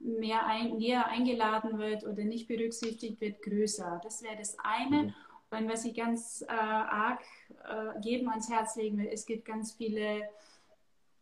mehr 0.00 0.46
ein, 0.46 0.76
näher 0.76 1.06
eingeladen 1.06 1.78
wird 1.78 2.04
oder 2.04 2.24
nicht 2.24 2.48
berücksichtigt 2.48 3.20
wird, 3.20 3.42
größer. 3.42 4.00
Das 4.02 4.22
wäre 4.22 4.36
das 4.36 4.56
eine. 4.58 5.04
Mhm. 5.04 5.14
Und 5.50 5.68
was 5.68 5.84
ich 5.84 5.94
ganz 5.94 6.42
äh, 6.42 6.52
arg 6.52 7.22
äh, 7.64 7.98
jedem 8.00 8.28
ans 8.28 8.50
Herz 8.50 8.76
legen 8.76 8.98
will, 8.98 9.08
es 9.10 9.24
gibt 9.24 9.44
ganz 9.44 9.72
viele 9.72 10.28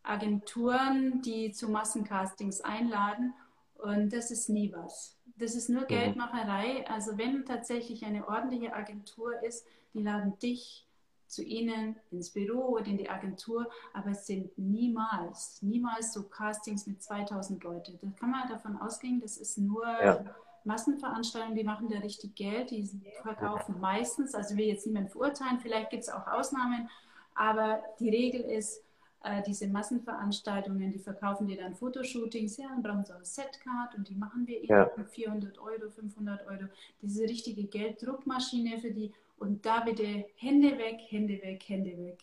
Agenturen, 0.03 1.23
die 1.23 1.53
zu 1.53 1.69
Massencastings 1.69 2.61
einladen 2.61 3.35
und 3.79 4.13
das 4.13 4.31
ist 4.31 4.49
nie 4.49 4.73
was. 4.73 5.16
Das 5.39 5.55
ist 5.55 5.69
nur 5.69 5.83
mhm. 5.83 5.89
Geldmacherei. 5.89 6.87
Also 6.89 7.19
wenn 7.19 7.45
tatsächlich 7.45 8.05
eine 8.05 8.27
ordentliche 8.27 8.73
Agentur 8.73 9.43
ist, 9.43 9.67
die 9.95 10.03
laden 10.03 10.39
dich 10.39 10.87
zu 11.27 11.43
ihnen 11.43 11.97
ins 12.11 12.31
Büro 12.31 12.77
oder 12.77 12.87
in 12.87 12.99
die 12.99 13.11
Agentur, 13.11 13.69
aber 13.93 14.11
es 14.11 14.27
sind 14.27 14.57
niemals, 14.57 15.61
niemals 15.61 16.13
so 16.13 16.23
Castings 16.23 16.87
mit 16.87 17.03
2000 17.03 17.63
Leute. 17.65 17.99
Da 18.01 18.09
kann 18.19 18.31
man 18.31 18.49
davon 18.49 18.77
ausgehen, 18.77 19.21
das 19.21 19.37
ist 19.37 19.59
nur 19.59 19.85
ja. 19.85 20.25
Massenveranstaltungen, 20.65 21.57
die 21.57 21.65
machen 21.65 21.89
da 21.89 21.99
richtig 21.99 22.37
Geld, 22.37 22.71
die 22.71 22.89
verkaufen 23.23 23.81
meistens, 23.81 24.35
also 24.35 24.55
ich 24.55 24.61
will 24.61 24.67
jetzt 24.67 24.87
niemanden 24.87 25.11
verurteilen, 25.11 25.59
vielleicht 25.59 25.91
gibt 25.91 26.05
es 26.05 26.09
auch 26.09 26.27
Ausnahmen, 26.29 26.89
aber 27.35 27.83
die 27.99 28.09
Regel 28.09 28.43
ist, 28.43 28.83
äh, 29.27 29.43
diese 29.47 29.69
Massenveranstaltungen, 29.69 30.93
die 30.93 30.99
verkaufen 30.99 31.47
dir 31.47 31.57
dann 31.57 31.75
Fotoshootings, 31.75 32.57
ja, 32.57 32.69
dann 32.69 32.83
brauchen 32.83 33.05
sie 33.05 33.13
auch 33.13 33.17
eine 33.17 33.25
Setcard 33.25 33.95
und 33.97 34.09
die 34.09 34.15
machen 34.15 34.47
wir 34.47 34.65
ja. 34.65 34.91
eben 34.97 35.07
400 35.07 35.59
Euro, 35.59 35.91
500 35.91 36.47
Euro. 36.47 36.65
Diese 37.03 37.25
richtige 37.25 37.65
Gelddruckmaschine 37.65 38.79
für 38.79 38.91
die 38.91 39.13
und 39.39 39.67
da 39.67 39.81
bitte 39.81 40.27
Hände 40.37 40.79
weg, 40.79 41.01
Hände 41.09 41.35
weg, 41.43 41.63
Hände 41.67 41.97
weg. 41.97 42.19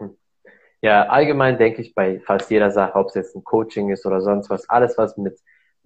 Ja, 0.80 1.08
allgemein 1.08 1.58
denke 1.58 1.82
ich 1.82 1.92
bei 1.92 2.20
fast 2.20 2.52
jeder 2.52 2.70
Sache, 2.70 2.96
ob 2.96 3.08
es 3.08 3.14
jetzt 3.14 3.34
ein 3.34 3.42
Coaching 3.42 3.90
ist 3.90 4.06
oder 4.06 4.20
sonst 4.20 4.48
was, 4.48 4.70
alles 4.70 4.96
was 4.96 5.16
mit 5.16 5.36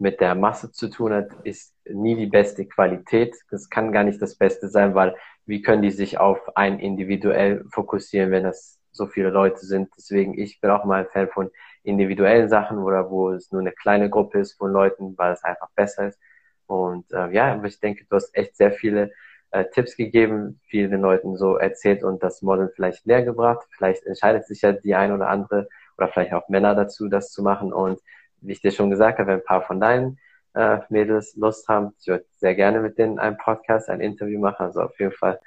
mit 0.02 0.20
der 0.20 0.34
Masse 0.34 0.70
zu 0.72 0.90
tun 0.90 1.12
hat, 1.12 1.28
ist 1.44 1.74
nie 1.88 2.16
die 2.16 2.26
beste 2.26 2.66
Qualität. 2.66 3.36
Das 3.50 3.70
kann 3.70 3.92
gar 3.92 4.04
nicht 4.04 4.20
das 4.20 4.36
Beste 4.36 4.68
sein, 4.68 4.94
weil 4.94 5.16
wie 5.46 5.62
können 5.62 5.82
die 5.82 5.90
sich 5.90 6.18
auf 6.18 6.56
ein 6.56 6.78
individuell 6.78 7.64
fokussieren, 7.70 8.30
wenn 8.30 8.44
das 8.44 8.78
so 8.92 9.06
viele 9.06 9.30
Leute 9.30 9.60
sind. 9.60 9.90
Deswegen, 9.96 10.38
ich 10.38 10.60
bin 10.60 10.70
auch 10.70 10.84
mal 10.84 11.00
ein 11.00 11.10
Fan 11.10 11.28
von 11.28 11.50
individuellen 11.82 12.48
Sachen 12.48 12.78
oder 12.78 13.10
wo 13.10 13.30
es 13.30 13.50
nur 13.50 13.60
eine 13.60 13.72
kleine 13.72 14.08
Gruppe 14.10 14.38
ist 14.40 14.52
von 14.52 14.72
Leuten, 14.72 15.16
weil 15.18 15.32
es 15.32 15.42
einfach 15.44 15.70
besser 15.74 16.08
ist. 16.08 16.18
Und 16.66 17.10
äh, 17.12 17.30
ja, 17.32 17.52
aber 17.52 17.66
ich 17.66 17.80
denke, 17.80 18.04
du 18.08 18.16
hast 18.16 18.34
echt 18.36 18.56
sehr 18.56 18.72
viele 18.72 19.12
äh, 19.50 19.64
Tipps 19.66 19.96
gegeben, 19.96 20.60
vielen 20.68 21.00
Leuten 21.00 21.36
so 21.36 21.56
erzählt 21.56 22.04
und 22.04 22.22
das 22.22 22.42
Modeln 22.42 22.70
vielleicht 22.74 23.06
näher 23.06 23.22
gebracht. 23.22 23.66
Vielleicht 23.76 24.04
entscheidet 24.06 24.46
sich 24.46 24.62
ja 24.62 24.72
die 24.72 24.94
ein 24.94 25.12
oder 25.12 25.28
andere 25.28 25.68
oder 25.98 26.08
vielleicht 26.08 26.32
auch 26.32 26.48
Männer 26.48 26.74
dazu, 26.74 27.08
das 27.08 27.30
zu 27.30 27.42
machen. 27.42 27.72
Und 27.72 28.00
wie 28.40 28.52
ich 28.52 28.60
dir 28.60 28.72
schon 28.72 28.90
gesagt 28.90 29.18
habe, 29.18 29.28
wenn 29.28 29.38
ein 29.40 29.44
paar 29.44 29.62
von 29.62 29.80
deinen 29.80 30.18
äh, 30.54 30.78
Mädels 30.88 31.36
Lust 31.36 31.68
haben, 31.68 31.92
ich 32.00 32.06
würde 32.08 32.24
sehr 32.38 32.54
gerne 32.54 32.80
mit 32.80 32.98
denen 32.98 33.18
einen 33.18 33.36
Podcast, 33.36 33.88
ein 33.88 34.00
Interview 34.00 34.40
machen. 34.40 34.66
Also 34.66 34.82
auf 34.82 34.98
jeden 34.98 35.12
Fall 35.12 35.40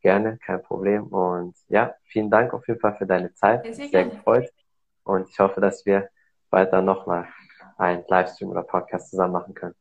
gerne, 0.00 0.38
kein 0.38 0.62
Problem. 0.62 1.04
Und 1.04 1.54
ja, 1.68 1.94
vielen 2.04 2.30
Dank 2.30 2.54
auf 2.54 2.66
jeden 2.68 2.80
Fall 2.80 2.96
für 2.96 3.06
deine 3.06 3.32
Zeit. 3.34 3.62
Sehr, 3.64 3.74
sehr, 3.74 3.88
sehr 3.88 4.04
gefreut. 4.04 4.52
Und 5.04 5.28
ich 5.28 5.38
hoffe, 5.38 5.60
dass 5.60 5.84
wir 5.86 6.08
bald 6.50 6.72
dann 6.72 6.84
nochmal 6.84 7.28
einen 7.76 8.04
Livestream 8.08 8.50
oder 8.50 8.62
Podcast 8.62 9.10
zusammen 9.10 9.32
machen 9.32 9.54
können. 9.54 9.74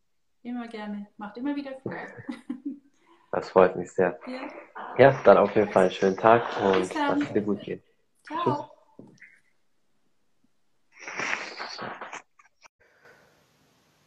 Immer 0.43 0.67
gerne. 0.67 1.07
Macht 1.17 1.37
immer 1.37 1.55
wieder 1.55 1.71
Freude. 1.81 1.97
Das 3.31 3.49
freut 3.49 3.75
mich 3.75 3.91
sehr. 3.91 4.17
Ja, 4.97 5.09
ja 5.09 5.21
dann 5.25 5.37
auf 5.37 5.53
jeden 5.55 5.69
Fall 5.69 5.83
einen 5.83 5.91
schönen 5.91 6.15
Tag 6.15 6.41
und 6.63 6.93
lass 6.93 7.21
es 7.21 7.33
dir 7.33 7.41
gut 7.41 7.59
gehen. 7.59 7.83
Ciao. 8.23 8.41
Tschüss. 8.41 8.75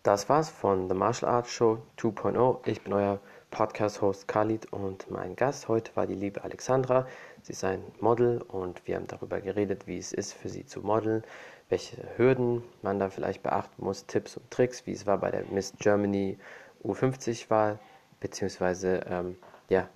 Das 0.02 0.26
war's 0.30 0.48
von 0.48 0.88
The 0.88 0.94
Martial 0.94 1.30
Arts 1.30 1.52
Show 1.52 1.82
2.0. 1.98 2.66
Ich 2.66 2.82
bin 2.82 2.94
euer 2.94 3.20
Podcast-Host 3.50 4.28
Khalid 4.28 4.72
und 4.72 5.10
mein 5.10 5.34
Gast 5.34 5.68
heute 5.68 5.94
war 5.96 6.06
die 6.06 6.14
liebe 6.14 6.44
Alexandra. 6.44 7.06
Sie 7.42 7.52
ist 7.52 7.64
ein 7.64 7.82
Model 8.00 8.42
und 8.42 8.86
wir 8.86 8.96
haben 8.96 9.06
darüber 9.06 9.40
geredet, 9.40 9.86
wie 9.86 9.98
es 9.98 10.12
ist 10.12 10.34
für 10.34 10.48
sie 10.48 10.66
zu 10.66 10.80
modeln, 10.80 11.24
welche 11.68 11.96
Hürden 12.16 12.62
man 12.82 12.98
da 12.98 13.10
vielleicht 13.10 13.42
beachten 13.42 13.84
muss, 13.84 14.06
Tipps 14.06 14.36
und 14.36 14.50
Tricks, 14.50 14.86
wie 14.86 14.92
es 14.92 15.06
war 15.06 15.18
bei 15.18 15.30
der 15.30 15.44
Miss 15.46 15.72
Germany 15.78 16.38
U50-Wahl, 16.84 17.78
beziehungsweise 18.20 19.00
ähm, 19.08 19.36
ja, 19.68 19.88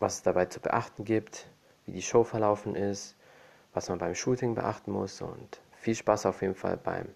was 0.00 0.16
es 0.16 0.22
dabei 0.22 0.46
zu 0.46 0.60
beachten 0.60 1.04
gibt, 1.04 1.46
wie 1.86 1.92
die 1.92 2.02
Show 2.02 2.24
verlaufen 2.24 2.74
ist, 2.74 3.16
was 3.72 3.88
man 3.88 3.98
beim 3.98 4.14
Shooting 4.14 4.54
beachten 4.54 4.92
muss 4.92 5.22
und 5.22 5.60
viel 5.76 5.94
Spaß 5.94 6.26
auf 6.26 6.42
jeden 6.42 6.54
Fall 6.54 6.76
beim 6.76 7.06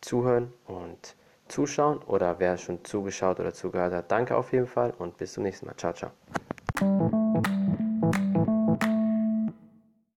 Zuhören 0.00 0.52
und 0.66 1.16
Zuschauen 1.48 1.98
oder 1.98 2.38
wer 2.38 2.56
schon 2.56 2.84
zugeschaut 2.84 3.40
oder 3.40 3.52
zugehört 3.52 3.92
hat, 3.92 4.10
danke 4.10 4.36
auf 4.36 4.52
jeden 4.52 4.66
Fall 4.66 4.92
und 4.98 5.16
bis 5.16 5.32
zum 5.32 5.42
nächsten 5.42 5.66
Mal. 5.66 5.76
Ciao, 5.76 5.92
ciao. 5.92 6.12